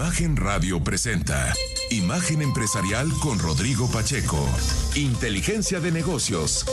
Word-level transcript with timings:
Imagen 0.00 0.34
Radio 0.34 0.82
presenta 0.82 1.52
Imagen 1.90 2.40
Empresarial 2.40 3.06
con 3.22 3.38
Rodrigo 3.38 3.86
Pacheco. 3.92 4.38
Inteligencia 4.96 5.78
de 5.78 5.92
negocios. 5.92 6.64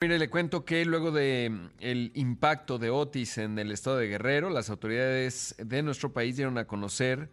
Mire, 0.00 0.18
le 0.18 0.30
cuento 0.30 0.64
que 0.64 0.86
luego 0.86 1.10
de 1.10 1.50
mm, 1.50 1.68
el 1.80 2.10
impacto 2.14 2.78
de 2.78 2.88
Otis 2.88 3.36
en 3.36 3.58
el 3.58 3.70
estado 3.70 3.98
de 3.98 4.08
Guerrero, 4.08 4.48
las 4.48 4.70
autoridades 4.70 5.54
de 5.58 5.82
nuestro 5.82 6.14
país 6.14 6.36
dieron 6.36 6.56
a 6.56 6.66
conocer 6.66 7.28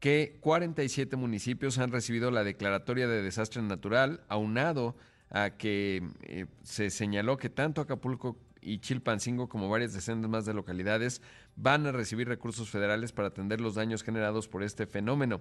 que 0.00 0.36
47 0.42 1.16
municipios 1.16 1.78
han 1.78 1.90
recibido 1.90 2.30
la 2.30 2.44
declaratoria 2.44 3.08
de 3.08 3.22
desastre 3.22 3.62
natural, 3.62 4.20
aunado 4.28 4.96
a 5.30 5.56
que 5.56 6.06
eh, 6.24 6.44
se 6.62 6.90
señaló 6.90 7.38
que 7.38 7.48
tanto 7.48 7.80
Acapulco 7.80 8.36
y 8.68 8.78
Chilpancingo, 8.80 9.48
como 9.48 9.68
varias 9.68 9.94
decenas 9.94 10.28
más 10.28 10.44
de 10.44 10.54
localidades, 10.54 11.22
van 11.56 11.86
a 11.86 11.92
recibir 11.92 12.28
recursos 12.28 12.68
federales 12.68 13.12
para 13.12 13.28
atender 13.28 13.60
los 13.60 13.74
daños 13.74 14.02
generados 14.02 14.46
por 14.46 14.62
este 14.62 14.86
fenómeno. 14.86 15.40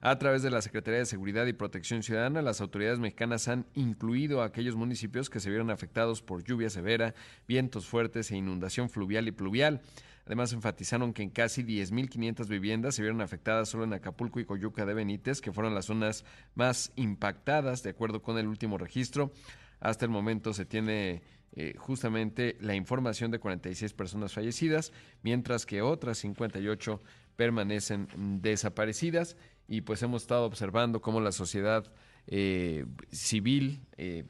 A 0.00 0.18
través 0.18 0.42
de 0.42 0.50
la 0.50 0.62
Secretaría 0.62 1.00
de 1.00 1.06
Seguridad 1.06 1.46
y 1.46 1.52
Protección 1.52 2.02
Ciudadana, 2.02 2.40
las 2.40 2.60
autoridades 2.60 3.00
mexicanas 3.00 3.48
han 3.48 3.66
incluido 3.74 4.40
a 4.42 4.46
aquellos 4.46 4.76
municipios 4.76 5.28
que 5.28 5.40
se 5.40 5.50
vieron 5.50 5.70
afectados 5.70 6.22
por 6.22 6.44
lluvia 6.44 6.70
severa, 6.70 7.14
vientos 7.46 7.86
fuertes 7.86 8.30
e 8.30 8.36
inundación 8.36 8.88
fluvial 8.88 9.26
y 9.26 9.32
pluvial. 9.32 9.82
Además, 10.24 10.52
enfatizaron 10.52 11.14
que 11.14 11.22
en 11.22 11.30
casi 11.30 11.64
10.500 11.64 12.48
viviendas 12.48 12.94
se 12.94 13.02
vieron 13.02 13.22
afectadas 13.22 13.70
solo 13.70 13.84
en 13.84 13.94
Acapulco 13.94 14.40
y 14.40 14.44
Coyuca 14.44 14.84
de 14.84 14.94
Benítez, 14.94 15.40
que 15.40 15.52
fueron 15.52 15.74
las 15.74 15.86
zonas 15.86 16.24
más 16.54 16.92
impactadas, 16.96 17.82
de 17.82 17.90
acuerdo 17.90 18.22
con 18.22 18.36
el 18.38 18.46
último 18.46 18.76
registro. 18.76 19.32
Hasta 19.80 20.04
el 20.04 20.10
momento 20.10 20.52
se 20.52 20.66
tiene 20.66 21.22
eh, 21.52 21.74
justamente 21.78 22.56
la 22.60 22.74
información 22.74 23.30
de 23.30 23.38
46 23.38 23.92
personas 23.94 24.32
fallecidas, 24.32 24.92
mientras 25.22 25.66
que 25.66 25.82
otras 25.82 26.18
58 26.18 27.02
permanecen 27.36 28.08
desaparecidas. 28.40 29.36
Y 29.66 29.80
pues 29.80 30.02
hemos 30.02 30.22
estado 30.22 30.44
observando 30.44 31.00
cómo 31.00 31.20
la 31.20 31.32
sociedad 31.32 31.90
eh, 32.26 32.86
civil 33.10 33.80
eh, 33.96 34.24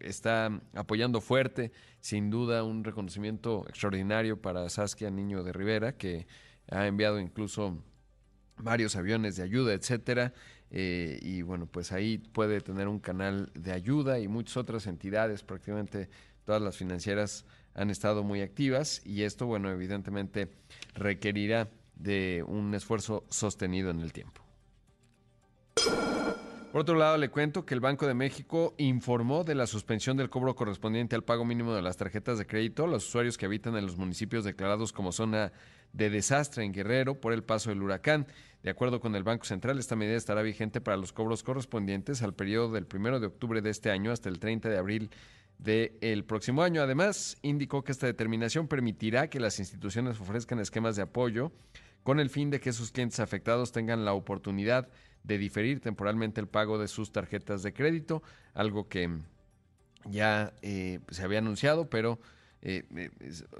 está 0.00 0.60
apoyando 0.74 1.20
fuerte, 1.20 1.72
sin 2.00 2.30
duda 2.30 2.62
un 2.62 2.84
reconocimiento 2.84 3.64
extraordinario 3.68 4.40
para 4.40 4.68
Saskia 4.68 5.10
Niño 5.10 5.42
de 5.42 5.52
Rivera, 5.52 5.96
que 5.96 6.26
ha 6.70 6.86
enviado 6.86 7.18
incluso 7.18 7.82
varios 8.58 8.94
aviones 8.96 9.36
de 9.36 9.42
ayuda, 9.42 9.72
etcétera. 9.72 10.32
y 10.70 11.42
bueno, 11.42 11.66
pues 11.66 11.92
ahí 11.92 12.18
puede 12.18 12.60
tener 12.60 12.88
un 12.88 13.00
canal 13.00 13.50
de 13.54 13.72
ayuda 13.72 14.20
y 14.20 14.28
muchas 14.28 14.58
otras 14.58 14.86
entidades, 14.86 15.42
prácticamente 15.42 16.08
todas 16.48 16.62
las 16.62 16.78
financieras 16.78 17.44
han 17.74 17.90
estado 17.90 18.24
muy 18.24 18.40
activas 18.40 19.02
y 19.04 19.24
esto, 19.24 19.44
bueno, 19.44 19.70
evidentemente 19.70 20.48
requerirá 20.94 21.68
de 21.94 22.42
un 22.48 22.74
esfuerzo 22.74 23.26
sostenido 23.28 23.90
en 23.90 24.00
el 24.00 24.14
tiempo. 24.14 24.40
Por 26.72 26.80
otro 26.80 26.94
lado, 26.94 27.18
le 27.18 27.28
cuento 27.28 27.66
que 27.66 27.74
el 27.74 27.80
Banco 27.80 28.06
de 28.06 28.14
México 28.14 28.74
informó 28.78 29.44
de 29.44 29.54
la 29.54 29.66
suspensión 29.66 30.16
del 30.16 30.30
cobro 30.30 30.56
correspondiente 30.56 31.16
al 31.16 31.22
pago 31.22 31.44
mínimo 31.44 31.74
de 31.74 31.82
las 31.82 31.98
tarjetas 31.98 32.38
de 32.38 32.46
crédito 32.46 32.84
a 32.84 32.88
los 32.88 33.06
usuarios 33.06 33.36
que 33.36 33.44
habitan 33.44 33.76
en 33.76 33.84
los 33.84 33.98
municipios 33.98 34.42
declarados 34.42 34.94
como 34.94 35.12
zona 35.12 35.52
de 35.92 36.08
desastre 36.08 36.64
en 36.64 36.72
Guerrero 36.72 37.20
por 37.20 37.34
el 37.34 37.44
paso 37.44 37.68
del 37.68 37.82
huracán. 37.82 38.26
De 38.62 38.70
acuerdo 38.70 39.00
con 39.00 39.14
el 39.14 39.22
Banco 39.22 39.44
Central, 39.44 39.78
esta 39.78 39.96
medida 39.96 40.16
estará 40.16 40.40
vigente 40.40 40.80
para 40.80 40.96
los 40.96 41.12
cobros 41.12 41.42
correspondientes 41.42 42.22
al 42.22 42.32
periodo 42.32 42.72
del 42.72 42.86
1 42.90 43.20
de 43.20 43.26
octubre 43.26 43.60
de 43.60 43.68
este 43.68 43.90
año 43.90 44.12
hasta 44.12 44.30
el 44.30 44.38
30 44.38 44.70
de 44.70 44.78
abril 44.78 45.10
del 45.58 46.24
próximo 46.24 46.62
año. 46.62 46.82
Además, 46.82 47.36
indicó 47.42 47.82
que 47.82 47.92
esta 47.92 48.06
determinación 48.06 48.68
permitirá 48.68 49.28
que 49.28 49.40
las 49.40 49.58
instituciones 49.58 50.20
ofrezcan 50.20 50.60
esquemas 50.60 50.96
de 50.96 51.02
apoyo 51.02 51.52
con 52.02 52.20
el 52.20 52.30
fin 52.30 52.50
de 52.50 52.60
que 52.60 52.72
sus 52.72 52.92
clientes 52.92 53.20
afectados 53.20 53.72
tengan 53.72 54.04
la 54.04 54.14
oportunidad 54.14 54.88
de 55.24 55.36
diferir 55.36 55.80
temporalmente 55.80 56.40
el 56.40 56.46
pago 56.46 56.78
de 56.78 56.88
sus 56.88 57.12
tarjetas 57.12 57.62
de 57.62 57.72
crédito, 57.72 58.22
algo 58.54 58.88
que 58.88 59.10
ya 60.06 60.54
eh, 60.62 61.00
se 61.10 61.22
había 61.22 61.38
anunciado, 61.38 61.90
pero 61.90 62.18
eh, 62.62 62.84
eh, 62.96 63.10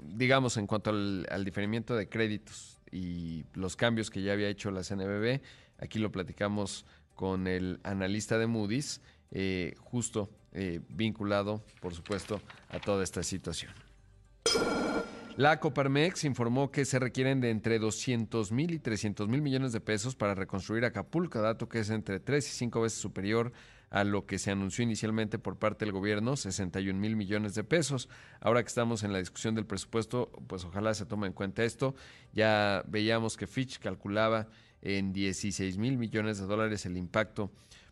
digamos 0.01 0.57
en 0.57 0.67
cuanto 0.67 0.89
al, 0.89 1.27
al, 1.29 1.45
diferimiento 1.45 1.95
de 1.95 2.09
créditos 2.09 2.81
y 2.91 3.45
los 3.53 3.75
cambios 3.75 4.09
que 4.09 4.21
ya 4.21 4.33
había 4.33 4.49
hecho 4.49 4.71
la 4.71 4.83
CNBB, 4.83 5.41
aquí 5.77 5.99
lo 5.99 6.11
platicamos 6.11 6.85
con 7.13 7.47
el 7.47 7.79
analista 7.83 8.37
de 8.37 8.47
Moody's, 8.47 9.01
justo 9.79 10.29
eh, 10.51 10.79
vinculado, 10.89 11.63
por 11.79 11.93
supuesto, 11.93 12.41
a 12.69 12.79
toda 12.79 13.03
esta 13.03 13.21
situación. 13.21 13.71
La 15.37 15.59
Coparmex 15.59 16.25
informó 16.25 16.71
que 16.71 16.85
se 16.85 16.97
requieren 16.97 17.39
de 17.39 17.51
entre 17.51 17.77
200 17.77 18.51
mil 18.51 18.71
y 18.71 18.79
300 18.79 19.27
mil 19.27 19.41
millones 19.41 19.71
de 19.71 19.79
pesos 19.79 20.15
para 20.15 20.35
reconstruir 20.35 20.83
Acapulco, 20.85 21.39
dato 21.39 21.69
que 21.69 21.79
es 21.79 21.91
entre 21.91 22.19
3 22.19 22.45
y 22.45 22.51
5 22.51 22.81
veces 22.81 22.99
superior 22.99 23.53
a 23.91 24.03
lo 24.03 24.25
que 24.25 24.37
se 24.37 24.51
anunció 24.51 24.83
inicialmente 24.83 25.39
por 25.39 25.57
parte 25.57 25.85
del 25.85 25.93
gobierno, 25.93 26.35
61 26.35 26.99
mil 26.99 27.15
millones 27.15 27.55
de 27.55 27.63
pesos. 27.63 28.09
Ahora 28.41 28.61
que 28.63 28.67
estamos 28.67 29.03
en 29.03 29.13
la 29.13 29.19
discusión 29.19 29.55
del 29.55 29.65
presupuesto, 29.65 30.31
pues 30.47 30.65
ojalá 30.65 30.93
se 30.93 31.05
tome 31.05 31.27
en 31.27 31.33
cuenta 31.33 31.63
esto. 31.63 31.95
Ya 32.33 32.83
veíamos 32.87 33.37
que 33.37 33.47
Fitch 33.47 33.79
calculaba 33.79 34.47
en 34.81 35.13
16 35.13 35.77
mil 35.77 35.97
millones 35.97 36.39
de 36.39 36.45
dólares 36.45 36.85
el 36.85 36.97
impacto 36.97 37.51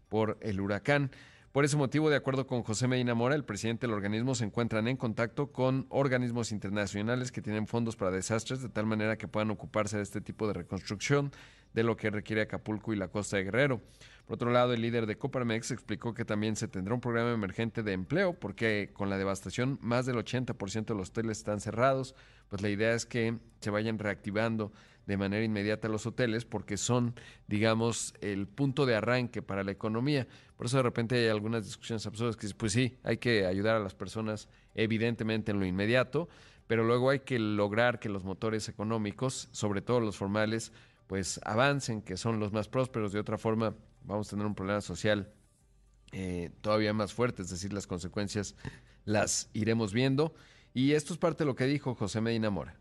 por 0.10 0.38
el 0.42 0.62
huracán. 0.62 1.12
Por 1.52 1.66
ese 1.66 1.76
motivo, 1.76 2.10
de 2.10 2.16
acuerdo 2.16 2.46
con 2.46 2.62
José 2.62 2.88
Medina 2.88 3.16
Mora, 3.16 3.34
el 3.34 3.44
presidente 3.44 3.88
del 3.88 3.96
organismo 3.96 4.36
se 4.36 4.46
encuentran 4.46 4.88
en 4.88 4.96
contacto 4.96 5.52
con 5.52 5.88
organismos 5.90 6.52
internacionales 6.52 7.32
que 7.32 7.42
tienen 7.42 7.66
fondos 7.66 7.96
para 7.96 8.12
desastres 8.12 8.62
de 8.62 8.70
tal 8.70 8.86
manera 8.86 9.18
que 9.18 9.28
puedan 9.28 9.50
ocuparse 9.50 9.98
de 9.98 10.04
este 10.04 10.22
tipo 10.22 10.46
de 10.46 10.54
reconstrucción 10.54 11.32
de 11.74 11.84
lo 11.84 11.98
que 11.98 12.10
requiere 12.10 12.42
Acapulco 12.42 12.94
y 12.94 12.96
la 12.96 13.08
costa 13.08 13.38
de 13.38 13.46
Guerrero. 13.46 13.82
Por 14.26 14.36
otro 14.36 14.52
lado, 14.52 14.74
el 14.74 14.82
líder 14.82 15.06
de 15.06 15.18
Coparmex 15.18 15.72
explicó 15.72 16.14
que 16.14 16.26
también 16.26 16.56
se 16.56 16.68
tendrá 16.68 16.94
un 16.94 17.02
programa 17.02 17.32
emergente 17.32 17.82
de 17.82 17.94
empleo 17.94 18.34
porque 18.34 18.92
con 18.94 19.10
la 19.10 19.18
devastación 19.18 19.80
más 19.82 20.06
del 20.06 20.18
80% 20.18 20.86
de 20.86 20.96
los 20.96 21.10
hoteles 21.10 21.40
están 21.40 21.60
cerrados, 21.60 22.14
pues 22.50 22.62
la 22.62 22.70
idea 22.70 22.94
es 22.94 23.06
que 23.06 23.38
se 23.62 23.70
vayan 23.70 23.98
reactivando 24.00 24.72
de 25.08 25.18
manera 25.18 25.44
inmediata 25.44 25.88
los 25.88 26.06
hoteles 26.06 26.46
porque 26.46 26.78
son, 26.78 27.16
digamos, 27.48 28.14
el 28.22 28.48
punto 28.48 28.86
de 28.86 28.96
arranque 28.96 29.42
para 29.42 29.64
la 29.64 29.72
economía. 29.72 30.28
Por 30.58 30.68
eso 30.68 30.78
de 30.78 30.84
repente 30.84 31.16
hay 31.16 31.30
algunas 31.30 31.64
discusiones 31.64 32.06
absurdas 32.06 32.36
que 32.36 32.48
pues 32.50 32.74
sí, 32.74 32.98
hay 33.04 33.18
que 33.18 33.46
ayudar 33.46 33.78
a 33.78 33.80
las 33.80 33.96
personas 33.96 34.50
evidentemente 34.76 35.52
en 35.52 35.60
lo 35.60 35.66
inmediato, 35.66 36.28
pero 36.68 36.84
luego 36.84 37.10
hay 37.10 37.22
que 37.22 37.40
lograr 37.40 38.00
que 38.00 38.10
los 38.10 38.26
motores 38.26 38.68
económicos, 38.68 39.48
sobre 39.54 39.82
todo 39.82 40.02
los 40.02 40.18
formales, 40.18 40.74
pues 41.08 41.40
avancen, 41.46 42.02
que 42.02 42.18
son 42.18 42.40
los 42.42 42.52
más 42.52 42.68
prósperos. 42.68 43.14
De 43.14 43.20
otra 43.20 43.38
forma, 43.38 43.74
vamos 44.04 44.28
a 44.28 44.32
tener 44.32 44.46
un 44.46 44.56
problema 44.56 44.82
social 44.82 45.32
eh, 46.12 46.52
todavía 46.60 46.92
más 46.92 47.14
fuerte, 47.14 47.44
es 47.44 47.50
decir, 47.50 47.72
las 47.72 47.88
consecuencias 47.88 48.56
las 49.06 49.50
iremos 49.54 49.94
viendo. 49.94 50.36
Y 50.74 50.92
esto 50.92 51.14
es 51.14 51.20
parte 51.20 51.46
de 51.46 51.48
lo 51.48 51.56
que 51.56 51.66
dijo 51.66 51.96
José 51.96 52.20
Medina 52.20 52.50
Mora. 52.50 52.78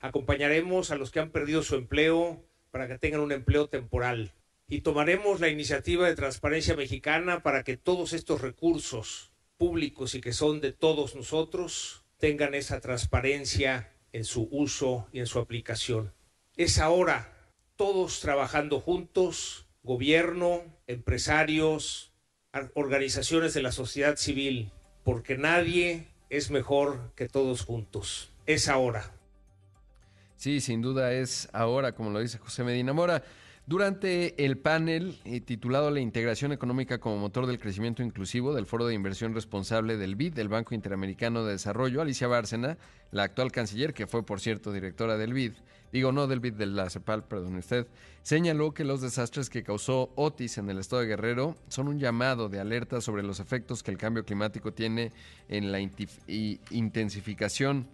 Acompañaremos 0.00 0.90
a 0.90 0.96
los 0.96 1.10
que 1.10 1.20
han 1.20 1.30
perdido 1.30 1.62
su 1.62 1.74
empleo 1.76 2.44
para 2.70 2.88
que 2.88 2.98
tengan 2.98 3.20
un 3.20 3.32
empleo 3.32 3.68
temporal. 3.68 4.32
Y 4.68 4.82
tomaremos 4.82 5.40
la 5.40 5.48
iniciativa 5.48 6.06
de 6.06 6.14
Transparencia 6.14 6.76
Mexicana 6.76 7.42
para 7.42 7.64
que 7.64 7.76
todos 7.76 8.12
estos 8.12 8.42
recursos 8.42 9.32
públicos 9.56 10.14
y 10.14 10.20
que 10.20 10.32
son 10.32 10.60
de 10.60 10.72
todos 10.72 11.16
nosotros 11.16 12.04
tengan 12.18 12.54
esa 12.54 12.80
transparencia 12.80 13.92
en 14.12 14.24
su 14.24 14.48
uso 14.50 15.08
y 15.12 15.20
en 15.20 15.26
su 15.26 15.38
aplicación. 15.38 16.12
Es 16.56 16.78
ahora 16.78 17.34
todos 17.76 18.20
trabajando 18.20 18.80
juntos, 18.80 19.68
gobierno, 19.82 20.62
empresarios, 20.86 22.12
organizaciones 22.74 23.54
de 23.54 23.62
la 23.62 23.72
sociedad 23.72 24.16
civil, 24.16 24.72
porque 25.04 25.38
nadie 25.38 26.08
es 26.30 26.50
mejor 26.50 27.12
que 27.14 27.28
todos 27.28 27.62
juntos. 27.64 28.32
Es 28.46 28.68
ahora. 28.68 29.17
Sí, 30.38 30.60
sin 30.60 30.80
duda 30.80 31.12
es 31.12 31.48
ahora, 31.52 31.96
como 31.96 32.10
lo 32.10 32.20
dice 32.20 32.38
José 32.38 32.62
Medina 32.62 32.92
Mora. 32.92 33.24
Durante 33.66 34.44
el 34.46 34.56
panel 34.56 35.18
eh, 35.24 35.40
titulado 35.40 35.90
La 35.90 35.98
integración 35.98 36.52
económica 36.52 36.98
como 36.98 37.18
motor 37.18 37.46
del 37.46 37.58
crecimiento 37.58 38.04
inclusivo 38.04 38.54
del 38.54 38.64
Foro 38.64 38.86
de 38.86 38.94
Inversión 38.94 39.34
Responsable 39.34 39.96
del 39.96 40.14
BID, 40.14 40.34
del 40.34 40.48
Banco 40.48 40.76
Interamericano 40.76 41.44
de 41.44 41.54
Desarrollo, 41.54 42.00
Alicia 42.00 42.28
Bárcena, 42.28 42.78
la 43.10 43.24
actual 43.24 43.50
canciller, 43.50 43.92
que 43.92 44.06
fue 44.06 44.24
por 44.24 44.38
cierto 44.40 44.72
directora 44.72 45.16
del 45.16 45.34
BID, 45.34 45.54
digo 45.92 46.12
no 46.12 46.28
del 46.28 46.38
BID, 46.38 46.54
de 46.54 46.66
la 46.66 46.88
CEPAL, 46.88 47.24
perdón 47.24 47.56
usted, 47.56 47.88
señaló 48.22 48.72
que 48.72 48.84
los 48.84 49.00
desastres 49.00 49.50
que 49.50 49.64
causó 49.64 50.12
Otis 50.14 50.58
en 50.58 50.70
el 50.70 50.78
estado 50.78 51.02
de 51.02 51.08
Guerrero 51.08 51.56
son 51.66 51.88
un 51.88 51.98
llamado 51.98 52.48
de 52.48 52.60
alerta 52.60 53.00
sobre 53.00 53.24
los 53.24 53.40
efectos 53.40 53.82
que 53.82 53.90
el 53.90 53.98
cambio 53.98 54.24
climático 54.24 54.72
tiene 54.72 55.10
en 55.48 55.72
la 55.72 55.80
intensificación 56.70 57.88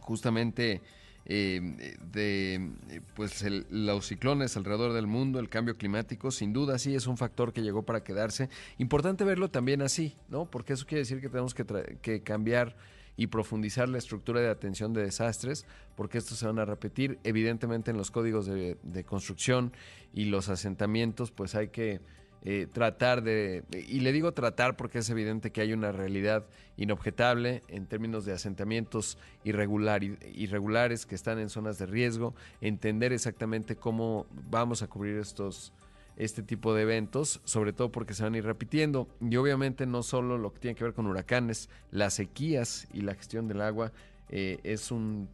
justamente 0.00 0.82
eh, 1.26 1.96
de 2.12 2.70
pues 3.14 3.44
los 3.70 4.06
ciclones 4.06 4.56
alrededor 4.56 4.92
del 4.92 5.06
mundo, 5.06 5.38
el 5.38 5.48
cambio 5.48 5.76
climático, 5.76 6.30
sin 6.30 6.52
duda 6.52 6.78
sí 6.78 6.94
es 6.94 7.06
un 7.06 7.16
factor 7.16 7.52
que 7.52 7.62
llegó 7.62 7.82
para 7.82 8.04
quedarse. 8.04 8.48
Importante 8.78 9.24
verlo 9.24 9.48
también 9.50 9.82
así, 9.82 10.14
¿no? 10.28 10.50
Porque 10.50 10.74
eso 10.74 10.86
quiere 10.86 11.00
decir 11.00 11.20
que 11.20 11.28
tenemos 11.28 11.54
que, 11.54 11.64
que 12.02 12.22
cambiar 12.22 12.76
y 13.16 13.28
profundizar 13.28 13.88
la 13.88 13.98
estructura 13.98 14.40
de 14.40 14.48
atención 14.48 14.92
de 14.92 15.02
desastres, 15.02 15.66
porque 15.96 16.18
estos 16.18 16.38
se 16.38 16.46
van 16.46 16.58
a 16.58 16.64
repetir. 16.64 17.18
Evidentemente 17.22 17.90
en 17.90 17.96
los 17.96 18.10
códigos 18.10 18.46
de 18.46 19.04
construcción 19.06 19.72
y 20.12 20.24
los 20.24 20.48
asentamientos, 20.48 21.30
pues 21.30 21.54
hay 21.54 21.68
que 21.68 22.00
eh, 22.44 22.66
tratar 22.70 23.22
de, 23.22 23.64
y 23.88 24.00
le 24.00 24.12
digo 24.12 24.32
tratar 24.32 24.76
porque 24.76 24.98
es 24.98 25.08
evidente 25.08 25.50
que 25.50 25.62
hay 25.62 25.72
una 25.72 25.92
realidad 25.92 26.44
inobjetable 26.76 27.62
en 27.68 27.86
términos 27.86 28.26
de 28.26 28.32
asentamientos 28.32 29.16
irregulares 29.44 31.06
que 31.06 31.14
están 31.14 31.38
en 31.38 31.48
zonas 31.48 31.78
de 31.78 31.86
riesgo, 31.86 32.34
entender 32.60 33.12
exactamente 33.12 33.76
cómo 33.76 34.26
vamos 34.50 34.82
a 34.82 34.88
cubrir 34.88 35.16
estos 35.16 35.72
este 36.16 36.42
tipo 36.42 36.74
de 36.74 36.82
eventos, 36.82 37.40
sobre 37.44 37.72
todo 37.72 37.90
porque 37.90 38.14
se 38.14 38.22
van 38.22 38.34
a 38.34 38.38
ir 38.38 38.44
repitiendo. 38.44 39.08
Y 39.20 39.34
obviamente 39.36 39.86
no 39.86 40.02
solo 40.02 40.38
lo 40.38 40.52
que 40.52 40.60
tiene 40.60 40.74
que 40.76 40.84
ver 40.84 40.94
con 40.94 41.06
huracanes, 41.06 41.68
las 41.90 42.14
sequías 42.14 42.86
y 42.92 43.00
la 43.00 43.14
gestión 43.14 43.48
del 43.48 43.60
agua 43.60 43.92
eh, 44.28 44.58
es 44.62 44.90
un 44.90 45.28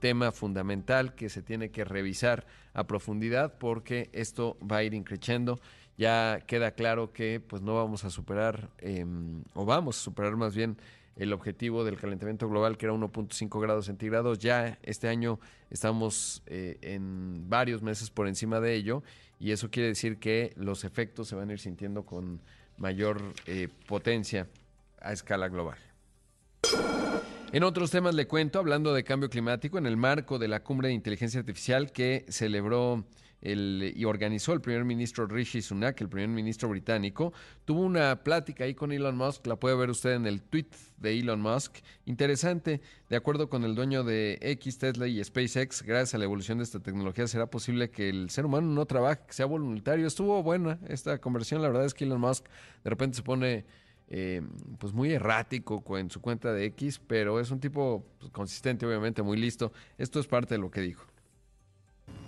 tema 0.00 0.32
fundamental 0.32 1.14
que 1.14 1.28
se 1.28 1.42
tiene 1.42 1.70
que 1.70 1.84
revisar 1.84 2.46
a 2.72 2.86
profundidad 2.86 3.58
porque 3.58 4.08
esto 4.12 4.56
va 4.60 4.78
a 4.78 4.82
ir 4.82 4.94
increciendo 4.94 5.60
ya 6.00 6.40
queda 6.46 6.70
claro 6.70 7.12
que 7.12 7.40
pues 7.40 7.60
no 7.60 7.74
vamos 7.74 8.06
a 8.06 8.10
superar, 8.10 8.70
em, 8.78 9.44
o 9.52 9.66
vamos 9.66 9.98
a 9.98 10.00
superar 10.00 10.34
más 10.34 10.54
bien 10.56 10.78
el 11.16 11.30
objetivo 11.34 11.84
del 11.84 11.98
calentamiento 11.98 12.48
global, 12.48 12.78
que 12.78 12.86
era 12.86 12.94
1.5 12.94 13.60
grados 13.60 13.84
centígrados. 13.84 14.38
Ya 14.38 14.78
este 14.82 15.08
año 15.08 15.38
estamos 15.68 16.42
eh, 16.46 16.78
en 16.80 17.50
varios 17.50 17.82
meses 17.82 18.08
por 18.08 18.28
encima 18.28 18.60
de 18.60 18.76
ello, 18.76 19.02
y 19.38 19.50
eso 19.50 19.70
quiere 19.70 19.88
decir 19.90 20.18
que 20.18 20.54
los 20.56 20.84
efectos 20.84 21.28
se 21.28 21.36
van 21.36 21.50
a 21.50 21.52
ir 21.52 21.58
sintiendo 21.58 22.06
con 22.06 22.40
mayor 22.78 23.20
eh, 23.44 23.68
potencia 23.86 24.48
a 25.02 25.12
escala 25.12 25.48
global. 25.48 25.76
En 27.52 27.62
otros 27.62 27.90
temas 27.90 28.14
le 28.14 28.26
cuento, 28.26 28.58
hablando 28.58 28.94
de 28.94 29.04
cambio 29.04 29.28
climático, 29.28 29.76
en 29.76 29.84
el 29.84 29.98
marco 29.98 30.38
de 30.38 30.48
la 30.48 30.62
cumbre 30.62 30.88
de 30.88 30.94
inteligencia 30.94 31.40
artificial 31.40 31.92
que 31.92 32.24
celebró 32.30 33.04
y 33.42 34.04
organizó 34.04 34.52
el 34.52 34.60
primer 34.60 34.84
ministro 34.84 35.26
Rishi 35.26 35.62
Sunak, 35.62 36.00
el 36.00 36.08
primer 36.08 36.28
ministro 36.28 36.68
británico, 36.68 37.32
tuvo 37.64 37.80
una 37.80 38.22
plática 38.22 38.64
ahí 38.64 38.74
con 38.74 38.92
Elon 38.92 39.16
Musk, 39.16 39.46
la 39.46 39.56
puede 39.56 39.76
ver 39.76 39.88
usted 39.90 40.12
en 40.12 40.26
el 40.26 40.42
tweet 40.42 40.68
de 40.98 41.18
Elon 41.18 41.40
Musk. 41.40 41.78
Interesante, 42.04 42.82
de 43.08 43.16
acuerdo 43.16 43.48
con 43.48 43.64
el 43.64 43.74
dueño 43.74 44.04
de 44.04 44.38
X, 44.42 44.78
Tesla 44.78 45.06
y 45.06 45.24
SpaceX, 45.24 45.82
gracias 45.82 46.14
a 46.14 46.18
la 46.18 46.24
evolución 46.24 46.58
de 46.58 46.64
esta 46.64 46.80
tecnología 46.80 47.26
será 47.26 47.46
posible 47.46 47.90
que 47.90 48.10
el 48.10 48.28
ser 48.28 48.44
humano 48.44 48.66
no 48.66 48.84
trabaje, 48.84 49.22
que 49.26 49.32
sea 49.32 49.46
voluntario. 49.46 50.06
Estuvo 50.06 50.42
buena 50.42 50.78
esta 50.88 51.18
conversión, 51.18 51.62
la 51.62 51.68
verdad 51.68 51.86
es 51.86 51.94
que 51.94 52.04
Elon 52.04 52.20
Musk 52.20 52.46
de 52.84 52.90
repente 52.90 53.16
se 53.16 53.22
pone... 53.22 53.64
Eh, 54.12 54.42
pues 54.78 54.92
muy 54.92 55.12
errático 55.12 55.96
en 55.96 56.10
su 56.10 56.20
cuenta 56.20 56.52
de 56.52 56.64
X, 56.64 57.00
pero 57.06 57.38
es 57.38 57.52
un 57.52 57.60
tipo 57.60 58.04
pues, 58.18 58.32
consistente, 58.32 58.84
obviamente, 58.84 59.22
muy 59.22 59.38
listo. 59.38 59.72
Esto 59.98 60.18
es 60.18 60.26
parte 60.26 60.54
de 60.54 60.58
lo 60.58 60.68
que 60.68 60.80
dijo. 60.80 61.06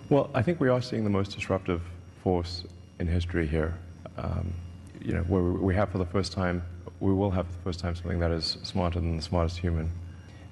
Well, 0.09 0.29
I 0.33 0.41
think 0.41 0.59
we 0.59 0.69
are 0.69 0.81
seeing 0.81 1.03
the 1.03 1.09
most 1.09 1.33
disruptive 1.33 1.81
force 2.23 2.63
in 2.99 3.07
history 3.07 3.47
here. 3.47 3.73
Um, 4.17 4.53
you 5.01 5.13
know, 5.13 5.21
where 5.23 5.41
we 5.41 5.73
have 5.75 5.89
for 5.89 5.97
the 5.97 6.05
first 6.05 6.33
time, 6.33 6.61
we 6.99 7.13
will 7.13 7.31
have 7.31 7.47
for 7.47 7.53
the 7.53 7.59
first 7.63 7.79
time 7.79 7.95
something 7.95 8.19
that 8.19 8.31
is 8.31 8.57
smarter 8.63 8.99
than 8.99 9.15
the 9.15 9.21
smartest 9.21 9.57
human. 9.57 9.91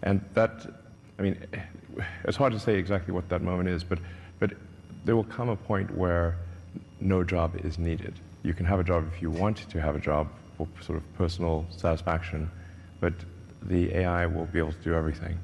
And 0.03 0.23
that, 0.33 0.67
I 1.19 1.21
mean, 1.21 1.37
it's 2.23 2.37
hard 2.37 2.53
to 2.53 2.59
say 2.59 2.75
exactly 2.77 3.13
what 3.13 3.27
that 3.29 3.41
moment 3.41 3.69
is, 3.69 3.83
but, 3.83 3.99
but 4.39 4.53
there 5.05 5.15
will 5.15 5.25
come 5.25 5.49
a 5.49 5.55
point 5.55 5.95
where 5.95 6.37
no 6.99 7.23
job 7.23 7.55
is 7.63 7.77
needed. 7.77 8.13
You 8.43 8.53
can 8.53 8.65
have 8.65 8.79
a 8.79 8.83
job 8.83 9.05
if 9.13 9.21
you 9.21 9.29
want 9.29 9.69
to 9.69 9.81
have 9.81 9.95
a 9.95 9.99
job 9.99 10.27
for 10.57 10.67
sort 10.81 10.97
of 10.97 11.13
personal 11.15 11.65
satisfaction, 11.69 12.49
but 12.99 13.13
the 13.63 13.93
AI 13.95 14.25
will 14.25 14.45
be 14.45 14.59
able 14.59 14.73
to 14.73 14.81
do 14.83 14.93
everything. 14.93 15.37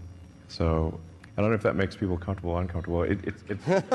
So 0.48 1.00
I 1.38 1.42
don't 1.42 1.52
know 1.52 1.56
if 1.56 1.62
that 1.64 1.76
makes 1.76 1.96
people 1.96 2.18
comfortable 2.18 2.52
or 2.52 2.62
uncomfortable. 2.62 3.04
It, 3.04 3.20
it, 3.24 3.36
it's, 3.48 3.68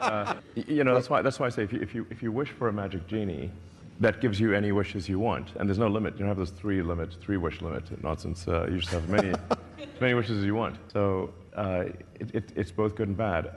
uh, 0.00 0.34
you 0.54 0.82
know, 0.82 0.94
that's 0.94 1.10
why, 1.10 1.20
that's 1.20 1.38
why 1.38 1.46
I 1.46 1.50
say 1.50 1.62
if 1.62 1.74
you, 1.74 1.80
if, 1.80 1.94
you, 1.94 2.06
if 2.08 2.22
you 2.22 2.32
wish 2.32 2.48
for 2.48 2.68
a 2.68 2.72
magic 2.72 3.06
genie, 3.06 3.50
that 4.00 4.22
gives 4.22 4.40
you 4.40 4.54
any 4.54 4.72
wishes 4.72 5.06
you 5.06 5.18
want. 5.18 5.48
And 5.56 5.68
there's 5.68 5.78
no 5.78 5.88
limit. 5.88 6.14
You 6.14 6.20
don't 6.20 6.28
have 6.28 6.38
those 6.38 6.50
three 6.50 6.80
limits, 6.80 7.16
three 7.16 7.36
wish 7.36 7.60
limit 7.60 7.84
nonsense. 8.02 8.48
Uh, 8.48 8.66
you 8.70 8.78
just 8.78 8.92
have 8.92 9.06
many, 9.10 9.28
as 9.28 9.38
many 10.00 10.14
wishes 10.14 10.38
as 10.38 10.44
you 10.44 10.54
want. 10.54 10.78
So 10.90 11.34
uh, 11.54 11.84
it, 12.18 12.34
it, 12.34 12.52
it's 12.56 12.72
both 12.72 12.96
good 12.96 13.08
and 13.08 13.16
bad. 13.16 13.56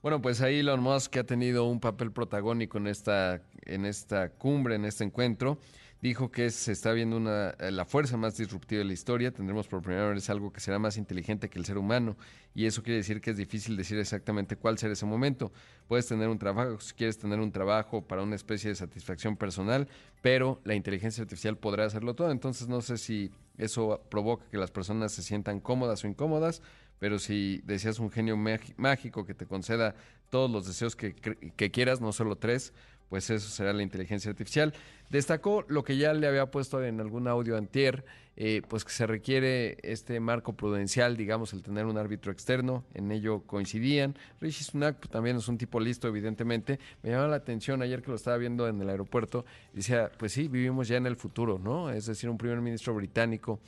Bueno, 0.00 0.22
pues 0.22 0.40
ahí 0.40 0.60
Elon 0.60 0.80
Musk 0.80 1.16
ha 1.16 1.24
tenido 1.24 1.64
un 1.64 1.80
papel 1.80 2.12
protagónico 2.12 2.78
en 2.78 2.86
esta, 2.86 3.40
en 3.64 3.84
esta 3.84 4.28
cumbre, 4.28 4.76
en 4.76 4.84
este 4.84 5.02
encuentro. 5.02 5.58
Dijo 6.02 6.30
que 6.30 6.50
se 6.50 6.72
está 6.72 6.92
viendo 6.92 7.16
una, 7.16 7.50
eh, 7.58 7.70
la 7.70 7.84
fuerza 7.84 8.16
más 8.16 8.36
disruptiva 8.36 8.80
de 8.80 8.84
la 8.84 8.92
historia. 8.92 9.30
Tendremos 9.32 9.66
por 9.66 9.82
primera 9.82 10.08
vez 10.08 10.28
algo 10.30 10.52
que 10.52 10.60
será 10.60 10.78
más 10.78 10.96
inteligente 10.96 11.48
que 11.48 11.58
el 11.58 11.64
ser 11.64 11.78
humano. 11.78 12.16
Y 12.54 12.66
eso 12.66 12.82
quiere 12.82 12.98
decir 12.98 13.20
que 13.20 13.30
es 13.30 13.36
difícil 13.36 13.76
decir 13.76 13.98
exactamente 13.98 14.56
cuál 14.56 14.78
será 14.78 14.92
ese 14.92 15.06
momento. 15.06 15.52
Puedes 15.88 16.06
tener 16.06 16.28
un 16.28 16.38
trabajo, 16.38 16.80
si 16.80 16.94
quieres 16.94 17.18
tener 17.18 17.40
un 17.40 17.52
trabajo 17.52 18.06
para 18.06 18.22
una 18.22 18.36
especie 18.36 18.70
de 18.70 18.76
satisfacción 18.76 19.36
personal, 19.36 19.88
pero 20.22 20.60
la 20.64 20.74
inteligencia 20.74 21.22
artificial 21.22 21.56
podrá 21.56 21.84
hacerlo 21.84 22.14
todo. 22.14 22.30
Entonces 22.30 22.68
no 22.68 22.80
sé 22.82 22.98
si 22.98 23.30
eso 23.58 24.02
provoca 24.10 24.46
que 24.50 24.58
las 24.58 24.70
personas 24.70 25.12
se 25.12 25.22
sientan 25.22 25.60
cómodas 25.60 26.04
o 26.04 26.08
incómodas. 26.08 26.62
Pero 26.98 27.18
si 27.18 27.60
deseas 27.64 27.98
un 27.98 28.10
genio 28.10 28.38
mágico 28.38 29.26
que 29.26 29.34
te 29.34 29.44
conceda 29.44 29.94
todos 30.30 30.50
los 30.50 30.66
deseos 30.66 30.96
que, 30.96 31.14
que 31.14 31.70
quieras, 31.70 32.00
no 32.00 32.10
solo 32.12 32.36
tres, 32.36 32.72
pues 33.08 33.30
eso 33.30 33.48
será 33.48 33.72
la 33.72 33.82
inteligencia 33.82 34.30
artificial. 34.30 34.74
Destacó 35.10 35.64
lo 35.68 35.84
que 35.84 35.96
ya 35.96 36.12
le 36.12 36.26
había 36.26 36.50
puesto 36.50 36.82
en 36.82 37.00
algún 37.00 37.28
audio 37.28 37.56
antier, 37.56 38.04
eh, 38.36 38.62
pues 38.68 38.84
que 38.84 38.90
se 38.90 39.06
requiere 39.06 39.78
este 39.82 40.18
marco 40.20 40.54
prudencial, 40.54 41.16
digamos, 41.16 41.52
el 41.52 41.62
tener 41.62 41.86
un 41.86 41.96
árbitro 41.96 42.32
externo, 42.32 42.84
en 42.92 43.12
ello 43.12 43.42
coincidían. 43.46 44.16
Rishi 44.40 44.64
Sunak 44.64 44.96
pues, 44.96 45.10
también 45.10 45.36
es 45.36 45.48
un 45.48 45.56
tipo 45.56 45.78
listo, 45.78 46.08
evidentemente. 46.08 46.80
Me 47.02 47.10
llamaba 47.10 47.28
la 47.28 47.36
atención 47.36 47.80
ayer 47.82 48.02
que 48.02 48.10
lo 48.10 48.16
estaba 48.16 48.36
viendo 48.36 48.68
en 48.68 48.80
el 48.80 48.90
aeropuerto, 48.90 49.44
decía, 49.72 50.10
pues 50.18 50.32
sí, 50.32 50.48
vivimos 50.48 50.88
ya 50.88 50.96
en 50.96 51.06
el 51.06 51.16
futuro, 51.16 51.58
¿no? 51.58 51.90
Es 51.90 52.06
decir, 52.06 52.28
un 52.28 52.36
primer 52.36 52.60
ministro 52.60 52.94
británico 52.94 53.60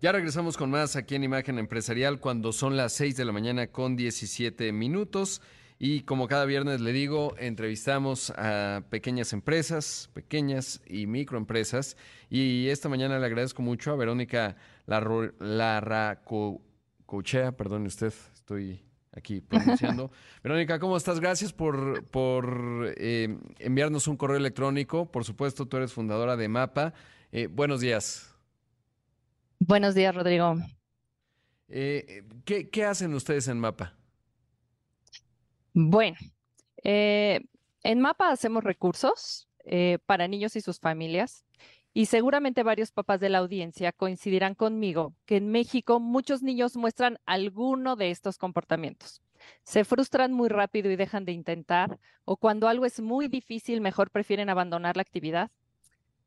Ya 0.00 0.10
regresamos 0.12 0.56
con 0.56 0.70
más 0.70 0.96
aquí 0.96 1.14
en 1.14 1.24
Imagen 1.24 1.58
Empresarial 1.58 2.20
cuando 2.20 2.52
son 2.52 2.74
las 2.74 2.94
6 2.94 3.16
de 3.16 3.26
la 3.26 3.32
mañana 3.32 3.66
con 3.66 3.96
17 3.96 4.72
minutos. 4.72 5.42
Y 5.82 6.02
como 6.02 6.28
cada 6.28 6.44
viernes 6.44 6.82
le 6.82 6.92
digo, 6.92 7.34
entrevistamos 7.38 8.34
a 8.36 8.82
pequeñas 8.90 9.32
empresas, 9.32 10.10
pequeñas 10.12 10.82
y 10.86 11.06
microempresas. 11.06 11.96
Y 12.28 12.68
esta 12.68 12.90
mañana 12.90 13.18
le 13.18 13.24
agradezco 13.24 13.62
mucho 13.62 13.90
a 13.90 13.96
Verónica 13.96 14.56
Larracochea, 14.84 16.42
perdone 17.52 17.86
usted, 17.86 18.12
estoy 18.34 18.84
aquí 19.12 19.40
pronunciando. 19.40 20.10
Verónica, 20.44 20.78
¿cómo 20.78 20.98
estás? 20.98 21.18
Gracias 21.18 21.54
por, 21.54 22.04
por 22.08 22.92
eh, 22.98 23.38
enviarnos 23.58 24.06
un 24.06 24.18
correo 24.18 24.36
electrónico. 24.36 25.10
Por 25.10 25.24
supuesto, 25.24 25.64
tú 25.64 25.78
eres 25.78 25.94
fundadora 25.94 26.36
de 26.36 26.46
Mapa. 26.46 26.92
Eh, 27.32 27.46
buenos 27.46 27.80
días. 27.80 28.36
Buenos 29.58 29.94
días, 29.94 30.14
Rodrigo. 30.14 30.56
Eh, 31.68 32.22
¿qué, 32.44 32.68
¿Qué 32.68 32.84
hacen 32.84 33.14
ustedes 33.14 33.48
en 33.48 33.58
Mapa? 33.58 33.96
Bueno, 35.72 36.16
eh, 36.82 37.40
en 37.82 38.00
Mapa 38.00 38.30
hacemos 38.30 38.64
recursos 38.64 39.48
eh, 39.64 39.98
para 40.06 40.28
niños 40.28 40.56
y 40.56 40.60
sus 40.60 40.80
familias 40.80 41.44
y 41.92 42.06
seguramente 42.06 42.62
varios 42.62 42.92
papás 42.92 43.20
de 43.20 43.28
la 43.28 43.38
audiencia 43.38 43.92
coincidirán 43.92 44.54
conmigo 44.54 45.14
que 45.26 45.36
en 45.36 45.50
México 45.50 46.00
muchos 46.00 46.42
niños 46.42 46.76
muestran 46.76 47.18
alguno 47.26 47.96
de 47.96 48.10
estos 48.10 48.38
comportamientos. 48.38 49.22
Se 49.64 49.84
frustran 49.84 50.32
muy 50.32 50.48
rápido 50.48 50.90
y 50.90 50.96
dejan 50.96 51.24
de 51.24 51.32
intentar, 51.32 51.98
o 52.24 52.36
cuando 52.36 52.68
algo 52.68 52.84
es 52.84 53.00
muy 53.00 53.28
difícil, 53.28 53.80
mejor 53.80 54.10
prefieren 54.10 54.50
abandonar 54.50 54.96
la 54.96 55.02
actividad. 55.02 55.50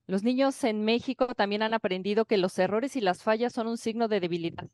Los 0.08 0.24
niños 0.24 0.64
en 0.64 0.84
México 0.84 1.28
también 1.36 1.62
han 1.64 1.74
aprendido 1.74 2.26
que 2.26 2.38
los 2.38 2.58
errores 2.60 2.96
y 2.96 3.02
las 3.02 3.24
fallas 3.24 3.54
son 3.54 3.68
un 3.68 3.78
signo 3.78 4.08
de 4.08 4.20
debilidad. 4.20 4.68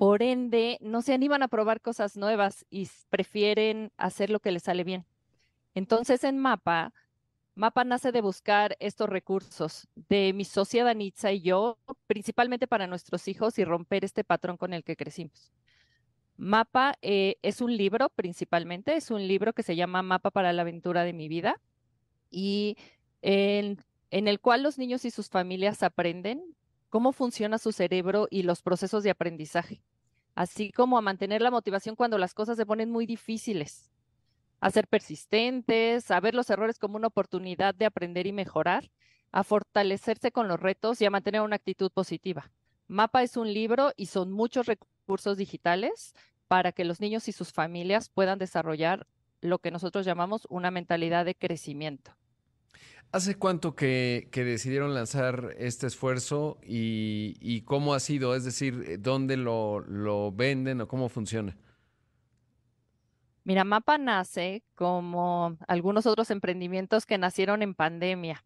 Por 0.00 0.22
ende, 0.22 0.78
no 0.80 1.02
se 1.02 1.12
animan 1.12 1.42
a 1.42 1.48
probar 1.48 1.82
cosas 1.82 2.16
nuevas 2.16 2.64
y 2.70 2.88
prefieren 3.10 3.92
hacer 3.98 4.30
lo 4.30 4.40
que 4.40 4.50
les 4.50 4.62
sale 4.62 4.82
bien. 4.82 5.04
Entonces, 5.74 6.24
en 6.24 6.38
Mapa, 6.38 6.94
Mapa 7.54 7.84
nace 7.84 8.10
de 8.10 8.22
buscar 8.22 8.78
estos 8.80 9.10
recursos 9.10 9.88
de 10.08 10.32
mi 10.32 10.46
socia 10.46 10.84
Danitza 10.84 11.32
y 11.32 11.42
yo, 11.42 11.76
principalmente 12.06 12.66
para 12.66 12.86
nuestros 12.86 13.28
hijos 13.28 13.58
y 13.58 13.64
romper 13.66 14.06
este 14.06 14.24
patrón 14.24 14.56
con 14.56 14.72
el 14.72 14.84
que 14.84 14.96
crecimos. 14.96 15.52
Mapa 16.38 16.94
eh, 17.02 17.36
es 17.42 17.60
un 17.60 17.76
libro 17.76 18.08
principalmente, 18.08 18.96
es 18.96 19.10
un 19.10 19.28
libro 19.28 19.52
que 19.52 19.62
se 19.62 19.76
llama 19.76 20.00
Mapa 20.00 20.30
para 20.30 20.54
la 20.54 20.62
aventura 20.62 21.04
de 21.04 21.12
mi 21.12 21.28
vida 21.28 21.60
y 22.30 22.78
en, 23.20 23.84
en 24.10 24.28
el 24.28 24.40
cual 24.40 24.62
los 24.62 24.78
niños 24.78 25.04
y 25.04 25.10
sus 25.10 25.28
familias 25.28 25.82
aprenden 25.82 26.56
cómo 26.90 27.12
funciona 27.12 27.58
su 27.58 27.72
cerebro 27.72 28.28
y 28.30 28.42
los 28.42 28.60
procesos 28.60 29.02
de 29.02 29.10
aprendizaje, 29.10 29.82
así 30.34 30.70
como 30.72 30.98
a 30.98 31.00
mantener 31.00 31.40
la 31.40 31.50
motivación 31.50 31.96
cuando 31.96 32.18
las 32.18 32.34
cosas 32.34 32.56
se 32.56 32.66
ponen 32.66 32.90
muy 32.90 33.06
difíciles, 33.06 33.90
a 34.60 34.70
ser 34.70 34.86
persistentes, 34.86 36.10
a 36.10 36.20
ver 36.20 36.34
los 36.34 36.50
errores 36.50 36.78
como 36.78 36.96
una 36.96 37.06
oportunidad 37.06 37.74
de 37.74 37.86
aprender 37.86 38.26
y 38.26 38.32
mejorar, 38.32 38.90
a 39.32 39.44
fortalecerse 39.44 40.32
con 40.32 40.48
los 40.48 40.60
retos 40.60 41.00
y 41.00 41.06
a 41.06 41.10
mantener 41.10 41.40
una 41.40 41.56
actitud 41.56 41.90
positiva. 41.90 42.50
Mapa 42.88 43.22
es 43.22 43.36
un 43.36 43.52
libro 43.52 43.92
y 43.96 44.06
son 44.06 44.32
muchos 44.32 44.66
recursos 44.66 45.38
digitales 45.38 46.14
para 46.48 46.72
que 46.72 46.84
los 46.84 47.00
niños 47.00 47.28
y 47.28 47.32
sus 47.32 47.52
familias 47.52 48.10
puedan 48.10 48.40
desarrollar 48.40 49.06
lo 49.40 49.60
que 49.60 49.70
nosotros 49.70 50.04
llamamos 50.04 50.46
una 50.50 50.72
mentalidad 50.72 51.24
de 51.24 51.36
crecimiento. 51.36 52.16
¿Hace 53.12 53.34
cuánto 53.36 53.74
que, 53.74 54.28
decidieron 54.32 54.94
lanzar 54.94 55.54
este 55.58 55.86
esfuerzo 55.86 56.58
y, 56.62 57.62
cómo 57.62 57.94
ha 57.94 58.00
sido? 58.00 58.34
Es 58.34 58.44
decir, 58.44 59.00
¿dónde 59.00 59.36
lo, 59.36 59.80
lo 59.80 60.32
venden 60.32 60.80
o 60.80 60.88
cómo 60.88 61.08
funciona? 61.08 61.56
Mira, 63.42 63.64
Mapa 63.64 63.98
nace 63.98 64.62
como 64.74 65.56
algunos 65.66 66.06
otros 66.06 66.30
emprendimientos 66.30 67.06
que 67.06 67.18
nacieron 67.18 67.62
en 67.62 67.74
pandemia 67.74 68.44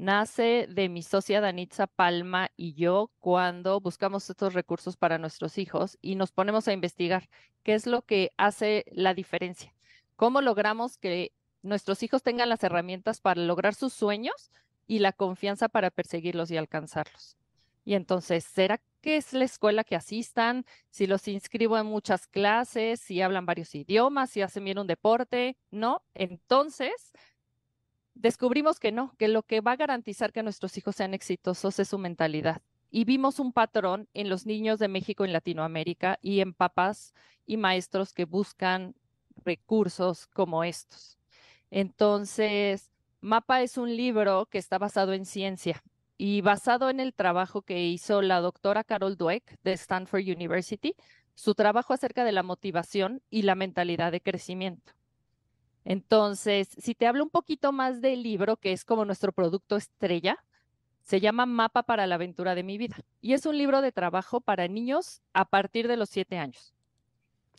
nace 0.00 0.66
de 0.68 0.88
mi 0.88 1.02
socia 1.02 1.40
Danitza 1.40 1.86
Palma 1.86 2.50
y 2.56 2.72
yo 2.72 3.10
cuando 3.18 3.80
buscamos 3.80 4.28
estos 4.30 4.54
recursos 4.54 4.96
para 4.96 5.18
nuestros 5.18 5.58
hijos 5.58 5.98
y 6.00 6.14
nos 6.14 6.32
ponemos 6.32 6.68
a 6.68 6.72
investigar 6.72 7.28
qué 7.62 7.74
es 7.74 7.86
lo 7.86 8.02
que 8.02 8.32
hace 8.38 8.84
la 8.90 9.14
diferencia. 9.14 9.74
¿Cómo 10.16 10.40
logramos 10.40 10.96
que 10.96 11.32
nuestros 11.62 12.02
hijos 12.02 12.22
tengan 12.22 12.48
las 12.48 12.62
herramientas 12.64 13.20
para 13.20 13.40
lograr 13.40 13.74
sus 13.74 13.92
sueños 13.92 14.50
y 14.86 14.98
la 14.98 15.12
confianza 15.12 15.68
para 15.68 15.90
perseguirlos 15.90 16.50
y 16.50 16.56
alcanzarlos? 16.56 17.36
Y 17.84 17.94
entonces, 17.94 18.44
¿será 18.44 18.80
que 19.00 19.16
es 19.16 19.32
la 19.32 19.44
escuela 19.44 19.84
que 19.84 19.96
asistan? 19.96 20.64
Si 20.90 21.06
los 21.06 21.26
inscribo 21.28 21.78
en 21.78 21.86
muchas 21.86 22.26
clases, 22.26 23.00
si 23.00 23.22
hablan 23.22 23.46
varios 23.46 23.74
idiomas, 23.74 24.30
si 24.30 24.42
hacen 24.42 24.64
bien 24.64 24.78
un 24.78 24.86
deporte, 24.86 25.56
¿no? 25.70 26.02
Entonces, 26.14 27.12
descubrimos 28.14 28.78
que 28.78 28.92
no, 28.92 29.14
que 29.16 29.28
lo 29.28 29.42
que 29.42 29.60
va 29.60 29.72
a 29.72 29.76
garantizar 29.76 30.32
que 30.32 30.42
nuestros 30.42 30.76
hijos 30.76 30.96
sean 30.96 31.14
exitosos 31.14 31.78
es 31.78 31.88
su 31.88 31.98
mentalidad. 31.98 32.62
Y 32.90 33.04
vimos 33.04 33.38
un 33.38 33.52
patrón 33.52 34.08
en 34.14 34.28
los 34.28 34.46
niños 34.46 34.78
de 34.78 34.88
México 34.88 35.24
y 35.24 35.28
Latinoamérica 35.28 36.18
y 36.20 36.40
en 36.40 36.52
papás 36.52 37.14
y 37.46 37.56
maestros 37.56 38.12
que 38.12 38.24
buscan 38.24 38.94
recursos 39.44 40.26
como 40.26 40.64
estos. 40.64 41.19
Entonces, 41.70 42.90
Mapa 43.20 43.62
es 43.62 43.78
un 43.78 43.94
libro 43.96 44.46
que 44.46 44.58
está 44.58 44.78
basado 44.78 45.12
en 45.12 45.24
ciencia 45.24 45.82
y 46.16 46.40
basado 46.40 46.90
en 46.90 47.00
el 47.00 47.14
trabajo 47.14 47.62
que 47.62 47.86
hizo 47.86 48.22
la 48.22 48.40
doctora 48.40 48.84
Carol 48.84 49.16
Dweck 49.16 49.58
de 49.62 49.72
Stanford 49.72 50.22
University, 50.22 50.94
su 51.34 51.54
trabajo 51.54 51.94
acerca 51.94 52.24
de 52.24 52.32
la 52.32 52.42
motivación 52.42 53.22
y 53.30 53.42
la 53.42 53.54
mentalidad 53.54 54.12
de 54.12 54.20
crecimiento. 54.20 54.92
Entonces, 55.84 56.68
si 56.78 56.94
te 56.94 57.06
hablo 57.06 57.24
un 57.24 57.30
poquito 57.30 57.72
más 57.72 58.00
del 58.00 58.22
libro, 58.22 58.56
que 58.56 58.72
es 58.72 58.84
como 58.84 59.04
nuestro 59.04 59.32
producto 59.32 59.76
estrella, 59.76 60.44
se 61.02 61.20
llama 61.20 61.46
Mapa 61.46 61.82
para 61.82 62.06
la 62.06 62.16
aventura 62.16 62.54
de 62.54 62.62
mi 62.62 62.78
vida. 62.78 62.98
Y 63.20 63.32
es 63.32 63.46
un 63.46 63.56
libro 63.56 63.80
de 63.80 63.92
trabajo 63.92 64.40
para 64.40 64.68
niños 64.68 65.22
a 65.32 65.46
partir 65.46 65.88
de 65.88 65.96
los 65.96 66.10
siete 66.10 66.38
años. 66.38 66.74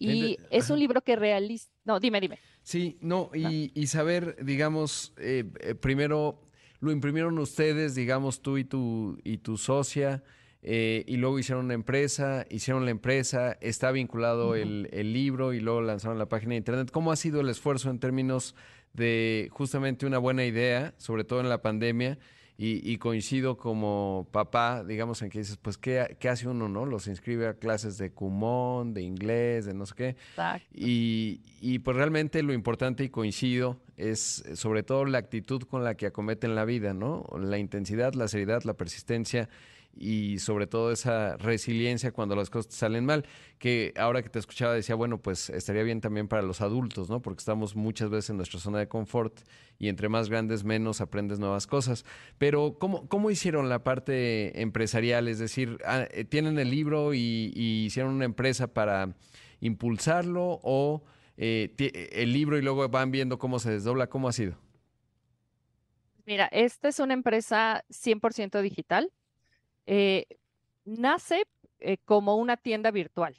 Y 0.02 0.38
es 0.50 0.70
un 0.70 0.80
libro 0.80 1.02
que 1.02 1.16
realiza... 1.16 1.70
No, 1.86 2.00
dime, 2.00 2.20
dime. 2.20 2.40
Sí, 2.64 2.98
no, 3.02 3.30
y, 3.34 3.88
saber, 3.88 4.38
digamos, 4.44 5.14
eh, 5.18 5.46
eh, 5.60 5.76
primero 5.76 6.42
lo 6.80 6.92
imprimieron 6.92 7.38
ustedes, 7.40 7.96
digamos, 7.96 8.42
tú 8.42 8.58
y 8.58 8.64
tu, 8.64 9.20
y 9.24 9.38
tu 9.38 9.58
socia. 9.58 10.24
Eh, 10.64 11.04
y 11.08 11.18
luego 11.18 11.40
hicieron 11.40 11.66
una 11.66 11.74
empresa, 11.74 12.46
hicieron 12.50 12.86
la 12.86 12.92
empresa, 12.92 13.58
está 13.62 13.92
vinculado 13.92 14.56
el, 14.56 14.84
libro 15.14 15.54
y 15.54 15.60
luego 15.60 15.82
lanzaron 15.82 16.20
la 16.20 16.30
página 16.30 16.52
de 16.52 16.58
internet. 16.58 16.92
¿Cómo 16.92 17.12
ha 17.12 17.16
sido 17.16 17.42
el 17.42 17.50
esfuerzo 17.50 17.90
en 17.90 18.00
términos 18.00 18.56
de 18.94 19.50
justamente 19.52 20.06
una 20.06 20.20
buena 20.20 20.46
idea, 20.46 20.94
sobre 20.98 21.24
todo 21.24 21.40
en 21.40 21.50
la 21.50 21.62
pandemia? 21.62 22.20
Y, 22.64 22.98
coincido 23.00 23.58
como 23.58 24.28
papá, 24.32 24.84
digamos, 24.84 25.24
en 25.24 25.32
que 25.32 25.40
dices, 25.40 25.58
pues, 25.58 25.80
¿qué, 25.80 26.16
¿qué, 26.20 26.30
hace 26.30 26.48
uno, 26.48 26.70
no? 26.70 26.86
Los 26.86 27.08
inscribe 27.08 27.48
a 27.48 27.56
clases 27.56 27.98
de 27.98 28.12
Kumon, 28.12 28.94
de 28.94 29.02
inglés, 29.02 29.66
de 29.66 29.74
no 29.74 29.88
sé 29.88 29.96
qué. 29.96 30.10
Exacto. 30.10 30.68
Y, 30.72 31.42
y 31.60 31.80
pues 31.80 31.98
realmente 31.98 32.44
lo 32.44 32.54
importante, 32.54 33.04
y 33.04 33.10
coincido, 33.10 33.80
es 33.98 34.44
sobre 34.54 34.84
todo 34.84 35.06
la 35.06 35.18
actitud 35.18 35.64
con 35.64 35.84
la 35.84 35.96
que 35.96 36.06
acometen 36.06 36.54
la 36.54 36.64
vida, 36.64 36.94
¿no? 36.94 37.26
La 37.36 37.58
intensidad, 37.58 38.14
la 38.14 38.28
seriedad, 38.28 38.62
la 38.62 38.76
persistencia 38.76 39.50
y 40.02 40.40
sobre 40.40 40.66
todo 40.66 40.92
esa 40.92 41.38
resiliencia 41.38 42.12
cuando 42.12 42.36
las 42.36 42.50
cosas 42.50 42.74
salen 42.74 43.06
mal, 43.06 43.26
que 43.60 43.94
ahora 43.98 44.24
que 44.24 44.30
te 44.30 44.40
escuchaba 44.40 44.74
decía, 44.74 44.96
bueno, 44.96 45.22
pues 45.22 45.50
estaría 45.52 45.84
bien 45.84 46.02
también 46.02 46.28
para 46.28 46.42
los 46.42 46.62
adultos, 46.62 47.10
¿no? 47.10 47.22
Porque 47.22 47.40
estamos 47.40 47.76
muchas 47.76 48.10
veces 48.10 48.32
en 48.32 48.38
nuestra 48.38 48.60
zona 48.60 48.80
de 48.80 48.88
confort 48.88 49.42
y 49.78 49.88
entre 49.90 50.10
más 50.10 50.30
grandes 50.30 50.64
menos 50.64 51.02
aprendes 51.02 51.40
nuevas 51.40 51.68
cosas. 51.68 52.06
Pero 52.40 52.78
¿cómo, 52.80 53.08
cómo 53.08 53.30
hicieron 53.30 53.70
la 53.70 53.84
parte 53.84 54.62
empresarial? 54.62 55.28
Es 55.28 55.38
decir, 55.38 55.78
ah, 55.86 56.08
eh, 56.12 56.26
¿tienen 56.26 56.58
el 56.58 56.72
libro 56.72 57.14
y, 57.14 57.52
hicieron 57.56 58.14
una 58.14 58.26
empresa 58.26 58.74
para 58.74 59.16
impulsarlo 59.60 60.60
o 60.64 61.04
eh, 61.38 61.74
el 62.14 62.34
libro 62.34 62.58
y 62.58 62.62
luego 62.62 62.88
van 62.90 63.12
viendo 63.12 63.38
cómo 63.38 63.60
se 63.60 63.72
desdobla? 63.72 64.08
¿Cómo 64.08 64.28
ha 64.28 64.34
sido? 64.34 64.58
Mira, 66.26 66.48
esta 66.52 66.88
es 66.88 67.00
una 67.00 67.14
empresa 67.14 67.84
100% 67.90 68.62
digital. 68.62 69.12
Eh, 69.86 70.26
nace 70.86 71.46
eh, 71.80 71.98
como 72.06 72.36
una 72.36 72.58
tienda 72.58 72.92
virtual 72.92 73.38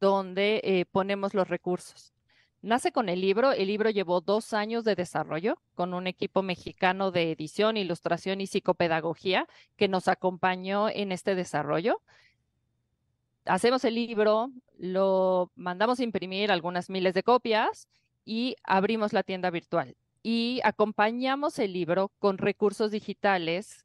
donde 0.00 0.60
eh, 0.62 0.84
ponemos 0.90 1.34
los 1.34 1.48
recursos. 1.48 2.12
Nace 2.60 2.90
con 2.90 3.08
el 3.08 3.20
libro. 3.20 3.52
El 3.52 3.68
libro 3.68 3.90
llevó 3.90 4.20
dos 4.20 4.52
años 4.52 4.84
de 4.84 4.96
desarrollo 4.96 5.60
con 5.74 5.94
un 5.94 6.06
equipo 6.06 6.42
mexicano 6.42 7.10
de 7.10 7.30
edición, 7.30 7.76
ilustración 7.76 8.40
y 8.40 8.46
psicopedagogía 8.46 9.46
que 9.76 9.88
nos 9.88 10.08
acompañó 10.08 10.88
en 10.88 11.12
este 11.12 11.34
desarrollo. 11.34 12.00
Hacemos 13.44 13.84
el 13.84 13.94
libro, 13.94 14.50
lo 14.76 15.52
mandamos 15.54 16.00
a 16.00 16.04
imprimir 16.04 16.50
algunas 16.50 16.90
miles 16.90 17.14
de 17.14 17.22
copias 17.22 17.88
y 18.24 18.56
abrimos 18.64 19.12
la 19.12 19.22
tienda 19.22 19.50
virtual. 19.50 19.96
Y 20.22 20.60
acompañamos 20.64 21.58
el 21.60 21.72
libro 21.72 22.10
con 22.18 22.38
recursos 22.38 22.90
digitales 22.90 23.84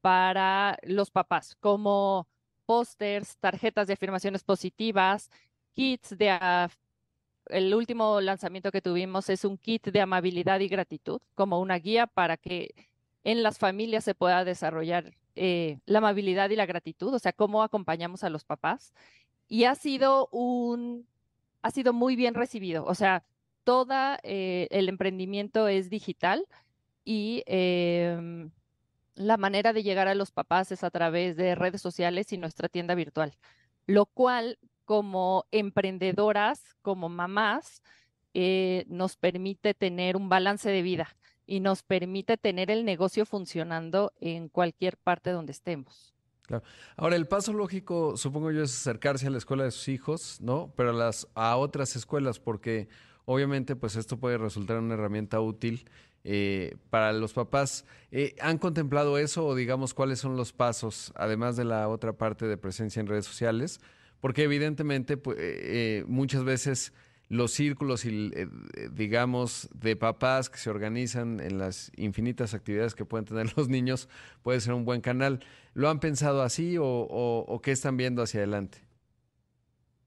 para 0.00 0.78
los 0.82 1.10
papás, 1.10 1.56
como 1.60 2.28
pósters, 2.66 3.36
tarjetas 3.38 3.86
de 3.86 3.94
afirmaciones 3.94 4.44
positivas, 4.44 5.30
kits 5.74 6.16
de... 6.16 6.68
el 7.46 7.74
último 7.74 8.20
lanzamiento 8.20 8.70
que 8.70 8.82
tuvimos 8.82 9.28
es 9.30 9.44
un 9.44 9.58
kit 9.58 9.88
de 9.88 10.00
amabilidad 10.00 10.60
y 10.60 10.68
gratitud, 10.68 11.20
como 11.34 11.60
una 11.60 11.76
guía 11.78 12.06
para 12.06 12.36
que 12.36 12.74
en 13.24 13.42
las 13.42 13.58
familias 13.58 14.04
se 14.04 14.14
pueda 14.14 14.44
desarrollar 14.44 15.12
eh, 15.36 15.78
la 15.86 15.98
amabilidad 15.98 16.50
y 16.50 16.56
la 16.56 16.66
gratitud, 16.66 17.14
o 17.14 17.18
sea, 17.18 17.32
cómo 17.32 17.62
acompañamos 17.62 18.24
a 18.24 18.30
los 18.30 18.44
papás. 18.44 18.92
Y 19.48 19.64
ha 19.64 19.74
sido 19.74 20.28
un, 20.32 21.06
ha 21.62 21.70
sido 21.70 21.92
muy 21.92 22.16
bien 22.16 22.34
recibido, 22.34 22.84
o 22.84 22.94
sea, 22.94 23.24
todo 23.64 23.94
eh, 24.22 24.68
el 24.70 24.88
emprendimiento 24.88 25.68
es 25.68 25.90
digital 25.90 26.46
y 27.04 27.42
em, 27.46 28.50
la 29.20 29.36
manera 29.36 29.72
de 29.72 29.82
llegar 29.82 30.08
a 30.08 30.14
los 30.14 30.30
papás 30.30 30.72
es 30.72 30.82
a 30.82 30.90
través 30.90 31.36
de 31.36 31.54
redes 31.54 31.82
sociales 31.82 32.32
y 32.32 32.38
nuestra 32.38 32.68
tienda 32.68 32.94
virtual, 32.94 33.36
lo 33.86 34.06
cual 34.06 34.58
como 34.86 35.44
emprendedoras, 35.50 36.74
como 36.80 37.08
mamás, 37.08 37.82
eh, 38.32 38.84
nos 38.88 39.16
permite 39.16 39.74
tener 39.74 40.16
un 40.16 40.28
balance 40.28 40.70
de 40.70 40.82
vida 40.82 41.16
y 41.46 41.60
nos 41.60 41.82
permite 41.82 42.38
tener 42.38 42.70
el 42.70 42.84
negocio 42.84 43.26
funcionando 43.26 44.12
en 44.20 44.48
cualquier 44.48 44.96
parte 44.96 45.30
donde 45.30 45.52
estemos. 45.52 46.14
Ahora, 46.96 47.16
el 47.16 47.28
paso 47.28 47.52
lógico, 47.52 48.16
supongo 48.16 48.50
yo, 48.50 48.62
es 48.62 48.74
acercarse 48.74 49.26
a 49.26 49.30
la 49.30 49.38
escuela 49.38 49.64
de 49.64 49.70
sus 49.70 49.88
hijos, 49.88 50.40
¿no? 50.40 50.72
Pero 50.76 50.90
a, 50.90 50.92
las, 50.92 51.28
a 51.34 51.56
otras 51.56 51.94
escuelas, 51.94 52.40
porque 52.40 52.88
obviamente, 53.30 53.76
pues 53.76 53.96
esto 53.96 54.18
puede 54.18 54.38
resultar 54.38 54.78
una 54.78 54.94
herramienta 54.94 55.40
útil 55.40 55.84
eh, 56.24 56.76
para 56.90 57.12
los 57.12 57.32
papás. 57.32 57.84
Eh, 58.10 58.34
¿Han 58.40 58.58
contemplado 58.58 59.18
eso 59.18 59.46
o 59.46 59.54
digamos 59.54 59.94
cuáles 59.94 60.18
son 60.18 60.36
los 60.36 60.52
pasos, 60.52 61.12
además 61.14 61.56
de 61.56 61.64
la 61.64 61.88
otra 61.88 62.12
parte 62.12 62.46
de 62.46 62.56
presencia 62.56 62.98
en 63.00 63.06
redes 63.06 63.26
sociales? 63.26 63.80
Porque 64.20 64.42
evidentemente, 64.42 65.16
pues, 65.16 65.38
muchas 66.06 66.44
veces 66.44 66.92
los 67.30 67.52
círculos, 67.52 68.04
digamos, 68.92 69.70
de 69.72 69.94
papás 69.94 70.50
que 70.50 70.58
se 70.58 70.68
organizan 70.68 71.38
en 71.38 71.58
las 71.58 71.92
infinitas 71.96 72.52
actividades 72.52 72.94
que 72.96 73.04
pueden 73.04 73.24
tener 73.24 73.52
los 73.56 73.68
niños, 73.68 74.08
puede 74.42 74.60
ser 74.60 74.74
un 74.74 74.84
buen 74.84 75.00
canal. 75.00 75.40
¿Lo 75.72 75.88
han 75.88 76.00
pensado 76.00 76.42
así 76.42 76.76
o, 76.78 77.60
qué 77.62 77.70
están 77.70 77.96
viendo 77.96 78.22
hacia 78.22 78.40
adelante? 78.40 78.89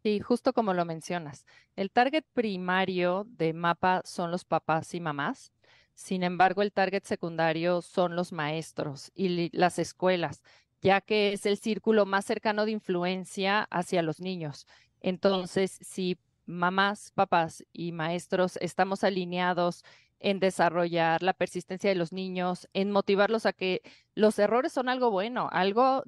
Sí, 0.03 0.19
justo 0.19 0.51
como 0.51 0.73
lo 0.73 0.83
mencionas. 0.83 1.45
El 1.77 1.89
target 1.89 2.25
primario 2.33 3.25
de 3.29 3.53
MAPA 3.53 4.01
son 4.03 4.31
los 4.31 4.43
papás 4.43 4.93
y 4.93 4.99
mamás. 4.99 5.53
Sin 5.93 6.23
embargo, 6.23 6.61
el 6.61 6.73
target 6.73 7.03
secundario 7.05 7.81
son 7.81 8.15
los 8.17 8.33
maestros 8.33 9.11
y 9.15 9.49
las 9.57 9.79
escuelas, 9.79 10.43
ya 10.81 10.99
que 10.99 11.31
es 11.31 11.45
el 11.45 11.57
círculo 11.57 12.05
más 12.05 12.25
cercano 12.25 12.65
de 12.65 12.71
influencia 12.71 13.63
hacia 13.71 14.01
los 14.01 14.19
niños. 14.19 14.67
Entonces, 14.99 15.79
si 15.81 16.17
mamás, 16.45 17.11
papás 17.11 17.63
y 17.71 17.93
maestros 17.93 18.57
estamos 18.57 19.05
alineados 19.05 19.83
en 20.19 20.39
desarrollar 20.41 21.23
la 21.23 21.33
persistencia 21.33 21.89
de 21.89 21.95
los 21.95 22.11
niños, 22.11 22.67
en 22.73 22.91
motivarlos 22.91 23.45
a 23.45 23.53
que 23.53 23.81
los 24.15 24.37
errores 24.39 24.73
son 24.73 24.89
algo 24.89 25.11
bueno, 25.11 25.47
algo 25.51 26.03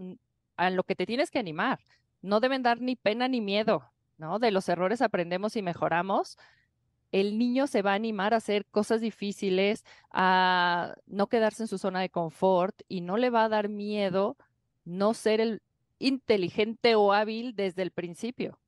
a 0.58 0.70
lo 0.70 0.84
que 0.84 0.96
te 0.96 1.06
tienes 1.06 1.32
que 1.32 1.40
animar. 1.40 1.80
No 2.26 2.40
deben 2.40 2.64
dar 2.64 2.82
ni 2.82 2.96
pena 2.96 3.28
ni 3.28 3.40
miedo, 3.40 3.92
¿no? 4.18 4.40
De 4.40 4.52
los 4.52 4.68
errores 4.68 5.02
aprendemos 5.02 5.56
y 5.56 5.62
mejoramos. 5.62 6.38
El 7.12 7.38
niño 7.38 7.68
se 7.68 7.82
va 7.82 7.92
a 7.92 7.96
animar 7.96 8.34
a 8.34 8.38
hacer 8.38 8.66
cosas 8.66 9.00
difíciles, 9.00 9.86
a 10.12 10.96
no 11.06 11.28
quedarse 11.28 11.64
en 11.64 11.68
su 11.68 11.78
zona 11.78 12.02
de 12.02 12.10
confort 12.10 12.82
y 12.88 13.02
no 13.02 13.18
le 13.18 13.30
va 13.30 13.46
a 13.46 13.50
dar 13.50 13.70
miedo 13.70 14.38
no 14.86 15.14
ser 15.14 15.40
el 15.40 15.62
inteligente 16.00 16.96
o 16.96 17.14
hábil 17.14 17.56
desde 17.56 17.84
el 17.84 17.92
principio, 17.92 18.60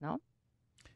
¿no? 0.00 0.20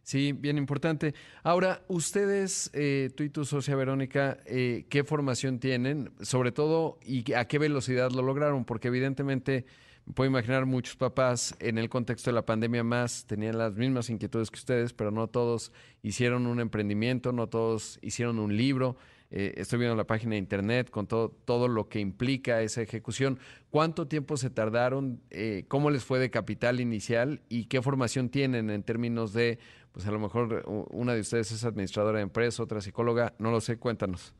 Sí, 0.03 0.33
bien 0.33 0.59
importante. 0.59 1.15
Ahora, 1.43 1.83
ustedes, 1.89 2.71
eh, 2.73 3.11
tú 3.17 3.23
y 3.23 3.31
tu 3.31 3.45
socia 3.45 3.77
Verónica, 3.77 4.39
eh, 4.47 4.87
¿qué 4.89 5.05
formación 5.05 5.61
tienen? 5.61 6.13
Sobre 6.21 6.53
todo, 6.53 6.99
¿y 7.05 7.33
a 7.35 7.47
qué 7.47 7.59
velocidad 7.59 8.11
lo 8.11 8.23
lograron? 8.23 8.65
Porque 8.65 8.89
evidentemente, 8.89 9.67
puedo 10.15 10.29
imaginar 10.29 10.67
muchos 10.67 10.97
papás 10.97 11.55
en 11.61 11.79
el 11.79 11.89
contexto 11.89 12.31
de 12.31 12.35
la 12.35 12.47
pandemia 12.47 12.85
más 12.85 13.25
tenían 13.27 13.59
las 13.59 13.75
mismas 13.75 14.11
inquietudes 14.11 14.51
que 14.51 14.59
ustedes, 14.59 14.93
pero 14.93 15.11
no 15.11 15.29
todos 15.29 15.73
hicieron 16.03 16.47
un 16.47 16.61
emprendimiento, 16.61 17.33
no 17.33 17.49
todos 17.49 17.99
hicieron 18.03 18.39
un 18.39 18.57
libro. 18.57 18.97
Eh, 19.33 19.55
estoy 19.59 19.79
viendo 19.79 19.95
la 19.95 20.07
página 20.07 20.33
de 20.33 20.39
internet 20.39 20.91
con 20.91 21.07
todo, 21.07 21.31
todo 21.45 21.69
lo 21.69 21.89
que 21.89 22.01
implica 22.01 22.63
esa 22.63 22.83
ejecución. 22.83 23.39
¿Cuánto 23.71 24.09
tiempo 24.09 24.37
se 24.37 24.51
tardaron? 24.51 25.21
Eh, 25.31 25.65
¿Cómo 25.69 25.91
les 25.91 26.05
fue 26.05 26.19
de 26.19 26.31
capital 26.31 26.81
inicial? 26.81 27.41
¿Y 27.49 27.67
qué 27.67 27.81
formación 27.81 28.29
tienen 28.29 28.71
en 28.71 28.83
términos 28.83 29.33
de, 29.33 29.59
pues 29.93 30.07
a 30.07 30.11
lo 30.11 30.19
mejor 30.19 30.65
una 30.91 31.15
de 31.15 31.21
ustedes 31.21 31.53
es 31.53 31.65
administradora 31.65 32.19
de 32.19 32.25
empresa, 32.25 32.63
otra 32.63 32.81
psicóloga? 32.81 33.35
No 33.39 33.53
lo 33.53 33.61
sé, 33.61 33.79
cuéntanos. 33.79 34.35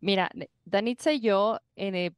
Mira, 0.00 0.30
Danitza 0.64 1.12
y 1.12 1.20
yo 1.20 1.58
eh, 1.74 2.12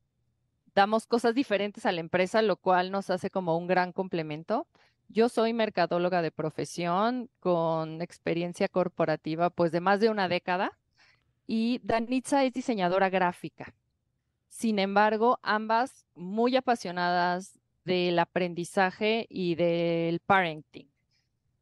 damos 0.78 1.08
cosas 1.08 1.34
diferentes 1.34 1.86
a 1.86 1.90
la 1.92 1.98
empresa, 1.98 2.40
lo 2.40 2.54
cual 2.54 2.92
nos 2.92 3.10
hace 3.10 3.30
como 3.30 3.58
un 3.58 3.66
gran 3.66 3.90
complemento. 3.90 4.68
Yo 5.08 5.28
soy 5.28 5.52
mercadóloga 5.52 6.22
de 6.22 6.30
profesión 6.30 7.28
con 7.40 8.00
experiencia 8.00 8.68
corporativa 8.68 9.50
pues 9.50 9.72
de 9.72 9.80
más 9.80 9.98
de 9.98 10.08
una 10.08 10.28
década 10.28 10.78
y 11.48 11.80
Danitza 11.82 12.44
es 12.44 12.52
diseñadora 12.52 13.10
gráfica. 13.10 13.74
Sin 14.46 14.78
embargo, 14.78 15.40
ambas 15.42 16.06
muy 16.14 16.54
apasionadas 16.54 17.58
del 17.84 18.16
aprendizaje 18.20 19.26
y 19.28 19.56
del 19.56 20.20
parenting. 20.20 20.86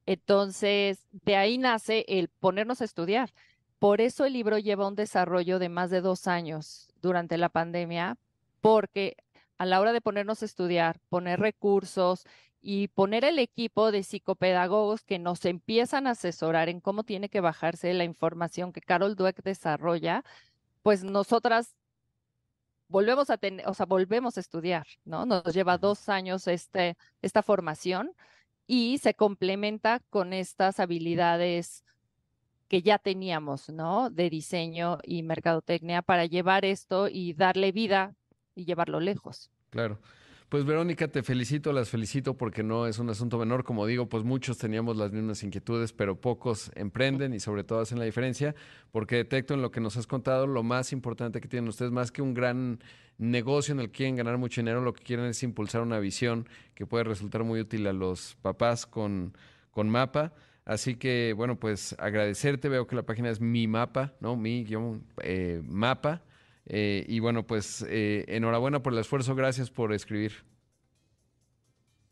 Entonces, 0.04 1.06
de 1.24 1.36
ahí 1.36 1.56
nace 1.56 2.04
el 2.06 2.28
ponernos 2.28 2.82
a 2.82 2.84
estudiar. 2.84 3.32
Por 3.78 4.02
eso 4.02 4.26
el 4.26 4.34
libro 4.34 4.58
lleva 4.58 4.86
un 4.86 4.94
desarrollo 4.94 5.58
de 5.58 5.70
más 5.70 5.88
de 5.88 6.02
dos 6.02 6.26
años 6.26 6.88
durante 7.00 7.38
la 7.38 7.48
pandemia, 7.48 8.18
porque 8.66 9.16
a 9.58 9.64
la 9.64 9.80
hora 9.80 9.92
de 9.92 10.00
ponernos 10.00 10.42
a 10.42 10.44
estudiar, 10.44 10.98
poner 11.08 11.38
recursos 11.38 12.24
y 12.60 12.88
poner 12.88 13.24
el 13.24 13.38
equipo 13.38 13.92
de 13.92 14.02
psicopedagogos 14.02 15.04
que 15.04 15.20
nos 15.20 15.44
empiezan 15.44 16.08
a 16.08 16.10
asesorar 16.10 16.68
en 16.68 16.80
cómo 16.80 17.04
tiene 17.04 17.28
que 17.28 17.40
bajarse 17.40 17.94
la 17.94 18.02
información 18.02 18.72
que 18.72 18.80
Carol 18.80 19.14
Dweck 19.14 19.40
desarrolla, 19.44 20.24
pues 20.82 21.04
nosotras 21.04 21.76
volvemos 22.88 23.30
a 23.30 23.38
tener, 23.38 23.68
o 23.68 23.74
sea, 23.74 23.86
volvemos 23.86 24.36
a 24.36 24.40
estudiar, 24.40 24.88
¿no? 25.04 25.26
Nos 25.26 25.54
lleva 25.54 25.78
dos 25.78 26.08
años 26.08 26.48
este, 26.48 26.96
esta 27.22 27.44
formación 27.44 28.14
y 28.66 28.98
se 28.98 29.14
complementa 29.14 30.00
con 30.10 30.32
estas 30.32 30.80
habilidades 30.80 31.84
que 32.66 32.82
ya 32.82 32.98
teníamos, 32.98 33.68
¿no? 33.68 34.10
De 34.10 34.28
diseño 34.28 34.98
y 35.04 35.22
mercadotecnia 35.22 36.02
para 36.02 36.26
llevar 36.26 36.64
esto 36.64 37.06
y 37.08 37.32
darle 37.32 37.70
vida 37.70 38.16
y 38.56 38.64
llevarlo 38.64 38.98
lejos. 38.98 39.50
Claro. 39.70 40.00
Pues 40.48 40.64
Verónica, 40.64 41.08
te 41.08 41.24
felicito, 41.24 41.72
las 41.72 41.88
felicito 41.88 42.36
porque 42.36 42.62
no 42.62 42.86
es 42.86 43.00
un 43.00 43.10
asunto 43.10 43.36
menor. 43.36 43.64
Como 43.64 43.84
digo, 43.84 44.08
pues 44.08 44.22
muchos 44.22 44.58
teníamos 44.58 44.96
las 44.96 45.10
mismas 45.10 45.42
inquietudes, 45.42 45.92
pero 45.92 46.20
pocos 46.20 46.70
emprenden 46.76 47.34
y 47.34 47.40
sobre 47.40 47.64
todo 47.64 47.80
hacen 47.80 47.98
la 47.98 48.04
diferencia, 48.04 48.54
porque 48.92 49.16
detecto 49.16 49.54
en 49.54 49.62
lo 49.62 49.72
que 49.72 49.80
nos 49.80 49.96
has 49.96 50.06
contado 50.06 50.46
lo 50.46 50.62
más 50.62 50.92
importante 50.92 51.40
que 51.40 51.48
tienen 51.48 51.68
ustedes, 51.68 51.90
más 51.90 52.12
que 52.12 52.22
un 52.22 52.32
gran 52.32 52.78
negocio 53.18 53.72
en 53.72 53.80
el 53.80 53.86
que 53.86 53.96
quieren 53.98 54.14
ganar 54.14 54.38
mucho 54.38 54.60
dinero, 54.60 54.80
lo 54.82 54.92
que 54.92 55.02
quieren 55.02 55.26
es 55.26 55.42
impulsar 55.42 55.82
una 55.82 55.98
visión 55.98 56.48
que 56.74 56.86
puede 56.86 57.02
resultar 57.02 57.42
muy 57.42 57.58
útil 57.58 57.84
a 57.88 57.92
los 57.92 58.36
papás 58.40 58.86
con, 58.86 59.36
con 59.72 59.90
Mapa. 59.90 60.32
Así 60.64 60.94
que, 60.94 61.32
bueno, 61.36 61.58
pues 61.58 61.94
agradecerte. 61.98 62.68
Veo 62.68 62.86
que 62.86 62.96
la 62.96 63.04
página 63.04 63.30
es 63.30 63.40
mi 63.40 63.68
mapa, 63.68 64.14
¿no? 64.20 64.36
Mi 64.36 64.66
eh, 65.22 65.60
mapa. 65.64 66.22
Eh, 66.66 67.04
y 67.08 67.20
bueno, 67.20 67.46
pues 67.46 67.84
eh, 67.88 68.24
enhorabuena 68.28 68.82
por 68.82 68.92
el 68.92 68.98
esfuerzo, 68.98 69.34
gracias 69.34 69.70
por 69.70 69.92
escribir. 69.92 70.32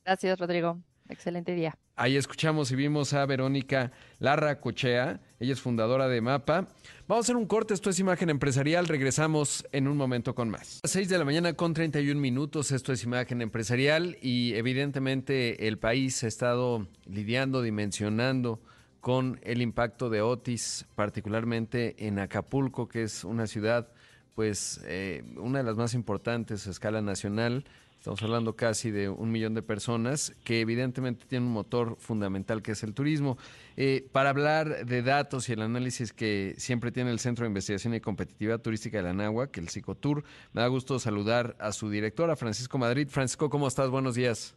Gracias, 0.04 0.38
Rodrigo. 0.38 0.78
Excelente 1.08 1.54
día. 1.54 1.76
Ahí 1.96 2.16
escuchamos 2.16 2.72
y 2.72 2.76
vimos 2.76 3.12
a 3.12 3.24
Verónica 3.26 3.92
Larra 4.18 4.60
Cochea, 4.60 5.20
ella 5.38 5.52
es 5.52 5.60
fundadora 5.60 6.08
de 6.08 6.20
MAPA. 6.20 6.66
Vamos 7.06 7.24
a 7.24 7.26
hacer 7.26 7.36
un 7.36 7.46
corte, 7.46 7.72
esto 7.74 7.90
es 7.90 8.00
Imagen 8.00 8.30
Empresarial, 8.30 8.88
regresamos 8.88 9.64
en 9.70 9.86
un 9.86 9.96
momento 9.96 10.34
con 10.34 10.48
más. 10.48 10.80
A 10.82 10.88
6 10.88 11.08
de 11.08 11.18
la 11.18 11.24
mañana 11.24 11.52
con 11.52 11.72
31 11.72 12.20
minutos, 12.20 12.72
esto 12.72 12.92
es 12.92 13.04
Imagen 13.04 13.42
Empresarial 13.42 14.16
y 14.22 14.54
evidentemente 14.54 15.68
el 15.68 15.78
país 15.78 16.24
ha 16.24 16.26
estado 16.26 16.88
lidiando, 17.04 17.62
dimensionando 17.62 18.60
con 19.00 19.38
el 19.42 19.60
impacto 19.60 20.08
de 20.10 20.22
Otis, 20.22 20.86
particularmente 20.94 21.94
en 22.06 22.18
Acapulco, 22.18 22.88
que 22.88 23.02
es 23.02 23.22
una 23.22 23.46
ciudad 23.46 23.92
pues 24.34 24.84
eh, 24.86 25.22
una 25.36 25.58
de 25.58 25.64
las 25.64 25.76
más 25.76 25.94
importantes 25.94 26.66
a 26.66 26.70
escala 26.70 27.02
nacional. 27.02 27.64
Estamos 27.98 28.22
hablando 28.22 28.54
casi 28.54 28.90
de 28.90 29.08
un 29.08 29.32
millón 29.32 29.54
de 29.54 29.62
personas 29.62 30.36
que 30.44 30.60
evidentemente 30.60 31.24
tienen 31.26 31.48
un 31.48 31.54
motor 31.54 31.96
fundamental 31.98 32.60
que 32.60 32.72
es 32.72 32.82
el 32.82 32.92
turismo. 32.92 33.38
Eh, 33.78 34.06
para 34.12 34.28
hablar 34.28 34.84
de 34.84 35.00
datos 35.00 35.48
y 35.48 35.54
el 35.54 35.62
análisis 35.62 36.12
que 36.12 36.52
siempre 36.58 36.92
tiene 36.92 37.10
el 37.12 37.18
Centro 37.18 37.44
de 37.44 37.48
Investigación 37.48 37.94
y 37.94 38.00
Competitividad 38.00 38.60
Turística 38.60 39.02
de 39.02 39.14
la 39.14 39.48
que 39.50 39.60
el 39.60 39.68
Psicotour, 39.68 40.22
me 40.52 40.60
da 40.60 40.66
gusto 40.66 40.98
saludar 40.98 41.56
a 41.58 41.72
su 41.72 41.88
directora, 41.88 42.36
Francisco 42.36 42.76
Madrid. 42.76 43.08
Francisco, 43.08 43.48
¿cómo 43.48 43.68
estás? 43.68 43.88
Buenos 43.88 44.16
días. 44.16 44.54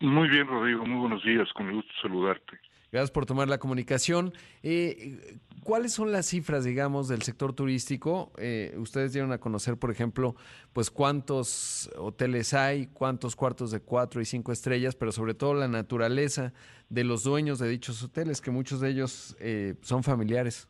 Muy 0.00 0.28
bien, 0.28 0.46
Rodrigo. 0.46 0.84
Muy 0.84 1.00
buenos 1.00 1.24
días. 1.24 1.48
Con 1.54 1.72
gusto 1.72 1.90
saludarte. 2.02 2.58
Gracias 2.92 3.10
por 3.10 3.24
tomar 3.24 3.48
la 3.48 3.56
comunicación. 3.56 4.34
Eh, 4.62 5.38
¿Cuáles 5.64 5.92
son 5.92 6.10
las 6.10 6.26
cifras, 6.26 6.64
digamos, 6.64 7.06
del 7.06 7.22
sector 7.22 7.52
turístico? 7.52 8.32
Eh, 8.36 8.74
ustedes 8.78 9.12
dieron 9.12 9.30
a 9.30 9.38
conocer, 9.38 9.76
por 9.76 9.92
ejemplo, 9.92 10.34
pues 10.72 10.90
cuántos 10.90 11.88
hoteles 11.96 12.52
hay, 12.52 12.88
cuántos 12.88 13.36
cuartos 13.36 13.70
de 13.70 13.80
cuatro 13.80 14.20
y 14.20 14.24
cinco 14.24 14.50
estrellas, 14.50 14.96
pero 14.96 15.12
sobre 15.12 15.34
todo 15.34 15.54
la 15.54 15.68
naturaleza 15.68 16.52
de 16.88 17.04
los 17.04 17.22
dueños 17.22 17.60
de 17.60 17.68
dichos 17.68 18.02
hoteles, 18.02 18.40
que 18.40 18.50
muchos 18.50 18.80
de 18.80 18.90
ellos 18.90 19.36
eh, 19.38 19.76
son 19.82 20.02
familiares. 20.02 20.68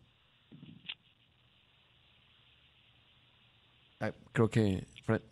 Ah, 3.99 4.13
creo 4.33 4.51
que, 4.51 4.87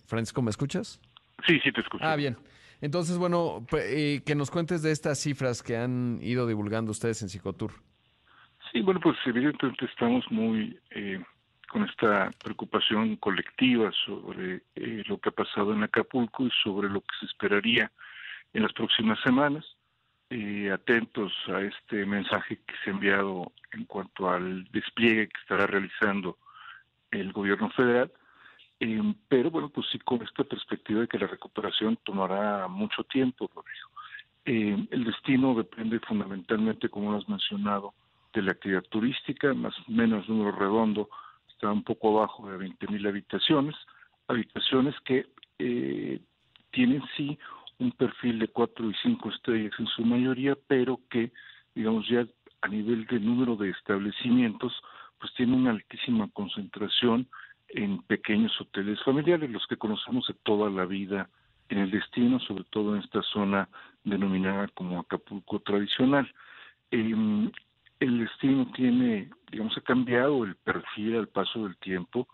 Francisco, 0.07 0.40
¿me 0.40 0.51
escuchas? 0.51 1.01
Sí, 1.46 1.61
sí, 1.62 1.70
te 1.70 1.83
escucho. 1.83 2.03
Ah, 2.03 2.16
bien. 2.16 2.38
Entonces, 2.81 3.18
bueno, 3.18 3.66
eh, 3.73 4.23
que 4.25 4.35
nos 4.35 4.51
cuentes 4.51 4.81
de 4.81 4.90
estas 4.90 5.18
cifras 5.18 5.62
que 5.62 5.77
han 5.77 6.18
ido 6.23 6.46
divulgando 6.46 6.92
ustedes 6.92 7.20
en 7.20 7.29
Psicotour. 7.29 7.73
Sí, 8.72 8.80
bueno, 8.83 9.00
pues 9.00 9.16
evidentemente 9.26 9.85
estamos 9.87 10.24
muy 10.30 10.78
eh, 10.90 11.22
con 11.68 11.85
esta 11.85 12.30
preocupación 12.42 13.16
colectiva 13.16 13.90
sobre 14.06 14.62
eh, 14.76 15.02
lo 15.06 15.18
que 15.18 15.30
ha 15.30 15.33
pasado 15.33 15.72
en 15.72 15.83
Acapulco 15.83 16.46
y 16.46 16.50
sobre 16.62 16.88
lo 16.88 17.00
que 17.00 17.16
se 17.18 17.26
esperaría 17.26 17.90
en 18.52 18.62
las 18.62 18.72
próximas 18.72 19.18
semanas. 19.20 19.64
Eh, 20.33 20.70
atentos 20.70 21.33
a 21.48 21.61
este 21.61 22.06
mensaje 22.06 22.61
que 22.64 22.74
se 22.85 22.90
ha 22.90 22.92
enviado 22.92 23.52
en 23.72 23.85
cuanto 23.85 24.30
al 24.30 24.64
despliegue 24.70 25.28
que 25.28 25.40
estará 25.40 25.66
realizando 25.66 26.38
el 27.11 27.33
gobierno 27.33 27.68
federal, 27.70 28.12
eh, 28.78 29.14
pero 29.28 29.50
bueno, 29.50 29.68
pues 29.70 29.88
sí 29.90 29.98
con 29.98 30.22
esta 30.22 30.44
perspectiva 30.44 31.00
de 31.00 31.09
que 31.09 31.18
la 31.18 31.26
recuperación 31.26 31.98
tomará 32.04 32.68
mucho 32.68 33.02
tiempo, 33.04 33.50
eh, 34.44 34.87
el 34.90 35.04
destino 35.04 35.54
depende 35.54 35.98
fundamentalmente, 36.00 36.88
como 36.88 37.11
lo 37.11 37.18
has 37.18 37.28
mencionado, 37.28 37.92
de 38.33 38.43
la 38.43 38.53
actividad 38.53 38.83
turística, 38.83 39.53
más 39.55 39.75
menos 39.88 40.29
número 40.29 40.53
redondo, 40.53 41.09
está 41.49 41.71
un 41.73 41.83
poco 41.83 42.19
abajo 42.19 42.51
de 42.51 42.59
20.000 42.59 43.09
habitaciones, 43.09 43.75
habitaciones 44.29 44.95
que 45.05 45.27
eh, 45.59 46.21
tienen 46.71 47.03
sí 47.16 47.38
un 47.79 47.93
perfil 47.93 48.38
de 48.38 48.49
cuatro 48.49 48.90
y 48.90 48.95
cinco 49.03 49.31
estrellas 49.31 49.73
en 49.79 49.87
su 49.87 50.05
mayoría, 50.05 50.57
pero 50.66 51.01
que, 51.11 51.33
digamos, 51.75 52.07
ya 52.09 52.27
a 52.62 52.69
nivel 52.69 53.07
de 53.07 53.19
número 53.19 53.57
de 53.57 53.71
establecimientos, 53.71 54.73
pues 55.19 55.33
tiene 55.35 55.57
una 55.57 55.71
altísima 55.71 56.29
concentración 56.33 57.27
en 57.69 58.03
pequeños 58.03 58.59
hoteles 58.61 59.03
familiares, 59.03 59.51
los 59.51 59.66
que 59.66 59.77
conocemos 59.77 60.27
de 60.27 60.35
toda 60.43 60.71
la 60.71 60.85
vida 60.85 61.31
en 61.69 61.79
el 61.79 61.90
destino, 61.90 62.40
sobre 62.40 62.64
todo 62.64 62.95
en 62.95 63.03
esta 63.03 63.23
zona 63.23 63.69
denominada 64.05 64.69
como 64.69 64.99
Acapulco 64.99 65.61
tradicional. 65.61 66.31
Em, 66.90 67.51
el 68.00 68.18
destino 68.18 68.66
tiene, 68.74 69.30
digamos, 69.50 69.76
ha 69.76 69.82
cambiado 69.82 70.44
el 70.44 70.56
perfil 70.56 71.16
al 71.16 71.28
paso 71.28 71.64
del 71.64 71.76
tiempo, 71.76 72.26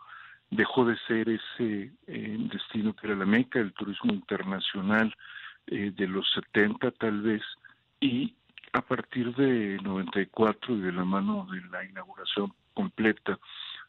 dejó 0.51 0.85
de 0.85 0.97
ser 1.09 1.29
ese 1.29 1.93
eh, 2.07 2.37
destino 2.39 2.95
que 2.95 3.09
era 3.09 3.17
la 3.17 3.27
meca 3.27 3.59
del 3.59 3.73
turismo 3.73 4.13
internacional 4.13 5.13
eh, 5.67 5.93
de 5.95 6.07
los 6.07 6.31
70 6.33 6.93
tal 6.93 7.21
vez, 7.21 7.43
y 8.01 8.35
a 8.73 8.81
partir 8.81 9.35
de 9.35 9.79
94 9.83 10.75
y 10.77 10.81
de 10.81 10.93
la 10.93 11.05
mano 11.05 11.47
de 11.51 11.61
la 11.69 11.85
inauguración 11.85 12.53
completa 12.75 13.39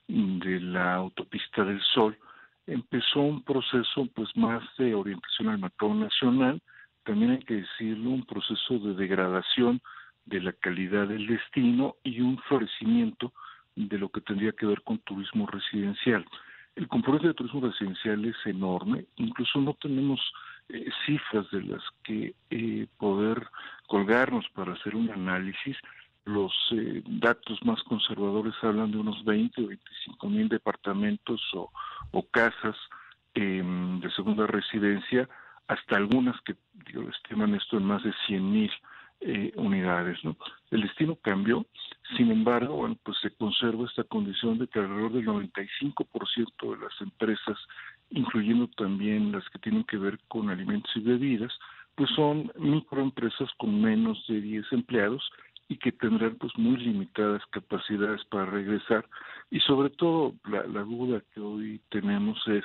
de 0.08 0.60
la 0.62 0.96
autopista 0.96 1.64
del 1.64 1.82
Sol, 1.94 2.18
empezó 2.66 3.22
un 3.22 3.44
proceso 3.44 4.08
pues 4.16 4.30
más 4.36 4.64
de 4.78 4.96
orientación 4.96 5.50
al 5.50 5.60
mercado 5.60 5.94
nacional, 5.94 6.62
también 7.04 7.32
hay 7.32 7.40
que 7.40 7.56
decirlo, 7.56 8.10
un 8.10 8.26
proceso 8.26 8.80
de 8.80 8.96
degradación 8.96 9.82
de 10.28 10.42
la 10.42 10.52
calidad 10.54 11.08
del 11.08 11.26
destino 11.26 11.96
y 12.04 12.22
un 12.22 12.38
florecimiento 12.48 13.34
de 13.76 13.98
lo 13.98 14.10
que 14.10 14.22
tendría 14.22 14.52
que 14.52 14.66
ver 14.66 14.82
con 14.82 15.00
turismo 15.00 15.48
residencial. 15.48 16.26
El 16.76 16.88
componente 16.88 17.28
de 17.28 17.34
turismo 17.34 17.62
residencial 17.62 18.24
es 18.26 18.36
enorme, 18.46 19.06
incluso 19.16 19.60
no 19.60 19.74
tenemos 19.76 20.20
eh, 20.70 20.86
cifras 21.06 21.50
de 21.52 21.64
las 21.64 21.82
que 22.04 22.36
eh, 22.50 22.88
poder 22.98 23.48
colgarnos 23.88 24.46
para 24.50 24.74
hacer 24.74 24.96
un 24.96 25.10
análisis. 25.10 25.78
Los 26.26 26.54
eh, 26.72 27.02
datos 27.06 27.58
más 27.64 27.82
conservadores 27.84 28.54
hablan 28.62 28.92
de 28.92 28.98
unos 28.98 29.24
20 29.24 29.64
o 29.64 29.68
25 29.68 30.30
mil 30.30 30.50
departamentos 30.50 31.42
o, 31.54 31.72
casas 32.32 32.76
em, 33.34 34.00
de 34.02 34.12
segunda 34.12 34.46
residencia, 34.46 35.30
hasta 35.68 35.96
algunas 35.96 36.40
que 36.42 36.56
digo, 36.86 37.10
estiman 37.10 37.56
esto 37.56 37.78
en 37.78 37.86
más 37.86 38.04
de 38.04 38.14
100 38.28 38.52
mil 38.52 38.72
eh, 39.22 39.52
unidades. 39.56 40.18
¿no? 40.24 40.36
El 40.72 40.82
destino 40.82 41.16
cambió, 41.16 41.66
sin 42.16 42.32
embargo, 42.32 42.76
bueno, 42.76 42.98
pues 43.04 43.18
se 43.22 43.32
conserva 43.32 43.86
esta 43.86 44.04
condición 44.04 44.58
de 44.58 44.68
que 44.68 44.80
alrededor 44.80 45.14
del 45.14 45.26
95% 45.26 46.72
de 46.72 46.84
las 46.84 47.02
empresas, 47.02 47.58
incluyendo 48.12 48.68
también 48.78 49.32
las 49.32 49.48
que 49.50 49.60
tienen 49.60 49.84
que 49.84 49.98
ver 49.98 50.20
con 50.28 50.50
alimentos 50.50 50.92
y 50.96 51.02
bebidas, 51.02 51.52
pues 51.96 52.10
son 52.12 52.52
microempresas 52.58 53.50
con 53.58 53.82
menos 53.82 54.24
de 54.28 54.40
10 54.40 54.72
empleados 54.72 55.24
y 55.68 55.78
que 55.78 55.92
tendrán 55.92 56.36
pues 56.36 56.54
muy 56.58 56.78
limitadas 56.78 57.42
capacidades 57.50 58.24
para 58.26 58.46
regresar 58.46 59.06
y 59.50 59.60
sobre 59.62 59.90
todo 59.90 60.36
la, 60.46 60.62
duda 60.84 61.22
que 61.34 61.42
hoy 61.42 61.82
tenemos 61.90 62.40
es 62.48 62.64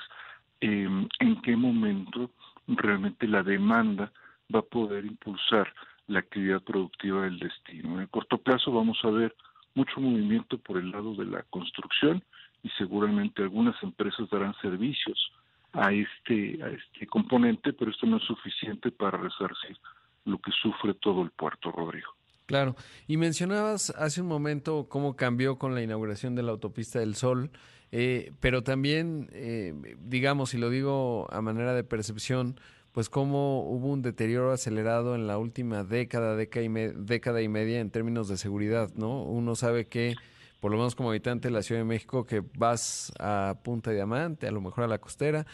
em, 0.60 1.08
en 1.18 1.40
qué 1.42 1.56
momento 1.56 2.30
realmente 2.68 3.26
la 3.26 3.42
demanda 3.42 4.12
va 4.54 4.60
a 4.60 4.70
poder 4.70 5.04
impulsar 5.04 5.72
la 6.06 6.20
actividad 6.20 6.62
productiva 6.62 7.22
del 7.22 7.38
destino. 7.38 7.94
En 7.94 8.00
el 8.00 8.08
corto 8.08 8.38
plazo 8.38 8.72
vamos 8.72 8.98
a 9.04 9.10
ver 9.10 9.34
mucho 9.74 10.00
movimiento 10.00 10.58
por 10.58 10.78
el 10.78 10.90
lado 10.90 11.14
de 11.14 11.24
la 11.24 11.42
construcción 11.44 12.22
y 12.62 12.68
seguramente 12.78 13.42
algunas 13.42 13.80
empresas 13.82 14.28
darán 14.30 14.54
servicios 14.60 15.32
a 15.72 15.92
este 15.92 16.62
a 16.62 16.68
este 16.68 17.06
componente, 17.06 17.72
pero 17.72 17.90
esto 17.90 18.06
no 18.06 18.18
es 18.18 18.24
suficiente 18.24 18.90
para 18.90 19.18
resarcir 19.18 19.76
lo 20.24 20.38
que 20.38 20.52
sufre 20.52 20.94
todo 20.94 21.22
el 21.22 21.30
puerto, 21.30 21.72
Rodrigo. 21.72 22.10
Claro, 22.46 22.76
y 23.06 23.16
mencionabas 23.16 23.90
hace 23.90 24.20
un 24.20 24.28
momento 24.28 24.86
cómo 24.88 25.16
cambió 25.16 25.58
con 25.58 25.74
la 25.74 25.82
inauguración 25.82 26.34
de 26.34 26.42
la 26.42 26.52
autopista 26.52 26.98
del 26.98 27.14
Sol, 27.14 27.50
eh, 27.92 28.32
pero 28.40 28.62
también, 28.62 29.28
eh, 29.32 29.74
digamos, 30.00 30.52
y 30.54 30.58
lo 30.58 30.68
digo 30.68 31.28
a 31.32 31.40
manera 31.40 31.72
de 31.72 31.84
percepción, 31.84 32.56
pues 32.92 33.08
cómo 33.08 33.62
hubo 33.62 33.88
un 33.88 34.02
deterioro 34.02 34.52
acelerado 34.52 35.14
en 35.14 35.26
la 35.26 35.38
última 35.38 35.82
década, 35.82 36.36
década 36.36 36.64
y, 36.64 36.68
década 36.68 37.42
y 37.42 37.48
media 37.48 37.80
en 37.80 37.90
términos 37.90 38.28
de 38.28 38.36
seguridad, 38.36 38.90
¿no? 38.94 39.22
Uno 39.22 39.54
sabe 39.56 39.86
que, 39.86 40.14
por 40.60 40.70
lo 40.70 40.76
menos 40.76 40.94
como 40.94 41.10
habitante 41.10 41.48
de 41.48 41.52
la 41.52 41.62
Ciudad 41.62 41.80
de 41.80 41.86
México, 41.86 42.26
que 42.26 42.42
vas 42.58 43.12
a 43.18 43.58
Punta 43.64 43.90
Diamante, 43.90 44.46
a 44.46 44.52
lo 44.52 44.60
mejor 44.60 44.84
a 44.84 44.88
la 44.88 44.98
costera, 44.98 45.46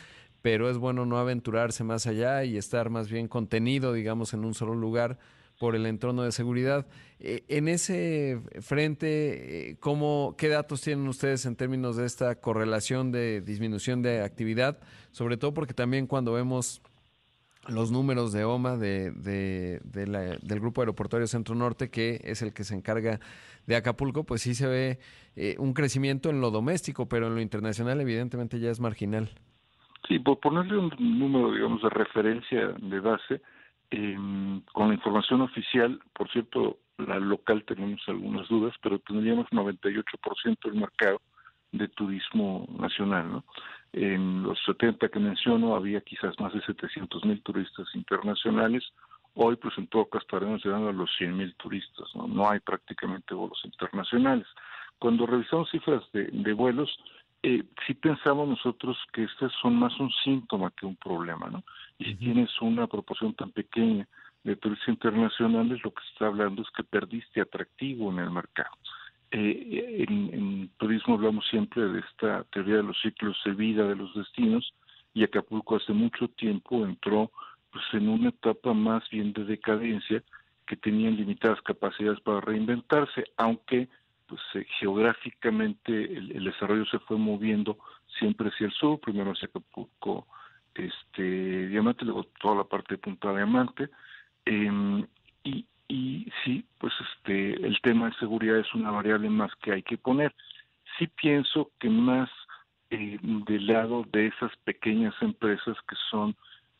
pero 0.42 0.68
es 0.68 0.78
bueno 0.78 1.06
no 1.06 1.18
aventurarse 1.18 1.84
más 1.84 2.06
allá 2.06 2.42
y 2.44 2.56
estar 2.56 2.90
más 2.90 3.08
bien 3.08 3.28
contenido, 3.28 3.92
digamos, 3.92 4.34
en 4.34 4.44
un 4.44 4.54
solo 4.54 4.74
lugar 4.74 5.18
por 5.60 5.76
el 5.76 5.86
entorno 5.86 6.22
de 6.22 6.32
seguridad. 6.32 6.86
Eh, 7.20 7.44
en 7.48 7.68
ese 7.68 8.40
frente, 8.60 9.70
eh, 9.70 9.76
¿cómo, 9.78 10.34
¿qué 10.38 10.48
datos 10.48 10.80
tienen 10.80 11.06
ustedes 11.08 11.46
en 11.46 11.56
términos 11.56 11.96
de 11.96 12.06
esta 12.06 12.36
correlación 12.36 13.12
de 13.12 13.40
disminución 13.40 14.02
de 14.02 14.22
actividad? 14.22 14.78
Sobre 15.10 15.36
todo 15.36 15.54
porque 15.54 15.74
también 15.74 16.06
cuando 16.06 16.32
vemos 16.32 16.80
los 17.68 17.90
números 17.92 18.32
de 18.32 18.44
OMA 18.44 18.76
de, 18.76 19.10
del 19.12 20.60
Grupo 20.60 20.80
Aeroportuario 20.80 21.26
Centro 21.26 21.54
Norte, 21.54 21.90
que 21.90 22.20
es 22.24 22.42
el 22.42 22.52
que 22.52 22.64
se 22.64 22.74
encarga 22.74 23.20
de 23.66 23.76
Acapulco, 23.76 24.24
pues 24.24 24.42
sí 24.42 24.54
se 24.54 24.66
ve 24.66 24.98
eh, 25.36 25.56
un 25.58 25.74
crecimiento 25.74 26.30
en 26.30 26.40
lo 26.40 26.50
doméstico, 26.50 27.08
pero 27.08 27.26
en 27.26 27.34
lo 27.34 27.40
internacional 27.40 28.00
evidentemente 28.00 28.58
ya 28.58 28.70
es 28.70 28.80
marginal. 28.80 29.30
Sí, 30.08 30.18
por 30.18 30.40
ponerle 30.40 30.78
un 30.78 30.90
número, 30.98 31.52
digamos, 31.52 31.82
de 31.82 31.90
referencia 31.90 32.68
de 32.80 33.00
base, 33.00 33.42
em, 33.90 34.62
con 34.72 34.88
la 34.88 34.94
información 34.94 35.42
oficial, 35.42 36.00
por 36.14 36.30
cierto, 36.30 36.78
la 36.96 37.18
local 37.18 37.64
tenemos 37.64 38.00
algunas 38.08 38.48
dudas, 38.48 38.74
pero 38.82 38.98
tendríamos 39.00 39.46
98% 39.52 40.68
del 40.68 40.80
mercado 40.80 41.20
de 41.72 41.88
turismo 41.88 42.66
nacional, 42.78 43.30
¿no? 43.30 43.44
En 43.92 44.42
los 44.42 44.58
70 44.66 45.08
que 45.08 45.18
menciono 45.18 45.74
había 45.74 46.00
quizás 46.00 46.38
más 46.38 46.52
de 46.52 46.60
700 46.62 47.24
mil 47.24 47.42
turistas 47.42 47.86
internacionales. 47.94 48.84
Hoy, 49.34 49.56
pues 49.56 49.76
en 49.78 49.86
todo 49.86 50.06
caso, 50.06 50.24
estaremos 50.24 50.64
llegando 50.64 50.88
a 50.88 50.92
los 50.92 51.10
100 51.16 51.36
mil 51.36 51.54
turistas. 51.54 52.08
¿no? 52.14 52.26
no 52.26 52.50
hay 52.50 52.60
prácticamente 52.60 53.34
vuelos 53.34 53.60
internacionales. 53.64 54.46
Cuando 54.98 55.26
revisamos 55.26 55.70
cifras 55.70 56.02
de, 56.12 56.24
de 56.24 56.52
vuelos, 56.52 56.90
eh, 57.42 57.64
sí 57.86 57.94
pensamos 57.94 58.48
nosotros 58.48 58.96
que 59.12 59.24
estas 59.24 59.52
son 59.62 59.76
más 59.76 59.98
un 60.00 60.10
síntoma 60.24 60.72
que 60.76 60.86
un 60.86 60.96
problema, 60.96 61.48
¿no? 61.48 61.62
Y 61.98 62.06
si 62.06 62.14
tienes 62.16 62.50
una 62.60 62.86
proporción 62.88 63.32
tan 63.34 63.52
pequeña 63.52 64.08
de 64.42 64.56
turistas 64.56 64.88
internacionales, 64.88 65.80
lo 65.84 65.92
que 65.92 66.02
se 66.02 66.12
está 66.12 66.26
hablando 66.26 66.62
es 66.62 66.68
que 66.76 66.82
perdiste 66.82 67.40
atractivo 67.40 68.10
en 68.10 68.18
el 68.18 68.30
mercado. 68.30 68.70
Eh, 69.30 70.06
en, 70.08 70.70
turismo 70.78 71.14
hablamos 71.14 71.46
siempre 71.48 71.82
de 71.82 72.00
esta 72.00 72.44
teoría 72.44 72.76
de 72.76 72.82
los 72.84 73.00
ciclos 73.02 73.36
de 73.44 73.52
vida 73.52 73.86
de 73.86 73.96
los 73.96 74.14
destinos 74.14 74.72
y 75.12 75.22
Acapulco 75.22 75.76
hace 75.76 75.92
mucho 75.92 76.28
tiempo 76.28 76.84
entró 76.86 77.30
pues 77.70 77.84
en 77.92 78.08
una 78.08 78.30
etapa 78.30 78.72
más 78.72 79.08
bien 79.10 79.34
de 79.34 79.44
decadencia 79.44 80.22
que 80.66 80.76
tenían 80.76 81.16
limitadas 81.16 81.60
capacidades 81.62 82.20
para 82.20 82.40
reinventarse, 82.40 83.24
aunque 83.36 83.88
pues 84.26 84.40
eh, 84.54 84.66
geográficamente 84.78 85.90
el, 85.90 86.44
desarrollo 86.44 86.86
se 86.86 86.98
fue 87.00 87.18
moviendo 87.18 87.78
siempre 88.18 88.48
hacia 88.48 88.66
el 88.66 88.72
sur, 88.72 89.00
primero 89.00 89.32
hacia 89.32 89.48
Acapulco, 89.48 90.26
este 90.74 91.68
Diamante, 91.68 92.04
luego 92.04 92.24
toda 92.40 92.56
la 92.56 92.64
parte 92.64 92.94
de 92.94 92.98
Punta 92.98 93.34
Diamante, 93.34 93.88
eh, 94.44 95.04
y, 95.44 95.66
y 95.88 96.30
sí, 96.44 96.64
pues 96.78 96.92
este, 97.00 97.54
el 97.66 97.80
tema 97.80 98.10
de 98.10 98.16
seguridad 98.16 98.58
es 98.58 98.74
una 98.74 98.90
variable 98.90 99.30
más 99.30 99.50
que 99.56 99.72
hay 99.72 99.82
que 99.82 99.96
poner. 99.96 100.34
Sí 100.98 101.06
pienso 101.06 101.70
que 101.80 101.88
más 101.88 102.28
eh, 102.90 103.18
del 103.22 103.66
lado 103.66 104.04
de 104.12 104.26
esas 104.26 104.54
pequeñas 104.64 105.14
empresas 105.22 105.76
que 105.88 105.96
son 106.10 106.36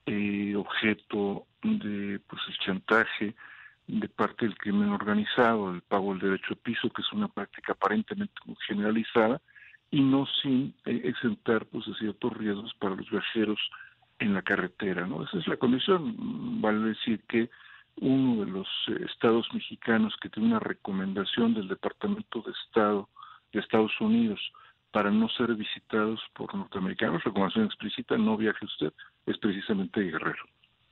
eh, 0.07 0.55
objeto 0.57 1.47
de 1.63 2.21
pues 2.27 2.43
el 2.49 2.59
chantaje 2.59 3.35
de 3.87 4.09
parte 4.09 4.45
del 4.45 4.59
crimen 4.59 4.91
organizado, 4.91 5.71
el 5.71 5.81
pago 5.81 6.11
del 6.13 6.31
derecho 6.31 6.51
de 6.51 6.57
piso, 6.57 6.91
que 6.91 7.01
es 7.01 7.13
una 7.13 7.29
práctica 7.29 7.73
aparentemente 7.73 8.35
generalizada, 8.67 9.41
y 9.91 10.03
no 10.03 10.27
sin 10.43 10.75
eh, 10.85 11.01
exentar 11.05 11.65
pues 11.67 11.87
de 11.87 11.95
ciertos 11.95 12.37
riesgos 12.37 12.75
para 12.79 12.95
los 12.95 13.09
viajeros 13.11 13.59
en 14.19 14.35
la 14.35 14.43
carretera, 14.43 15.07
¿no? 15.07 15.25
Esa 15.25 15.39
es 15.39 15.47
la 15.47 15.57
condición. 15.57 16.61
Vale 16.61 16.89
decir 16.91 17.23
que 17.29 17.49
uno 18.01 18.45
de 18.45 18.51
los 18.51 18.67
eh, 18.89 19.05
estados 19.11 19.47
mexicanos 19.53 20.15
que 20.21 20.29
tiene 20.29 20.49
una 20.49 20.61
recomendación 20.61 21.55
del 21.55 21.69
Departamento 21.69 22.43
de 22.43 22.53
Estado 22.67 23.09
de 23.53 23.61
Estados 23.61 23.93
Unidos 24.01 24.41
para 24.91 25.11
no 25.11 25.29
ser 25.29 25.55
visitados 25.55 26.21
por 26.35 26.55
norteamericanos, 26.55 27.23
recomendación 27.25 27.67
explícita, 27.67 28.17
no 28.17 28.37
viaje 28.37 28.65
usted, 28.65 28.93
es 29.27 29.39
precisamente 29.39 30.01
Guerrero. 30.01 30.45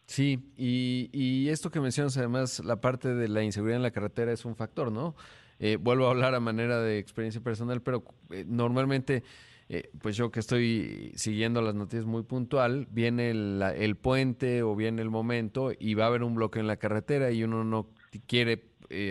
Sí, 0.07 0.53
y, 0.57 1.49
esto 1.49 1.71
que 1.71 1.81
mencionas, 1.81 2.17
además, 2.17 2.65
la 2.65 2.81
parte 2.81 3.15
de 3.15 3.29
la 3.29 3.43
inseguridad 3.43 3.79
en 3.79 3.83
la 3.83 3.91
carretera 3.91 4.33
es 4.33 4.45
un 4.45 4.55
factor, 4.55 4.93
¿no? 4.93 5.17
Eh, 5.59 5.79
vuelvo 5.81 6.07
a 6.07 6.11
hablar 6.11 6.35
a 6.35 6.41
manera 6.41 6.81
de 6.81 6.99
experiencia 6.99 7.41
personal, 7.41 7.83
pero 7.83 8.05
eh, 8.31 8.45
normalmente, 8.47 9.25
eh, 9.69 9.91
pues 10.01 10.17
yo 10.17 10.31
que 10.31 10.41
estoy 10.41 11.13
siguiendo 11.17 11.61
las 11.61 11.75
noticias 11.75 12.05
muy 12.05 12.23
puntual, 12.23 12.87
viene 12.91 13.31
el, 13.31 13.97
puente 13.97 14.63
o 14.63 14.77
viene 14.77 15.03
el 15.03 15.11
momento 15.11 15.73
y 15.79 15.95
va 15.95 16.05
a 16.05 16.07
haber 16.09 16.23
un 16.23 16.35
bloqueo 16.35 16.61
en 16.61 16.69
la 16.69 16.77
carretera 16.77 17.31
y 17.31 17.43
uno 17.43 17.65
no 17.65 17.89
quiere 18.27 18.65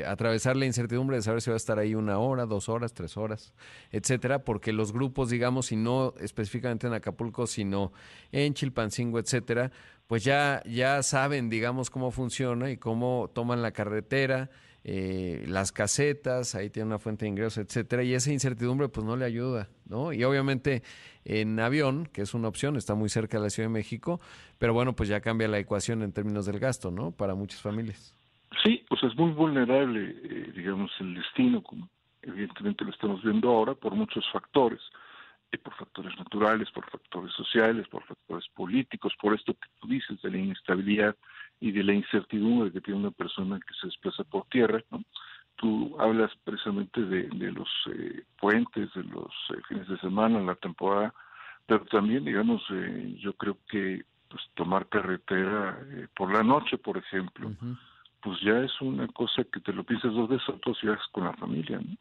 atravesar 0.08 0.56
la 0.56 0.66
incertidumbre 0.66 1.18
de 1.18 1.22
saber 1.22 1.42
si 1.42 1.50
va 1.50 1.56
a 1.56 1.58
estar 1.58 1.80
ahí 1.80 1.96
una 1.96 2.18
hora, 2.18 2.46
dos 2.46 2.70
horas, 2.70 2.94
tres 2.94 3.18
horas, 3.18 3.54
etcétera, 3.92 4.46
porque 4.46 4.72
los 4.72 4.94
grupos, 4.94 5.30
digamos, 5.30 5.74
y 5.74 5.76
no 5.76 6.14
específicamente 6.22 6.88
en 6.88 6.94
Acapulco, 6.94 7.46
sino 7.46 7.92
en 8.32 8.54
Chilpancingo, 8.54 9.20
etcétera, 9.20 9.72
pues 10.08 10.24
ya, 10.24 10.62
ya 10.66 11.02
saben, 11.04 11.50
digamos, 11.50 11.90
cómo 11.90 12.12
funciona 12.12 12.70
y 12.70 12.78
cómo 12.78 13.30
toman 13.34 13.62
la 13.62 13.72
carretera, 13.72 14.50
eh, 14.88 15.44
las 15.48 15.72
casetas, 15.72 16.54
ahí 16.54 16.70
tiene 16.70 16.86
una 16.86 17.00
fuente 17.00 17.26
de 17.26 17.30
ingresos, 17.30 17.58
etcétera, 17.58 18.04
y 18.04 18.14
esa 18.14 18.32
incertidumbre 18.32 18.88
pues 18.88 19.04
no 19.04 19.16
le 19.18 19.26
ayuda, 19.26 19.68
¿no? 19.90 20.14
Y 20.14 20.24
obviamente 20.24 20.84
en 21.24 21.60
avión, 21.60 22.06
que 22.14 22.22
es 22.22 22.36
una 22.36 22.48
opción, 22.48 22.76
está 22.76 22.94
muy 22.94 23.10
cerca 23.10 23.38
de 23.38 23.46
la 23.46 23.50
Ciudad 23.50 23.68
de 23.68 23.74
México, 23.74 24.22
pero 24.60 24.76
bueno, 24.76 24.96
pues 24.96 25.10
ya 25.10 25.22
cambia 25.22 25.48
la 25.48 25.58
ecuación 25.58 26.04
en 26.04 26.14
términos 26.14 26.46
del 26.46 26.60
gasto, 26.60 26.92
¿no? 26.92 27.10
Para 27.10 27.34
muchas 27.34 27.64
familias. 27.64 28.16
Sí, 28.64 28.86
pues 28.88 29.02
es 29.02 29.16
muy 29.16 29.32
vulnerable, 29.32 30.16
eh, 30.24 30.52
digamos, 30.56 30.92
el 31.00 31.16
destino, 31.16 31.64
como 31.64 31.90
evidentemente 32.22 32.86
lo 32.86 32.92
estamos 32.92 33.24
viendo 33.24 33.50
ahora, 33.50 33.74
por 33.74 33.96
muchos 33.96 34.24
factores 34.32 34.82
por 35.58 35.74
factores 35.76 36.18
naturales, 36.18 36.70
por 36.72 36.90
factores 36.90 37.34
sociales, 37.34 37.88
por 37.88 38.04
factores 38.04 38.48
políticos, 38.50 39.14
por 39.22 39.34
esto 39.34 39.54
que 39.54 39.70
tú 39.80 39.88
dices 39.88 40.22
de 40.22 40.32
la 40.32 40.38
inestabilidad 40.38 41.16
y 41.60 41.72
de 41.72 41.84
la 41.84 41.94
incertidumbre 41.94 42.72
que 42.72 42.82
tiene 42.82 43.00
una 43.00 43.12
persona 43.12 43.60
que 43.60 43.74
se 43.80 43.88
desplaza 43.88 44.24
por 44.24 44.46
tierra. 44.46 44.82
¿no? 44.92 45.04
Tú 45.56 45.96
hablas 46.00 46.32
precisamente 46.44 47.02
de, 47.02 47.24
de 47.30 47.52
los 47.52 47.70
eh, 47.94 48.24
puentes, 48.40 48.94
de 48.94 49.04
los 49.04 49.32
eh, 49.50 49.62
fines 49.68 49.88
de 49.88 49.98
semana, 50.00 50.40
la 50.42 50.56
temporada, 50.56 51.14
pero 51.66 51.86
también, 51.86 52.26
digamos, 52.26 52.62
eh, 52.72 53.16
yo 53.20 53.34
creo 53.34 53.58
que 53.70 54.04
pues 54.28 54.42
tomar 54.56 54.88
carretera 54.88 55.80
por 56.16 56.34
la 56.34 56.44
noche, 56.44 56.78
por 56.78 56.98
ejemplo, 56.98 57.52
pues 58.22 58.40
ya 58.42 58.60
es 58.60 58.82
una 58.82 59.08
cosa 59.08 59.44
que 59.44 59.60
te 59.60 59.72
lo 59.72 59.84
piensas 59.84 60.14
dos 60.14 60.28
veces, 60.28 60.56
dos 60.66 60.82
días 60.82 61.00
con 61.12 61.26
la 61.26 61.34
familia, 61.34 61.78
¿no? 61.78 61.96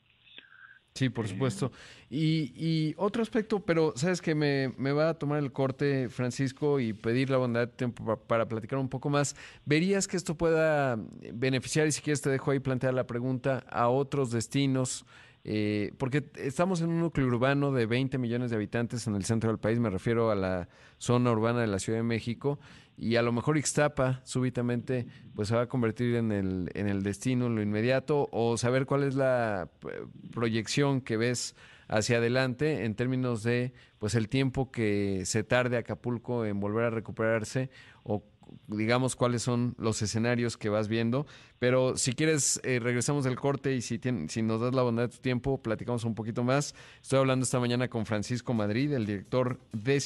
Sí, 0.97 1.09
por 1.09 1.27
supuesto. 1.27 1.73
Y, 2.09 2.53
y, 2.55 2.95
otro 2.99 3.21
aspecto, 3.21 3.59
pero 3.59 3.95
sabes 3.97 4.23
que 4.23 4.37
me, 4.37 4.73
me, 4.79 4.93
va 4.93 5.09
a 5.09 5.15
tomar 5.15 5.41
el 5.41 5.51
corte, 5.51 6.09
Francisco, 6.09 6.79
y 6.79 6.93
pedir 6.93 7.31
la 7.31 7.37
bondad 7.37 7.63
de 7.63 7.67
tiempo 7.67 8.17
para, 8.17 8.47
platicar 8.47 8.79
un 8.79 8.89
poco 8.89 9.11
más. 9.11 9.35
¿Verías 9.65 10.07
que 10.07 10.17
esto 10.17 10.37
pueda 10.37 10.97
beneficiar, 11.33 11.89
y 11.89 11.93
si 11.93 12.01
quieres 12.01 12.21
te 12.21 12.31
dejo 12.31 12.53
ahí 12.53 12.61
plantear 12.61 12.95
la 12.95 13.09
pregunta, 13.09 13.65
a 13.71 13.89
otros 13.89 14.31
destinos? 14.31 15.05
Eh, 15.47 15.93
porque 15.99 16.25
estamos 16.37 16.81
en 16.81 16.89
un 16.89 17.01
núcleo 17.01 17.27
urbano 17.27 17.71
de 17.71 17.85
20 17.85 18.17
millones 18.17 18.51
de 18.51 18.57
habitantes 18.57 19.07
en 19.07 19.15
el 19.15 19.25
centro 19.27 19.51
del 19.51 19.59
país, 19.59 19.79
me 19.79 19.91
refiero 19.91 20.31
a 20.31 20.35
la 20.35 20.69
zona 20.97 21.31
urbana 21.31 21.61
de 21.61 21.67
la 21.67 21.79
Ciudad 21.79 21.99
de 21.99 22.03
México, 22.03 22.59
y 22.97 23.17
a 23.17 23.23
lo 23.23 23.33
mejor 23.33 23.59
Ixtapa 23.59 24.23
súbitamente 24.25 25.07
pues 25.35 25.49
se 25.49 25.57
va 25.57 25.63
a 25.63 25.67
convertir 25.67 26.15
en 26.15 26.33
el, 26.33 26.71
en 26.75 26.89
el 26.89 27.03
destino 27.03 27.47
en 27.47 27.57
lo 27.57 27.63
inmediato 27.63 28.29
o 28.33 28.57
saber 28.57 28.87
cuál 28.87 29.03
es 29.03 29.17
la 29.17 29.69
eh, 29.89 30.07
proyección 30.33 31.01
que 31.01 31.17
ves 31.17 31.57
hacia 31.89 32.19
adelante 32.19 32.85
en 32.85 32.95
términos 32.95 33.43
de 33.43 33.73
pues 33.99 34.15
el 34.15 34.29
tiempo 34.29 34.71
que 34.71 35.23
se 35.27 35.45
tarde 35.45 35.77
Acapulco 35.77 36.47
en 36.47 36.61
volver 36.61 36.85
a 36.85 36.91
recuperarse 36.91 37.69
o 38.05 38.25
digamos 38.67 39.17
cuáles 39.17 39.43
son 39.43 39.75
los 39.79 40.01
escenarios 40.03 40.57
que 40.57 40.69
vas 40.69 40.89
viendo. 40.89 41.27
Pero 41.59 41.97
si 41.97 42.13
quieres, 42.13 42.61
eh, 42.65 42.79
regresamos 42.81 43.25
del 43.25 43.37
corte 43.37 43.75
y 43.75 43.81
si, 43.81 44.01
si 44.29 44.43
nos 44.43 44.61
das 44.61 44.75
la 44.75 44.83
bondad 44.83 45.05
de 45.05 45.09
tu 45.17 45.19
tiempo, 45.19 45.63
platicamos 45.63 46.05
un 46.05 46.15
poquito 46.15 46.45
más. 46.45 46.75
Estoy 47.03 47.21
hablando 47.21 47.45
esta 47.45 47.61
mañana 47.61 47.89
con 47.89 48.07
Francisco 48.07 48.55
Madrid, 48.55 48.93
el 48.93 49.07
director 49.07 49.59
de 49.73 49.97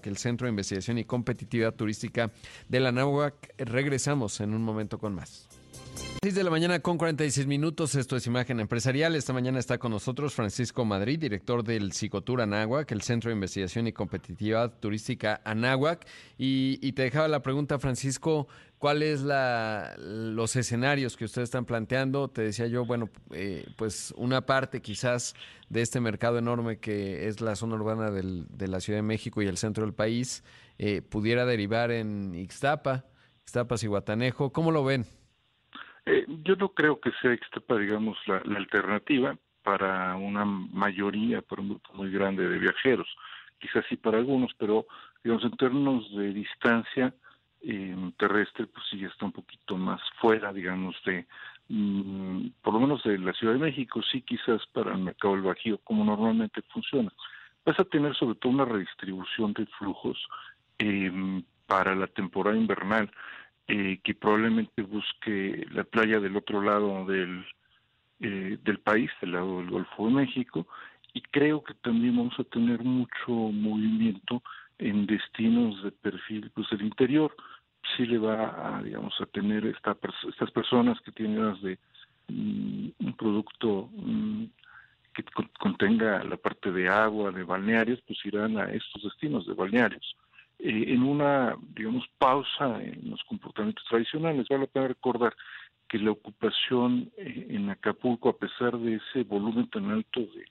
que 0.00 0.08
el 0.08 0.16
Centro 0.16 0.46
de 0.46 0.50
Investigación 0.50 0.98
y 0.98 1.04
Competitividad 1.04 1.74
Turística 1.74 2.32
de 2.68 2.80
la 2.80 2.88
Anáhuac. 2.90 3.34
Regresamos 3.58 4.40
en 4.40 4.54
un 4.54 4.62
momento 4.62 4.98
con 4.98 5.14
más. 5.14 5.48
6 6.24 6.34
de 6.36 6.42
la 6.44 6.48
mañana 6.48 6.80
con 6.80 6.96
46 6.96 7.46
minutos, 7.46 7.94
esto 7.96 8.16
es 8.16 8.26
Imagen 8.26 8.58
Empresarial. 8.58 9.14
Esta 9.14 9.34
mañana 9.34 9.58
está 9.58 9.76
con 9.76 9.92
nosotros 9.92 10.32
Francisco 10.32 10.82
Madrid, 10.86 11.18
director 11.18 11.62
del 11.62 11.92
Psicotur 11.92 12.40
Anáhuac, 12.40 12.90
el 12.92 13.02
Centro 13.02 13.28
de 13.28 13.34
Investigación 13.34 13.88
y 13.88 13.92
Competitividad 13.92 14.72
Turística 14.80 15.42
Anáhuac. 15.44 16.06
Y, 16.38 16.92
te 16.92 17.02
dejaba 17.02 17.28
la 17.28 17.42
pregunta, 17.42 17.78
Francisco, 17.78 18.48
¿cuáles 18.78 19.20
la, 19.20 19.94
los 19.98 20.56
escenarios 20.56 21.14
que 21.18 21.26
ustedes 21.26 21.48
están 21.48 21.66
planteando? 21.66 22.28
Te 22.28 22.40
decía 22.40 22.68
yo, 22.68 22.86
bueno, 22.86 23.10
eh, 23.30 23.66
pues 23.76 24.14
una 24.16 24.46
parte 24.46 24.80
quizás 24.80 25.34
de 25.68 25.82
este 25.82 26.00
mercado 26.00 26.38
enorme 26.38 26.78
que 26.78 27.28
es 27.28 27.42
la 27.42 27.54
zona 27.54 27.74
urbana 27.74 28.10
del, 28.10 28.46
de 28.48 28.68
la 28.68 28.80
Ciudad 28.80 29.00
de 29.00 29.02
México 29.02 29.42
y 29.42 29.46
el 29.46 29.58
centro 29.58 29.84
del 29.84 29.92
país, 29.92 30.42
eh, 30.78 31.02
pudiera 31.02 31.44
derivar 31.44 31.90
en 31.90 32.34
Ixtapa, 32.34 33.04
Ixtapas 33.42 33.84
y. 33.84 33.88
¿Cómo 34.32 34.70
lo 34.70 34.84
ven? 34.84 35.04
Eh, 36.06 36.26
yo 36.44 36.56
no 36.56 36.68
creo 36.70 37.00
que 37.00 37.10
sea 37.20 37.32
Ixtapa, 37.32 37.78
digamos, 37.78 38.18
la, 38.26 38.36
alternativa 38.56 39.36
para 39.62 40.14
una 40.16 40.44
mayoría, 40.44 41.40
para 41.40 41.62
un 41.62 41.70
grupo 41.70 41.94
muy 41.94 42.10
grande 42.10 42.46
de 42.46 42.58
viajeros. 42.58 43.08
Quizás 43.58 43.84
sí 43.88 43.96
para 43.96 44.18
algunos, 44.18 44.52
pero 44.58 44.86
digamos, 45.22 45.44
en 45.44 45.56
términos 45.56 46.14
de 46.14 46.34
distancia 46.34 47.14
eh, 47.62 47.96
terrestre, 48.18 48.66
pues 48.66 48.84
sí 48.90 49.02
está 49.04 49.24
un 49.24 49.32
poquito 49.32 49.78
más 49.78 50.00
fuera, 50.20 50.52
digamos, 50.52 50.94
de, 51.06 51.26
mm, 51.68 52.48
por 52.60 52.74
lo 52.74 52.80
menos 52.80 53.02
de 53.04 53.18
la 53.18 53.32
Ciudad 53.32 53.54
de 53.54 53.60
México, 53.60 54.02
sí 54.02 54.20
quizás 54.20 54.66
para 54.74 54.92
el 54.92 54.98
mercado 54.98 55.32
del 55.32 55.44
Bajío, 55.44 55.78
como 55.78 56.04
normalmente 56.04 56.60
funciona. 56.70 57.10
Vas 57.64 57.80
a 57.80 57.84
tener 57.84 58.14
sobre 58.16 58.34
todo 58.34 58.52
una 58.52 58.66
redistribución 58.66 59.54
de 59.54 59.64
flujos 59.78 60.18
eh, 60.78 61.42
para 61.66 61.94
la 61.94 62.06
temporada 62.08 62.58
invernal 62.58 63.10
eh, 63.66 63.98
que 64.04 64.14
probablemente 64.14 64.82
busque 64.82 65.66
la 65.72 65.84
playa 65.84 66.20
del 66.20 66.36
otro 66.36 66.60
lado 66.60 67.06
del, 67.06 67.46
eh, 68.20 68.58
del 68.62 68.78
país, 68.80 69.10
del 69.22 69.32
lado 69.32 69.58
del 69.58 69.70
Golfo 69.70 70.06
de 70.06 70.12
México, 70.12 70.66
y 71.14 71.22
creo 71.22 71.64
que 71.64 71.72
también 71.74 72.16
vamos 72.16 72.38
a 72.38 72.44
tener 72.44 72.84
mucho 72.84 73.30
movimiento 73.30 74.42
en 74.78 75.06
destinos 75.06 75.82
de 75.82 75.92
perfil 75.92 76.50
pues 76.54 76.68
del 76.70 76.82
interior. 76.82 77.34
Sí 77.96 78.04
le 78.04 78.18
va 78.18 78.76
a, 78.76 78.82
digamos, 78.82 79.14
a 79.20 79.26
tener 79.26 79.64
esta, 79.64 79.96
estas 80.28 80.50
personas 80.50 81.00
que 81.00 81.12
tienen 81.12 81.58
de 81.62 81.78
mm, 82.28 82.88
un 82.98 83.16
producto 83.16 83.88
mm, 83.92 84.44
que 85.14 85.24
contenga 85.58 86.22
la 86.24 86.36
parte 86.36 86.70
de 86.70 86.88
agua, 86.88 87.30
de 87.30 87.44
balnearios, 87.44 88.02
pues 88.06 88.18
irán 88.26 88.58
a 88.58 88.64
estos 88.64 89.04
destinos 89.04 89.46
de 89.46 89.54
balnearios 89.54 90.16
eh, 90.58 90.84
en 90.88 91.02
una, 91.02 91.56
digamos, 91.74 92.04
pausa 92.18 92.82
en 92.82 93.10
los 93.10 93.22
comportamientos 93.24 93.84
tradicionales. 93.88 94.46
Vale 94.48 94.62
la 94.62 94.66
pena 94.66 94.88
recordar 94.88 95.34
que 95.88 95.98
la 95.98 96.12
ocupación 96.12 97.10
eh, 97.16 97.46
en 97.50 97.70
Acapulco, 97.70 98.28
a 98.28 98.36
pesar 98.36 98.78
de 98.78 98.96
ese 98.96 99.24
volumen 99.24 99.68
tan 99.70 99.90
alto 99.90 100.20
de 100.20 100.46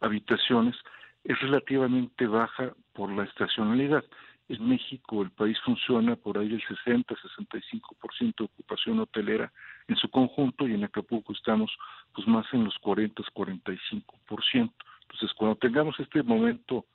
habitaciones, 0.00 0.76
es 1.24 1.38
relativamente 1.40 2.26
baja 2.26 2.72
por 2.92 3.10
la 3.12 3.24
estacionalidad. 3.24 4.04
En 4.48 4.66
México 4.66 5.22
el 5.22 5.30
país 5.30 5.58
funciona 5.62 6.16
por 6.16 6.38
ahí 6.38 6.54
el 6.54 6.62
60-65% 6.62 8.34
de 8.38 8.44
ocupación 8.44 8.98
hotelera 9.00 9.52
en 9.88 9.96
su 9.96 10.08
conjunto 10.08 10.66
y 10.66 10.72
en 10.72 10.84
Acapulco 10.84 11.34
estamos 11.34 11.70
pues 12.14 12.26
más 12.26 12.46
en 12.52 12.64
los 12.64 12.74
40-45%. 12.80 14.02
Entonces 14.54 15.32
cuando 15.36 15.56
tengamos 15.56 16.00
este 16.00 16.22
momento 16.22 16.86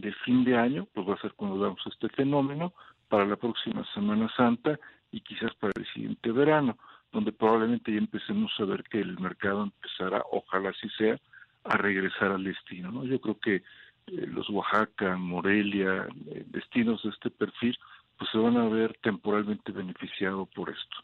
de 0.00 0.12
fin 0.24 0.42
de 0.44 0.56
año, 0.56 0.86
pues 0.94 1.06
va 1.06 1.14
a 1.14 1.20
ser 1.20 1.34
cuando 1.34 1.62
damos 1.62 1.80
este 1.86 2.08
fenómeno, 2.08 2.72
para 3.08 3.26
la 3.26 3.36
próxima 3.36 3.84
Semana 3.92 4.30
Santa 4.34 4.78
y 5.10 5.20
quizás 5.20 5.54
para 5.56 5.74
el 5.76 5.86
siguiente 5.92 6.32
verano, 6.32 6.78
donde 7.12 7.30
probablemente 7.30 7.92
ya 7.92 7.98
empecemos 7.98 8.50
a 8.58 8.64
ver 8.64 8.82
que 8.84 9.00
el 9.00 9.18
mercado 9.20 9.64
empezará, 9.64 10.22
ojalá 10.30 10.70
así 10.70 10.88
sea, 10.96 11.18
a 11.64 11.76
regresar 11.76 12.32
al 12.32 12.42
destino. 12.42 12.90
¿no? 12.90 13.04
Yo 13.04 13.20
creo 13.20 13.38
que 13.38 13.56
eh, 13.56 13.62
los 14.06 14.48
Oaxaca, 14.48 15.16
Morelia, 15.18 16.08
eh, 16.28 16.44
destinos 16.46 17.02
de 17.02 17.10
este 17.10 17.28
perfil, 17.28 17.78
pues 18.16 18.30
se 18.30 18.38
van 18.38 18.56
a 18.56 18.66
ver 18.68 18.96
temporalmente 19.02 19.72
beneficiados 19.72 20.48
por 20.48 20.70
esto. 20.70 20.96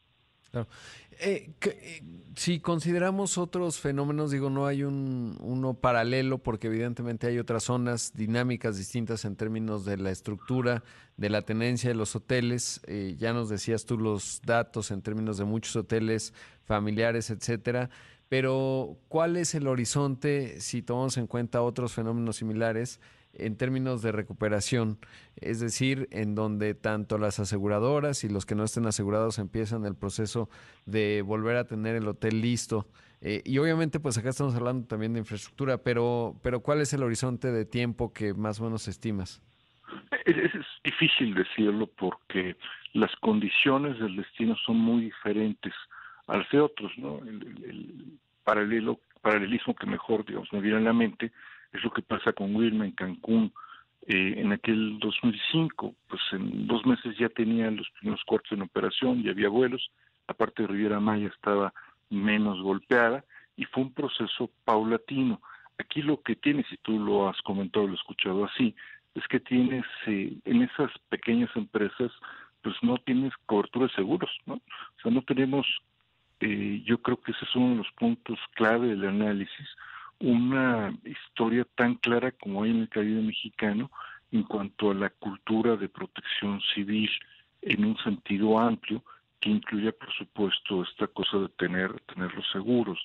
Eh, 1.21 1.51
eh, 1.63 2.03
si 2.37 2.61
consideramos 2.61 3.39
otros 3.39 3.81
fenómenos, 3.81 4.31
digo, 4.31 4.51
no 4.51 4.67
hay 4.67 4.85
un, 4.85 5.37
uno 5.41 5.75
paralelo 5.75 6.39
porque 6.39 6.69
evidentemente 6.69 7.27
hay 7.27 7.39
otras 7.39 7.65
zonas 7.65 8.13
dinámicas 8.15 8.77
distintas 8.77 9.25
en 9.25 9.35
términos 9.35 9.85
de 9.85 9.97
la 9.97 10.13
estructura, 10.13 10.85
de 11.17 11.31
la 11.31 11.43
tenencia 11.43 11.91
de 11.91 11.97
los 11.97 12.15
hoteles. 12.15 12.81
Eh, 12.87 13.17
ya 13.19 13.33
nos 13.33 13.49
decías 13.49 13.85
tú 13.85 13.99
los 13.99 14.41
datos 14.45 14.93
en 14.93 15.03
términos 15.03 15.39
de 15.39 15.45
muchos 15.45 15.75
hoteles 15.75 16.33
familiares, 16.65 17.31
etcétera. 17.31 17.91
Pero, 18.29 18.99
¿cuál 19.09 19.37
es 19.37 19.55
el 19.55 19.67
horizonte 19.67 20.61
si 20.61 20.83
tomamos 20.83 21.17
en 21.17 21.27
cuenta 21.27 21.63
otros 21.63 21.95
fenómenos 21.95 22.37
similares? 22.37 23.01
En 23.35 23.57
términos 23.57 24.03
de 24.03 24.13
recuperación, 24.13 24.99
es 25.37 25.61
decir, 25.61 26.09
en 26.11 26.35
donde 26.35 26.75
tanto 26.75 27.19
las 27.19 27.39
aseguradoras 27.39 28.25
y 28.25 28.29
los 28.29 28.47
que 28.47 28.55
no 28.55 28.65
estén 28.65 28.87
asegurados 28.87 29.39
empiezan 29.39 29.85
el 29.85 29.95
proceso 29.95 30.49
de 30.87 31.23
volver 31.23 31.57
a 31.57 31.65
tener 31.65 31.97
el 31.97 32.09
hotel 32.09 32.41
listo. 32.41 32.87
Eh, 33.21 33.43
y 33.45 33.59
obviamente, 33.59 34.01
pues 34.01 34.17
acá 34.19 34.29
estamos 34.31 34.55
hablando 34.55 34.87
también 34.87 35.13
de 35.13 35.21
infraestructura, 35.21 35.79
pero, 35.79 36.37
pero 36.43 36.61
¿cuál 36.61 36.81
es 36.81 36.93
el 36.93 37.03
horizonte 37.03 37.51
de 37.51 37.65
tiempo 37.65 38.13
que 38.13 38.35
más 38.35 38.61
o 38.61 38.65
menos 38.65 38.87
estimas? 38.89 39.43
Es, 40.25 40.53
difícil 40.85 41.35
decirlo 41.35 41.87
porque 41.87 42.57
las 42.93 43.15
condiciones 43.17 43.99
del 43.99 44.17
destino 44.17 44.57
son 44.65 44.77
muy 44.77 45.03
diferentes 45.03 45.75
al 46.27 46.47
de 46.51 46.61
otros, 46.61 46.93
¿no? 46.97 47.19
El, 47.19 48.19
paralelo, 48.45 49.01
paralelismo 49.21 49.75
que 49.75 49.87
mejor, 49.87 50.25
digamos, 50.25 50.51
me 50.53 50.61
viene 50.61 50.79
a 50.79 50.81
la 50.81 50.93
mente 50.95 51.33
es 51.73 51.83
lo 51.83 51.91
que 51.91 52.03
pasa 52.03 52.33
con 52.33 52.55
Wilma 52.55 52.85
en 52.85 52.93
Cancún. 52.93 53.53
Eh, 54.07 54.35
en 54.39 54.53
aquel 54.53 54.99
2005, 55.01 55.95
pues 56.09 56.23
en 56.33 56.67
dos 56.67 56.87
meses 56.87 57.17
ya 57.19 57.29
tenían 57.29 57.77
los 57.77 57.89
primeros 58.01 58.23
cuartos 58.25 58.53
en 58.53 58.63
operación, 58.63 59.23
ya 59.23 59.33
había 59.33 59.51
vuelos, 59.51 59.91
la 60.27 60.35
parte 60.35 60.63
de 60.63 60.69
Riviera 60.69 60.99
Maya 60.99 61.29
estaba 61.29 61.75
menos 62.09 62.61
golpeada 62.63 63.25
y 63.57 63.65
fue 63.65 63.83
un 63.83 63.93
proceso 63.93 64.51
paulatino. 64.65 65.43
Aquí 65.79 66.01
lo 66.03 66.23
que 66.23 66.37
tienes, 66.37 66.67
y 66.73 66.77
tú 66.79 66.99
lo 66.99 67.29
has 67.29 67.41
comentado, 67.43 67.87
lo 67.87 67.93
he 67.93 67.97
escuchado 67.97 68.45
así, 68.45 68.75
es 69.15 69.27
que 69.29 69.41
tienes 69.41 69.85
eh, 70.07 70.33
en 70.45 70.63
esas 70.63 70.91
pequeñas 71.09 71.51
empresas, 71.55 72.11
pues 72.63 72.77
no 72.83 72.97
tienes 72.99 73.33
cobertura 73.47 73.87
de 73.87 73.93
seguros, 73.95 74.31
¿no? 74.47 74.55
O 74.55 75.01
sea, 75.03 75.11
no 75.11 75.23
tenemos, 75.23 75.67
eh, 76.41 76.83
yo 76.85 77.01
creo 77.03 77.21
que 77.21 77.33
ese 77.33 77.45
es 77.45 77.57
uno 77.57 77.71
de 77.71 77.77
los 77.77 77.93
puntos 77.93 78.39
clave 78.55 78.89
del 78.89 79.07
análisis, 79.07 79.69
una 80.21 80.93
historia 81.05 81.67
tan 81.77 81.95
clara 81.97 82.33
como 82.33 82.63
hay 82.63 82.71
en 82.71 82.81
el 82.81 82.89
Caribe 82.89 83.23
mexicano 83.23 83.91
en 84.33 84.43
cuanto 84.43 84.91
a 84.91 84.95
la 84.95 85.11
cultura 85.11 85.77
de 85.77 85.89
protección 85.89 86.61
civil 86.75 87.11
en 87.63 87.85
un 87.85 87.97
sentido 87.99 88.59
amplio 88.59 89.03
que 89.41 89.51
incluye 89.51 89.93
por 89.93 90.13
supuesto 90.15 90.83
esta 90.83 91.07
cosa 91.07 91.39
de 91.39 91.49
tener 91.51 92.01
tener 92.13 92.35
los 92.35 92.47
seguros 92.51 92.99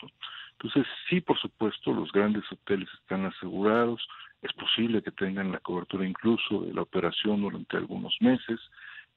entonces 0.53 0.85
sí 1.09 1.21
por 1.21 1.39
supuesto 1.39 1.93
los 1.93 2.11
grandes 2.11 2.43
hoteles 2.51 2.89
están 3.01 3.25
asegurados 3.25 4.05
es 4.41 4.51
posible 4.53 5.03
que 5.03 5.11
tengan 5.11 5.51
la 5.51 5.59
cobertura 5.59 6.07
incluso 6.07 6.61
de 6.61 6.73
la 6.73 6.81
operación 6.81 7.41
durante 7.41 7.77
algunos 7.77 8.15
meses 8.19 8.59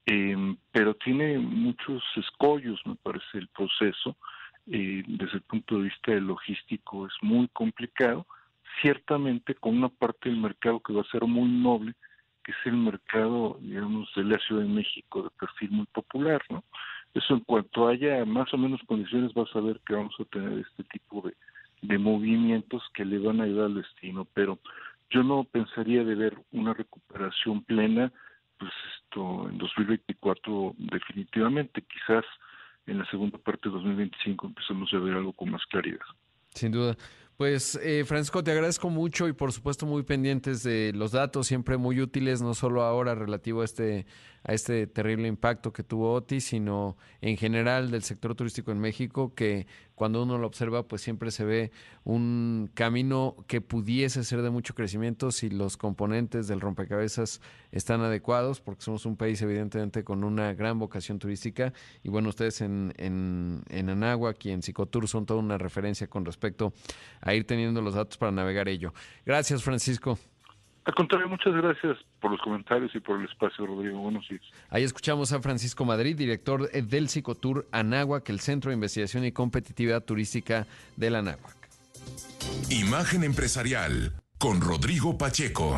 eh, 0.05 0.37
pero 0.71 0.95
tiene 0.95 1.39
muchos 1.39 2.03
escollos 2.17 2.79
me 2.85 2.97
parece 2.97 3.39
el 3.39 3.49
proceso 3.49 4.17
eh, 4.71 5.05
desde 5.07 5.35
el 5.35 5.43
punto 5.43 5.77
de 5.77 5.85
vista 5.85 6.13
logístico 6.13 7.07
es 7.07 7.13
muy 7.23 7.49
complicado, 7.49 8.27
ciertamente 8.81 9.55
con 9.55 9.77
una 9.77 9.89
parte 9.89 10.29
del 10.29 10.39
mercado 10.39 10.81
que 10.81 10.93
va 10.93 11.03
a 11.03 11.11
ser 11.11 11.25
muy 11.25 11.49
noble, 11.49 11.95
que 12.45 12.53
es 12.53 12.59
el 12.65 12.77
mercado, 12.77 13.59
digamos, 13.61 14.09
de 14.15 14.25
la 14.25 14.39
Ciudad 14.39 14.63
de 14.63 14.69
México 14.69 15.23
de 15.23 15.31
perfil 15.31 15.71
muy 15.71 15.87
popular, 15.87 16.43
¿no? 16.51 16.65
Eso 17.15 17.35
en 17.35 17.41
cuanto 17.41 17.89
haya 17.89 18.25
más 18.25 18.53
o 18.53 18.59
menos 18.59 18.81
condiciones 18.87 19.33
vas 19.35 19.49
a 19.55 19.61
ver 19.61 19.81
que 19.87 19.95
vamos 19.95 20.15
a 20.21 20.25
tener 20.25 20.59
este 20.59 20.85
tipo 20.85 21.23
de, 21.23 21.35
de 21.83 21.99
movimientos 21.99 22.83
que 22.93 23.05
le 23.05 23.19
van 23.19 23.41
a 23.41 23.45
ayudar 23.45 23.67
al 23.67 23.75
destino, 23.75 24.27
pero 24.35 24.59
yo 25.11 25.23
no 25.23 25.45
pensaría 25.45 26.05
de 26.05 26.15
ver 26.15 26.37
una 26.53 26.75
recuperación 26.75 27.63
plena, 27.63 28.13
pues 28.59 28.73
esto 28.97 29.49
en 29.49 29.59
2024 29.59 30.75
definitivamente, 30.79 31.83
quizás 31.83 32.25
en 32.87 32.99
la 32.99 33.11
segunda 33.11 33.39
parte 33.39 33.69
de 33.69 33.75
2025 33.75 34.47
empezamos 34.47 34.93
a 34.93 34.99
ver 34.99 35.15
algo 35.15 35.33
con 35.33 35.51
más 35.51 35.63
claridad. 35.67 36.05
Sin 36.55 36.73
duda. 36.73 36.97
Pues 37.37 37.79
eh, 37.83 38.05
Francisco, 38.07 38.43
te 38.43 38.51
agradezco 38.51 38.89
mucho 38.89 39.29
y 39.29 39.35
por 39.35 39.53
supuesto 39.53 39.85
muy 39.85 40.05
pendientes 40.05 40.63
de 40.63 40.93
los 40.95 41.13
datos, 41.13 41.47
siempre 41.47 41.77
muy 41.77 42.01
útiles, 42.01 42.41
no 42.41 42.55
solo 42.55 42.83
ahora 42.83 43.15
relativo 43.15 43.61
a 43.61 43.67
este, 43.67 44.07
a 44.47 44.55
este 44.55 44.87
terrible 44.87 45.27
impacto 45.27 45.73
que 45.73 45.83
tuvo 45.83 46.13
Otis, 46.13 46.45
sino 46.45 46.97
en 47.21 47.37
general 47.37 47.91
del 47.91 48.05
sector 48.05 48.37
turístico 48.37 48.71
en 48.71 48.79
México, 48.79 49.35
que 49.35 49.67
cuando 49.97 50.23
uno 50.23 50.39
lo 50.39 50.47
observa, 50.47 50.87
pues 50.87 51.03
siempre 51.03 51.33
se 51.33 51.45
ve 51.45 51.73
un 52.05 52.71
camino 52.75 53.35
que 53.49 53.61
pudiese 53.61 54.23
ser 54.23 54.43
de 54.43 54.51
mucho 54.51 54.75
crecimiento 54.75 55.33
si 55.33 55.51
los 55.51 55.77
componentes 55.77 56.47
del 56.47 56.61
rompecabezas 56.61 57.41
están 57.73 58.03
adecuados, 58.03 58.61
porque 58.61 58.83
somos 58.83 59.05
un 59.05 59.17
país 59.17 59.43
evidentemente 59.43 60.05
con 60.05 60.23
una 60.23 60.55
gran 60.55 60.79
vocación 60.79 61.19
turística. 61.19 61.73
Y 62.05 62.09
bueno, 62.09 62.29
ustedes 62.29 62.61
en, 62.61 62.95
en, 62.99 63.63
en 63.69 63.89
y 64.43 64.51
en 64.51 64.63
Psicotour 64.63 65.09
son 65.09 65.27
toda 65.27 65.41
una 65.41 65.59
referencia 65.59 66.07
con 66.07 66.25
respecto 66.25 66.73
a 67.21 67.35
ir 67.35 67.47
teniendo 67.47 67.83
los 67.83 67.95
datos 67.95 68.17
para 68.17 68.31
navegar 68.31 68.69
ello. 68.69 68.95
Gracias, 69.25 69.65
Francisco. 69.65 70.17
Al 70.87 70.95
contrario, 70.95 71.29
muchas 71.29 71.53
gracias 71.53 71.99
por 72.21 72.31
los 72.31 72.41
comentarios 72.41 72.95
y 72.95 73.01
por 73.01 73.19
el 73.19 73.27
espacio, 73.27 73.67
Rodrigo. 73.67 73.99
Buenos 73.99 74.27
días. 74.29 74.43
Ahí 74.71 74.85
escuchamos 74.85 75.33
a 75.33 75.43
Francisco 75.43 75.85
Madrid, 75.85 76.17
director 76.17 76.71
del 76.71 77.09
Psicotour 77.09 77.67
Anáhuac, 77.73 78.29
el 78.31 78.39
Centro 78.39 78.71
de 78.71 78.75
Investigación 78.75 79.25
y 79.25 79.33
Competitividad 79.33 80.05
Turística 80.05 80.65
del 80.95 81.17
Anáhuac. 81.17 81.57
Imagen 82.71 83.25
empresarial 83.25 84.13
con 84.39 84.61
Rodrigo 84.61 85.19
Pacheco. 85.19 85.77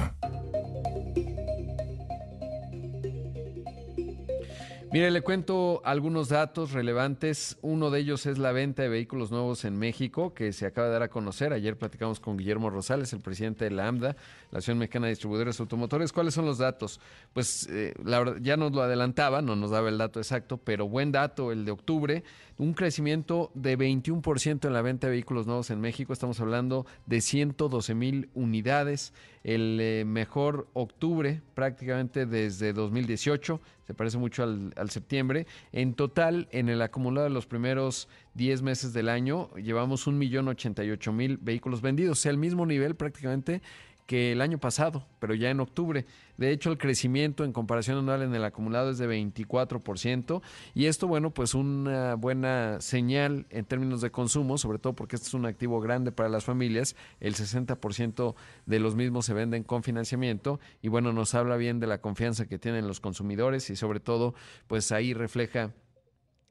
Mire, 4.91 5.11
le 5.11 5.21
cuento 5.21 5.83
algunos 5.85 6.31
datos 6.31 6.73
relevantes. 6.73 7.59
Uno 7.61 7.91
de 7.91 8.01
ellos 8.01 8.25
es 8.25 8.39
la 8.39 8.53
venta 8.53 8.83
de 8.83 8.89
vehículos 8.89 9.31
nuevos 9.31 9.67
en 9.67 9.79
México, 9.79 10.33
que 10.33 10.51
se 10.55 10.65
acaba 10.65 10.87
de 10.87 10.95
dar 10.95 11.03
a 11.03 11.09
conocer. 11.09 11.53
Ayer 11.53 11.77
platicamos 11.77 12.21
con 12.21 12.39
Guillermo 12.39 12.71
Rosales, 12.71 13.13
el 13.13 13.21
presidente 13.21 13.67
de 13.67 13.71
la 13.71 13.87
AMDA, 13.87 14.17
la 14.51 14.59
Asociación 14.59 14.79
Mexicana 14.79 15.07
de 15.07 15.11
Distribuidores 15.11 15.61
Automotores. 15.61 16.11
¿Cuáles 16.11 16.33
son 16.33 16.47
los 16.47 16.57
datos? 16.57 17.01
Pues 17.35 17.69
eh, 17.71 17.93
la 18.03 18.19
verdad, 18.21 18.37
ya 18.41 18.57
nos 18.57 18.73
lo 18.73 18.81
adelantaba, 18.81 19.43
no 19.43 19.57
nos 19.57 19.73
daba 19.73 19.91
el 19.91 19.99
dato 19.99 20.21
exacto, 20.21 20.57
pero 20.57 20.89
buen 20.89 21.13
dato 21.13 21.53
el 21.53 21.67
de 21.67 21.71
octubre 21.71 22.25
un 22.59 22.75
crecimiento 22.75 23.51
de 23.55 23.79
21% 23.79 24.67
en 24.67 24.73
la 24.73 24.83
venta 24.83 25.07
de 25.07 25.13
vehículos 25.13 25.47
nuevos 25.47 25.71
en 25.71 25.81
México. 25.81 26.13
Estamos 26.13 26.41
hablando 26.41 26.87
de 27.07 27.21
112 27.21 27.95
mil 27.95 28.31
unidades. 28.35 29.15
El 29.49 29.79
eh, 29.81 30.05
mejor 30.05 30.69
octubre 30.75 31.41
prácticamente 31.55 32.27
desde 32.27 32.75
2018. 32.75 33.59
Se 33.87 33.95
parece 33.95 34.19
mucho 34.19 34.43
al, 34.43 34.91
septiembre. 34.91 35.47
En 35.73 35.95
total, 35.95 36.49
en 36.51 36.69
el 36.69 36.83
acumulado 36.83 37.25
de 37.25 37.33
los 37.33 37.47
primeros 37.47 38.09
10 38.35 38.61
meses 38.61 38.93
del 38.93 39.09
año, 39.09 39.49
llevamos 39.55 40.07
1.088.000 40.07 41.39
vehículos 41.41 41.81
vendidos. 41.81 42.19
O 42.19 42.21
sea, 42.21 42.31
el 42.31 42.37
mismo 42.37 42.67
nivel 42.67 42.95
prácticamente 42.95 43.63
que 44.09 44.33
el 44.33 44.41
año 44.41 44.57
pasado, 44.57 45.05
pero 45.19 45.35
ya 45.35 45.51
en 45.51 45.61
octubre. 45.61 46.07
De 46.39 46.51
hecho, 46.51 46.71
el 46.71 46.79
crecimiento 46.79 47.45
en 47.45 47.53
comparación 47.53 47.99
anual 47.99 48.23
en 48.23 48.35
el 48.35 48.43
acumulado 48.43 48.91
es 48.91 48.97
de 48.97 49.07
24%. 49.07 50.41
Y 50.75 50.87
esto, 50.87 51.07
bueno, 51.07 51.31
pues 51.35 51.53
una 51.55 52.15
buena 52.15 52.81
señal 52.81 53.45
en 53.51 53.67
términos 53.67 54.01
de 54.01 54.11
consumo, 54.11 54.57
sobre 54.57 54.79
todo 54.79 54.95
porque 54.95 55.17
este 55.17 55.29
es 55.29 55.35
un 55.35 55.45
activo 55.45 55.83
grande 55.83 56.11
para 56.11 56.31
las 56.31 56.45
familias. 56.45 56.97
El 57.21 57.35
60% 57.35 58.35
de 58.65 58.81
los 58.81 58.97
mismos 58.97 59.27
se 59.27 59.35
venden 59.35 59.63
con 59.63 59.83
financiamiento. 59.83 60.59
Y 60.81 60.89
bueno, 60.89 61.13
nos 61.13 61.35
habla 61.35 61.57
bien 61.57 61.79
de 61.79 61.87
la 61.87 62.01
confianza 62.01 62.47
que 62.47 62.59
tienen 62.59 62.89
los 62.89 63.01
consumidores 63.01 63.69
y 63.69 63.77
sobre 63.77 64.01
todo, 64.01 64.35
pues 64.69 64.91
ahí 64.91 65.13
refleja 65.13 65.75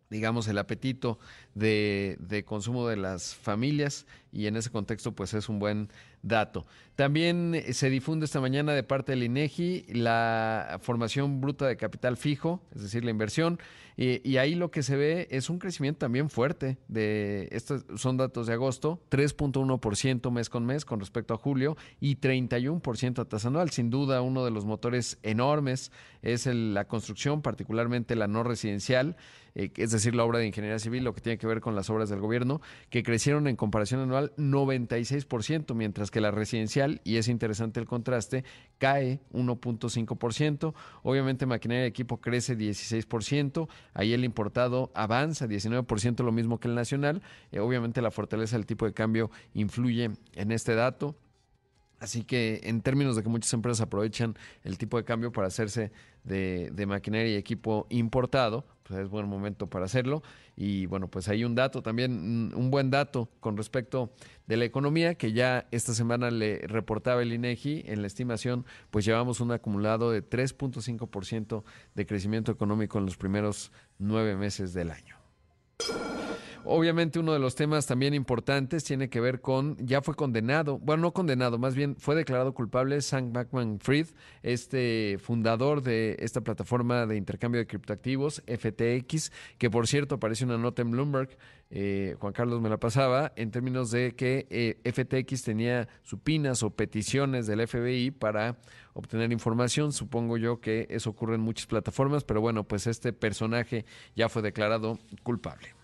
digamos, 0.10 0.48
el 0.48 0.58
apetito 0.58 1.20
de, 1.58 2.43
consumo 2.46 2.88
de 2.88 2.98
las 2.98 3.36
familias 3.36 4.06
y 4.32 4.48
en 4.48 4.56
ese 4.56 4.70
contexto 4.70 5.13
pues 5.13 5.34
es 5.34 5.50
un 5.50 5.60
buen 5.60 5.89
dato. 6.22 6.65
También 6.96 7.56
eh, 7.56 7.74
se 7.74 7.89
difunde 7.89 8.26
esta 8.26 8.41
mañana 8.41 8.74
de 8.74 8.84
parte 8.84 9.12
del 9.12 9.24
INEGI 9.24 9.86
la 9.93 10.80
formación 10.82 11.41
bruta 11.41 11.67
de 11.67 11.78
capital 11.78 12.17
fijo, 12.17 12.62
es 12.76 12.82
decir, 12.82 13.04
la 13.04 13.12
inversión, 13.12 13.60
y, 14.00 14.38
ahí 14.38 14.54
lo 14.54 14.70
que 14.70 14.84
se 14.84 14.96
ve 14.96 15.28
es 15.32 15.50
un 15.50 15.58
crecimiento 15.58 15.98
también 15.98 16.30
fuerte. 16.30 16.78
De, 16.88 17.50
estos 17.52 17.84
son 17.96 18.15
datos 18.15 18.46
de 18.46 18.54
agosto, 18.54 19.02
3.1% 19.10 20.29
mes 20.29 20.50
con 20.52 20.67
mes 20.67 20.86
con 20.86 21.00
respecto 21.00 21.34
a 21.34 21.38
julio 21.38 21.75
y 22.00 22.17
31% 22.17 23.19
a 23.19 23.25
tasa 23.25 23.48
anual. 23.48 23.71
Sin 23.71 23.90
duda, 23.90 24.21
uno 24.21 24.46
de 24.46 24.52
los 24.52 24.65
motores 24.65 25.17
enormes 25.23 25.92
es 26.21 26.46
la 26.46 26.86
construcción, 26.88 27.42
particularmente 27.42 28.15
la 28.15 28.27
no 28.27 28.44
residencial, 28.44 29.15
eh, 29.56 29.71
es 29.75 29.90
decir, 29.90 30.13
la 30.13 30.25
obra 30.25 30.38
de 30.38 30.46
ingeniería 30.46 30.77
civil, 30.77 31.04
lo 31.04 31.15
que 31.15 31.21
tiene 31.21 31.40
que 31.40 31.46
ver 31.48 31.62
con 31.62 31.75
las 31.75 31.89
obras 31.89 32.10
del 32.10 32.19
gobierno, 32.19 32.62
que 32.89 33.04
crecieron 33.04 33.48
en 33.48 33.56
comparación 33.56 34.02
anual 34.02 34.33
96%, 34.37 35.73
mientras 35.73 36.12
que 36.12 36.21
la 36.21 36.31
residencial, 36.31 37.02
y 37.04 37.17
es 37.17 37.27
interesante 37.27 37.79
el 37.79 37.85
contraste, 37.85 38.43
cae 38.77 39.19
1.5%. 39.33 40.73
Obviamente 41.04 41.45
maquinaria 41.45 41.83
de 41.83 41.87
equipo 41.87 42.17
crece 42.17 42.58
16%. 42.58 43.67
Ahí 43.93 44.13
el 44.13 44.23
importado 44.23 44.91
avanza 44.93 45.48
19%, 45.48 46.23
lo 46.23 46.31
mismo 46.31 46.60
que 46.60 46.67
el 46.67 46.75
nacional. 46.75 47.21
Eh, 47.52 47.60
obviamente 47.60 48.02
la 48.02 48.12
fortaleza 48.12 48.58
del 48.58 48.65
tipo 48.65 48.85
de 48.85 48.93
cambio 48.93 49.31
influye 49.54 50.12
en 50.33 50.52
este 50.52 50.75
dato. 50.75 51.15
Así 52.00 52.23
que 52.23 52.62
en 52.63 52.81
términos 52.81 53.15
de 53.15 53.23
que 53.23 53.29
muchas 53.29 53.52
empresas 53.54 53.81
aprovechan 53.81 54.35
el 54.63 54.77
tipo 54.77 54.98
de 54.98 55.04
cambio 55.04 55.31
para 55.31 55.48
hacerse 55.48 55.91
de, 56.23 56.85
maquinaria 56.87 57.31
y 57.31 57.35
equipo 57.35 57.87
importado, 57.89 58.65
pues 58.83 59.00
es 59.00 59.10
buen 59.10 59.27
momento 59.27 59.67
para 59.67 59.85
hacerlo. 59.85 60.21
Y 60.56 60.85
bueno, 60.85 61.08
pues 61.08 61.27
hay 61.27 61.43
un 61.43 61.56
dato 61.56 61.81
también, 61.81 62.54
un 62.54 62.69
buen 62.69 62.91
dato 62.91 63.29
con 63.39 63.58
respecto 63.58 64.12
de 64.45 64.58
la 64.58 64.65
economía, 64.65 65.15
que 65.15 65.33
ya 65.33 65.67
esta 65.71 65.93
semana 65.93 66.29
le 66.29 66.60
reportaba 66.67 67.21
el 67.21 67.33
INEGI 67.33 67.83
en 67.87 68.02
la 68.02 68.08
estimación, 68.08 68.65
pues 68.91 69.06
llevamos 69.06 69.39
un 69.39 69.52
acumulado 69.52 70.12
de 70.12 70.27
3.5% 70.27 71.63
de 71.95 72.06
crecimiento 72.06 72.52
económico 72.52 73.00
en 73.00 73.06
los 73.06 73.17
primeros 73.17 73.71
nueve 73.98 74.35
meses 74.35 74.73
del 74.73 74.91
año. 74.91 75.17
Obviamente 76.70 77.18
uno 77.20 77.32
de 77.32 77.40
los 77.40 77.56
temas 77.56 77.86
también 77.86 78.13
importantes 78.13 78.84
tiene 78.84 79.10
que 79.10 79.22
ver 79.22 79.40
con, 79.40 79.78
ya 79.78 80.02
fue 80.02 80.15
condenado, 80.15 80.78
bueno, 80.80 81.04
no 81.04 81.13
condenado, 81.13 81.58
más 81.58 81.76
bien 81.76 81.96
fue 81.96 82.13
declarado 82.13 82.54
culpable 82.54 83.00
Sam 83.00 83.32
Backman 83.32 83.80
Fried, 83.80 84.08
este 84.44 85.18
fundador 85.18 85.82
de 85.82 86.18
esta 86.20 86.42
plataforma 86.42 87.06
de 87.06 87.15
intercambio 87.15 87.60
de 87.60 87.68
criptoactivos, 87.68 88.44
FTX, 88.46 89.32
que 89.58 89.70
por 89.70 89.88
cierto 89.88 90.15
aparece 90.15 90.44
una 90.44 90.58
nota 90.58 90.82
en 90.82 90.92
Bloomberg, 90.92 91.38
eh, 91.70 92.18
Juan 92.20 92.34
Carlos 92.34 92.60
me 92.60 92.68
la 92.68 92.78
pasaba, 92.78 93.32
en 93.38 93.50
términos 93.50 93.90
de 93.90 94.12
que 94.12 94.46
eh, 94.50 94.92
FTX 94.92 95.44
tenía 95.44 95.88
supinas 96.04 96.63
o 96.63 96.72
peticiones 96.72 97.48
del 97.48 97.65
FBI 97.65 98.12
para 98.12 98.58
obtener 98.94 99.32
información. 99.32 99.94
Supongo 99.94 100.36
yo 100.36 100.60
que 100.60 100.86
eso 100.90 101.12
ocurre 101.12 101.36
en 101.36 101.42
muchas 101.42 101.68
plataformas, 101.68 102.26
pero 102.26 102.42
bueno, 102.42 102.65
pues 102.65 102.88
este 102.88 103.13
personaje 103.13 103.86
ya 104.18 104.28
fue 104.28 104.42
declarado 104.42 105.00
culpable. 105.24 105.77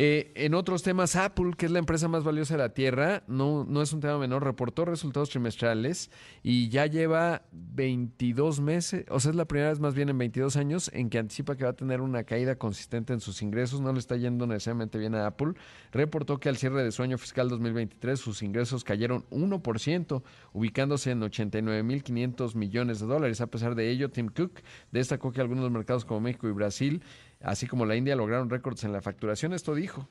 Eh, 0.00 0.30
en 0.36 0.54
otros 0.54 0.84
temas, 0.84 1.16
Apple, 1.16 1.54
que 1.58 1.66
es 1.66 1.72
la 1.72 1.80
empresa 1.80 2.06
más 2.06 2.22
valiosa 2.22 2.54
de 2.54 2.58
la 2.58 2.68
Tierra, 2.68 3.24
no, 3.26 3.64
no 3.68 3.82
es 3.82 3.92
un 3.92 3.98
tema 3.98 4.16
menor, 4.16 4.44
reportó 4.44 4.84
resultados 4.84 5.28
trimestrales 5.28 6.12
y 6.44 6.68
ya 6.68 6.86
lleva 6.86 7.42
22 7.50 8.60
meses, 8.60 9.04
o 9.10 9.18
sea, 9.18 9.30
es 9.30 9.36
la 9.36 9.46
primera 9.46 9.70
vez 9.70 9.80
más 9.80 9.94
bien 9.94 10.08
en 10.08 10.16
22 10.16 10.56
años 10.56 10.88
en 10.94 11.10
que 11.10 11.18
anticipa 11.18 11.56
que 11.56 11.64
va 11.64 11.70
a 11.70 11.72
tener 11.72 12.00
una 12.00 12.22
caída 12.22 12.54
consistente 12.54 13.12
en 13.12 13.18
sus 13.18 13.42
ingresos. 13.42 13.80
No 13.80 13.92
le 13.92 13.98
está 13.98 14.14
yendo 14.16 14.46
necesariamente 14.46 14.98
bien 14.98 15.16
a 15.16 15.26
Apple. 15.26 15.54
Reportó 15.90 16.38
que 16.38 16.48
al 16.48 16.58
cierre 16.58 16.84
de 16.84 16.92
su 16.92 17.02
año 17.02 17.18
fiscal 17.18 17.48
2023 17.48 18.20
sus 18.20 18.44
ingresos 18.44 18.84
cayeron 18.84 19.24
1%, 19.30 20.22
ubicándose 20.52 21.10
en 21.10 21.22
89.500 21.22 22.54
millones 22.54 23.00
de 23.00 23.06
dólares. 23.06 23.40
A 23.40 23.48
pesar 23.48 23.74
de 23.74 23.90
ello, 23.90 24.10
Tim 24.10 24.28
Cook 24.28 24.60
destacó 24.92 25.32
que 25.32 25.40
algunos 25.40 25.68
mercados 25.72 26.04
como 26.04 26.20
México 26.20 26.46
y 26.46 26.52
Brasil 26.52 27.02
así 27.40 27.66
como 27.66 27.86
la 27.86 27.96
India 27.96 28.16
lograron 28.16 28.50
récords 28.50 28.84
en 28.84 28.92
la 28.92 29.00
facturación. 29.00 29.52
Esto 29.52 29.74
dijo. 29.74 30.06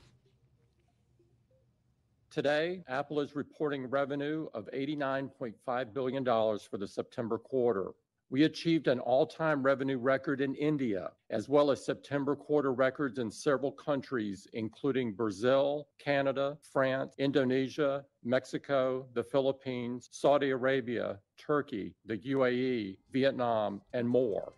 Today, 2.30 2.84
Apple 2.88 3.20
is 3.22 3.36
reporting 3.36 3.90
revenue 3.90 4.48
of 4.54 4.70
$89.5 4.72 5.94
billion 5.94 6.24
for 6.24 6.78
the 6.78 6.88
September 6.88 7.38
quarter. 7.38 7.94
We 8.30 8.44
achieved 8.44 8.90
an 8.90 9.00
all 9.00 9.26
time 9.26 9.64
revenue 9.64 9.98
record 9.98 10.42
in 10.42 10.54
India, 10.56 11.12
as 11.30 11.48
well 11.48 11.72
as 11.72 11.86
September 11.86 12.36
quarter 12.36 12.74
records 12.74 13.20
in 13.20 13.32
several 13.32 13.72
countries, 13.72 14.48
including 14.52 15.14
Brazil, 15.14 15.88
Canada, 15.98 16.58
France, 16.62 17.16
Indonesia, 17.18 18.04
Mexico, 18.26 19.06
the 19.14 19.24
Philippines, 19.24 20.10
Saudi 20.12 20.50
Arabia, 20.50 21.20
Turkey, 21.38 21.96
the 22.06 22.18
UAE, 22.18 22.98
Vietnam, 23.14 23.82
and 23.94 24.08
more. 24.08 24.52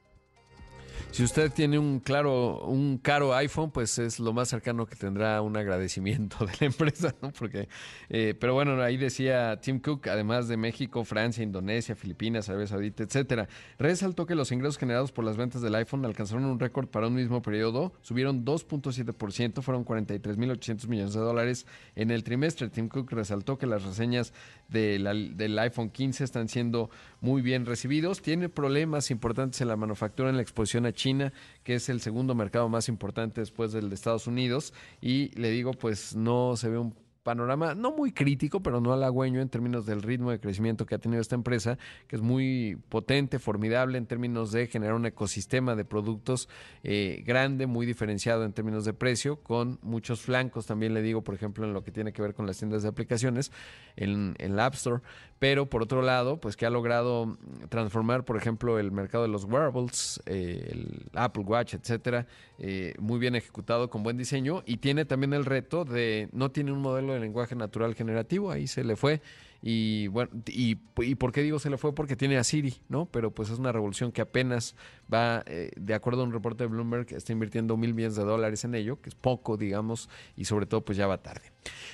Si 1.12 1.24
usted 1.24 1.52
tiene 1.52 1.80
un 1.80 2.00
claro, 2.00 2.62
un 2.66 2.97
caro 2.97 3.34
iPhone, 3.36 3.72
pues 3.72 3.97
es 4.00 4.20
lo 4.20 4.32
más 4.32 4.47
cercano 4.47 4.86
que 4.86 4.95
tendrá 4.95 5.41
un 5.41 5.58
agradecimiento 5.58 6.38
de 6.45 6.52
la 6.60 6.68
empresa, 6.68 7.16
¿no? 7.22 7.32
Porque, 7.32 7.68
eh, 8.10 8.36
pero 8.39 8.54
bueno, 8.54 8.82
ahí 8.82 8.95
decía 8.95 9.60
Tim 9.60 9.80
Cook, 9.80 10.08
además 10.08 10.47
de 10.47 10.58
México, 10.58 11.04
Francia, 11.04 11.43
Indonesia, 11.43 11.95
Filipinas, 11.95 12.47
Arabia 12.50 12.68
Saudita, 12.68 13.04
etcétera, 13.04 13.50
resaltó 13.78 14.26
que 14.26 14.36
los 14.36 14.52
ingresos 14.52 14.78
generados 14.78 15.12
por 15.12 15.26
las 15.26 15.36
ventas 15.36 15.62
del 15.62 15.76
iPhone 15.76 16.06
alcanzaron 16.06 16.45
un 16.45 16.60
récord 16.60 16.88
para 16.88 17.08
un 17.08 17.16
mismo 17.16 17.41
periodo, 17.41 17.93
subieron 18.02 18.45
2.7%, 18.45 19.62
fueron 19.62 19.86
43.800 19.86 20.88
millones 20.88 21.14
de 21.14 21.20
dólares 21.20 21.66
en 21.95 22.12
el 22.12 22.24
trimestre. 22.24 22.70
Tim 22.70 22.88
Cook 22.88 23.12
resaltó 23.12 23.58
que 23.58 23.66
las 23.66 23.84
reseñas 23.84 24.34
del 24.68 25.60
iPhone 25.60 25.89
15 25.89 26.24
están 26.24 26.47
siendo 26.47 26.89
muy 27.22 27.41
bien 27.41 27.66
recibidos. 27.66 28.22
Tiene 28.22 28.50
problemas 28.50 29.12
importantes 29.12 29.62
en 29.62 29.68
la 29.68 29.76
manufactura, 29.76 30.30
en 30.30 30.36
la 30.36 30.41
exposición 30.41 30.86
a 30.86 30.89
China, 30.94 31.34
que 31.64 31.76
es 31.76 31.90
el 31.90 32.02
segundo 32.02 32.36
mercado 32.36 32.70
más 32.70 32.90
importante 32.90 33.42
después 33.42 33.72
del 33.72 33.90
de 33.90 33.96
Estados 33.96 34.28
Unidos. 34.28 34.74
Y 35.02 35.30
le 35.40 35.52
digo, 35.52 35.74
pues 35.74 36.16
no 36.16 36.56
se 36.56 36.70
ve 36.70 36.78
un 36.78 36.96
panorama 37.30 37.75
no 37.75 37.91
muy 37.91 38.11
crítico, 38.11 38.63
pero 38.63 38.82
no 38.82 38.91
halagüeño 38.91 39.39
en 39.39 39.49
términos 39.49 39.86
del 39.86 40.01
ritmo 40.01 40.32
de 40.32 40.39
crecimiento 40.39 40.88
que 40.88 40.95
ha 40.95 40.97
tenido 40.97 41.21
esta 41.21 41.36
empresa, 41.36 41.77
que 42.07 42.15
es 42.15 42.23
muy 42.23 42.80
potente, 42.89 43.38
formidable 43.38 43.99
en 43.99 44.07
términos 44.07 44.51
de 44.51 44.65
generar 44.65 44.95
un 44.95 45.05
ecosistema 45.05 45.75
de 45.75 45.86
productos 45.86 46.49
eh, 46.84 47.21
grande, 47.27 47.67
muy 47.67 47.86
diferenciado 47.86 48.45
en 48.45 48.53
términos 48.53 48.84
de 48.84 48.93
precio, 48.93 49.36
con 49.43 49.77
muchos 49.84 50.21
flancos 50.21 50.65
también 50.65 50.95
le 50.95 51.03
digo, 51.03 51.21
por 51.21 51.36
ejemplo, 51.36 51.65
en 51.65 51.73
lo 51.73 51.84
que 51.84 51.91
tiene 51.91 52.13
que 52.13 52.23
ver 52.23 52.34
con 52.34 52.47
las 52.47 52.57
tiendas 52.57 52.82
de 52.82 52.89
aplicaciones, 52.89 53.51
en, 53.95 54.34
en 54.39 54.55
la 54.55 54.65
App 54.65 54.73
Store, 54.73 55.03
pero 55.39 55.69
por 55.69 55.84
otro 55.84 56.01
lado, 56.01 56.38
pues 56.38 56.57
que 56.57 56.65
ha 56.65 56.69
logrado 56.69 57.38
transformar, 57.69 58.25
por 58.25 58.38
ejemplo, 58.38 58.80
el 58.80 58.91
mercado 58.91 59.23
de 59.23 59.30
los 59.30 59.45
wearables, 59.45 60.21
eh, 60.25 60.69
el 60.71 61.09
Apple 61.13 61.43
Watch, 61.43 61.75
etcétera, 61.75 62.27
eh, 62.57 62.93
muy 62.99 63.19
bien 63.19 63.36
ejecutado, 63.36 63.89
con 63.89 64.03
buen 64.03 64.17
diseño, 64.17 64.63
y 64.65 64.77
tiene 64.77 65.05
también 65.05 65.34
el 65.34 65.45
reto 65.45 65.86
de, 65.86 66.27
no 66.34 66.51
tiene 66.51 66.71
un 66.71 66.82
modelo 66.82 67.13
de 67.13 67.18
lenguaje 67.20 67.55
natural 67.55 67.95
generativo, 67.95 68.51
ahí 68.51 68.67
se 68.67 68.84
le 68.84 68.95
fue, 68.95 69.22
y 69.62 70.07
bueno, 70.07 70.32
y, 70.47 70.78
y, 70.97 71.16
por 71.16 71.32
qué 71.32 71.41
digo 71.41 71.60
se 71.60 71.70
le 71.70 71.78
fue? 71.78 71.93
Porque 71.93 72.16
tiene 72.16 72.38
a 72.38 72.43
Siri, 72.43 72.76
¿no? 72.88 73.07
Pero 73.07 73.32
pues 73.32 73.49
es 73.49 73.60
una 73.60 73.72
revolución 73.72 74.12
que 74.12 74.22
apenas 74.22 74.76
va, 75.12 75.43
eh, 75.47 75.72
de 75.76 75.93
acuerdo 75.93 76.22
a 76.22 76.26
un 76.26 76.32
reporte 76.32 76.64
de 76.64 76.70
Bloomberg, 76.70 77.14
está 77.14 77.34
invirtiendo 77.34 77.76
mil 77.76 77.93
millones 77.93 78.16
de 78.16 78.24
dólares 78.24 78.64
en 78.64 78.76
ello, 78.76 79.01
que 79.01 79.10
es 79.10 79.16
poco, 79.16 79.57
digamos, 79.57 80.10
y 80.36 80.45
sobre 80.45 80.66
todo 80.66 80.86
pues 80.86 80.97
ya 80.97 81.07
va 81.07 81.18
tarde. 81.22 81.51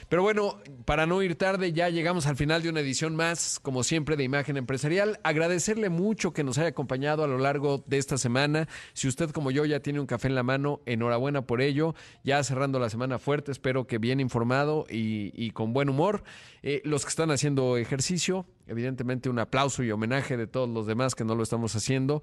Pero 0.10 0.22
bueno, 0.22 0.60
para 0.86 1.06
no 1.06 1.22
ir 1.24 1.36
tarde, 1.36 1.74
ya 1.74 1.90
llegamos 1.90 2.28
al 2.28 2.36
final 2.36 2.62
de 2.62 2.70
una 2.70 2.82
edición 2.82 3.16
más, 3.16 3.60
como 3.60 3.84
siempre, 3.84 4.16
de 4.16 4.24
Imagen 4.24 4.58
Empresarial. 4.58 5.20
Agradecerle 5.24 5.90
mucho 5.90 6.34
que 6.34 6.44
nos 6.44 6.58
haya 6.58 6.70
acompañado 6.70 7.24
a 7.24 7.28
lo 7.28 7.38
largo 7.38 7.84
de 7.88 7.98
esta 7.98 8.18
semana. 8.18 8.68
Si 8.94 9.08
usted 9.08 9.32
como 9.32 9.52
yo 9.52 9.66
ya 9.66 9.80
tiene 9.80 10.00
un 10.00 10.06
café 10.06 10.28
en 10.28 10.36
la 10.36 10.44
mano, 10.44 10.82
enhorabuena 10.86 11.48
por 11.48 11.62
ello. 11.62 11.96
Ya 12.24 12.44
cerrando 12.44 12.80
la 12.80 12.90
semana 12.90 13.18
fuerte, 13.18 13.52
espero 13.52 13.88
que 13.88 13.98
bien 13.98 14.20
informado 14.20 14.86
y, 14.90 15.52
con 15.52 15.74
buen 15.74 15.90
humor. 15.90 16.24
Eh, 16.62 16.82
los 16.84 17.04
que 17.04 17.10
están 17.10 17.32
haciendo 17.32 17.55
ejercicio, 17.78 18.46
evidentemente 18.68 19.30
un 19.30 19.40
aplauso 19.40 19.84
y 19.84 19.92
homenaje 19.92 20.38
de 20.38 20.48
todos 20.48 20.70
los 20.70 20.88
demás 20.88 21.16
que 21.16 21.24
no 21.24 21.36
lo 21.36 21.44
estamos 21.44 21.76
haciendo, 21.76 22.22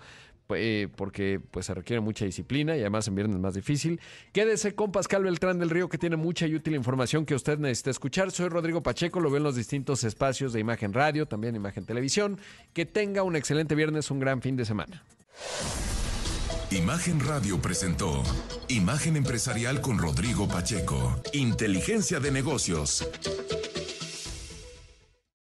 eh, 0.55 0.89
porque 0.97 1.41
pues 1.51 1.67
se 1.67 1.75
requiere 1.75 2.01
mucha 2.01 2.25
disciplina 2.25 2.77
y 2.77 2.81
además 2.81 3.09
en 3.09 3.15
viernes 3.15 3.37
es 3.37 3.43
más 3.43 3.55
difícil. 3.55 4.01
Quédese 4.33 4.75
con 4.75 4.93
Pascal 4.93 5.25
Beltrán 5.25 5.59
del 5.59 5.71
Río 5.71 5.89
que 5.89 5.99
tiene 5.99 6.17
mucha 6.17 6.47
y 6.47 6.55
útil 6.55 6.75
información 6.75 7.25
que 7.25 7.35
usted 7.35 7.59
necesita 7.59 7.91
escuchar. 7.91 8.31
Soy 8.31 8.49
Rodrigo 8.49 8.83
Pacheco, 8.83 9.21
lo 9.21 9.31
veo 9.31 9.39
en 9.39 9.45
los 9.45 9.57
distintos 9.57 10.05
espacios 10.05 10.53
de 10.53 10.61
Imagen 10.61 10.93
Radio, 10.93 11.27
también 11.27 11.57
Imagen 11.57 11.87
Televisión. 11.87 12.39
Que 12.73 12.87
tenga 12.87 13.23
un 13.23 13.37
excelente 13.37 13.75
viernes, 13.75 14.11
un 14.11 14.21
gran 14.21 14.43
fin 14.43 14.57
de 14.57 14.65
semana. 14.65 15.03
Imagen 16.71 17.21
Radio 17.21 17.61
presentó 17.61 18.23
Imagen 18.69 19.17
Empresarial 19.17 19.81
con 19.83 19.99
Rodrigo 19.99 20.49
Pacheco. 20.49 21.21
Inteligencia 21.35 22.19
de 22.19 22.31
negocios. 22.31 23.07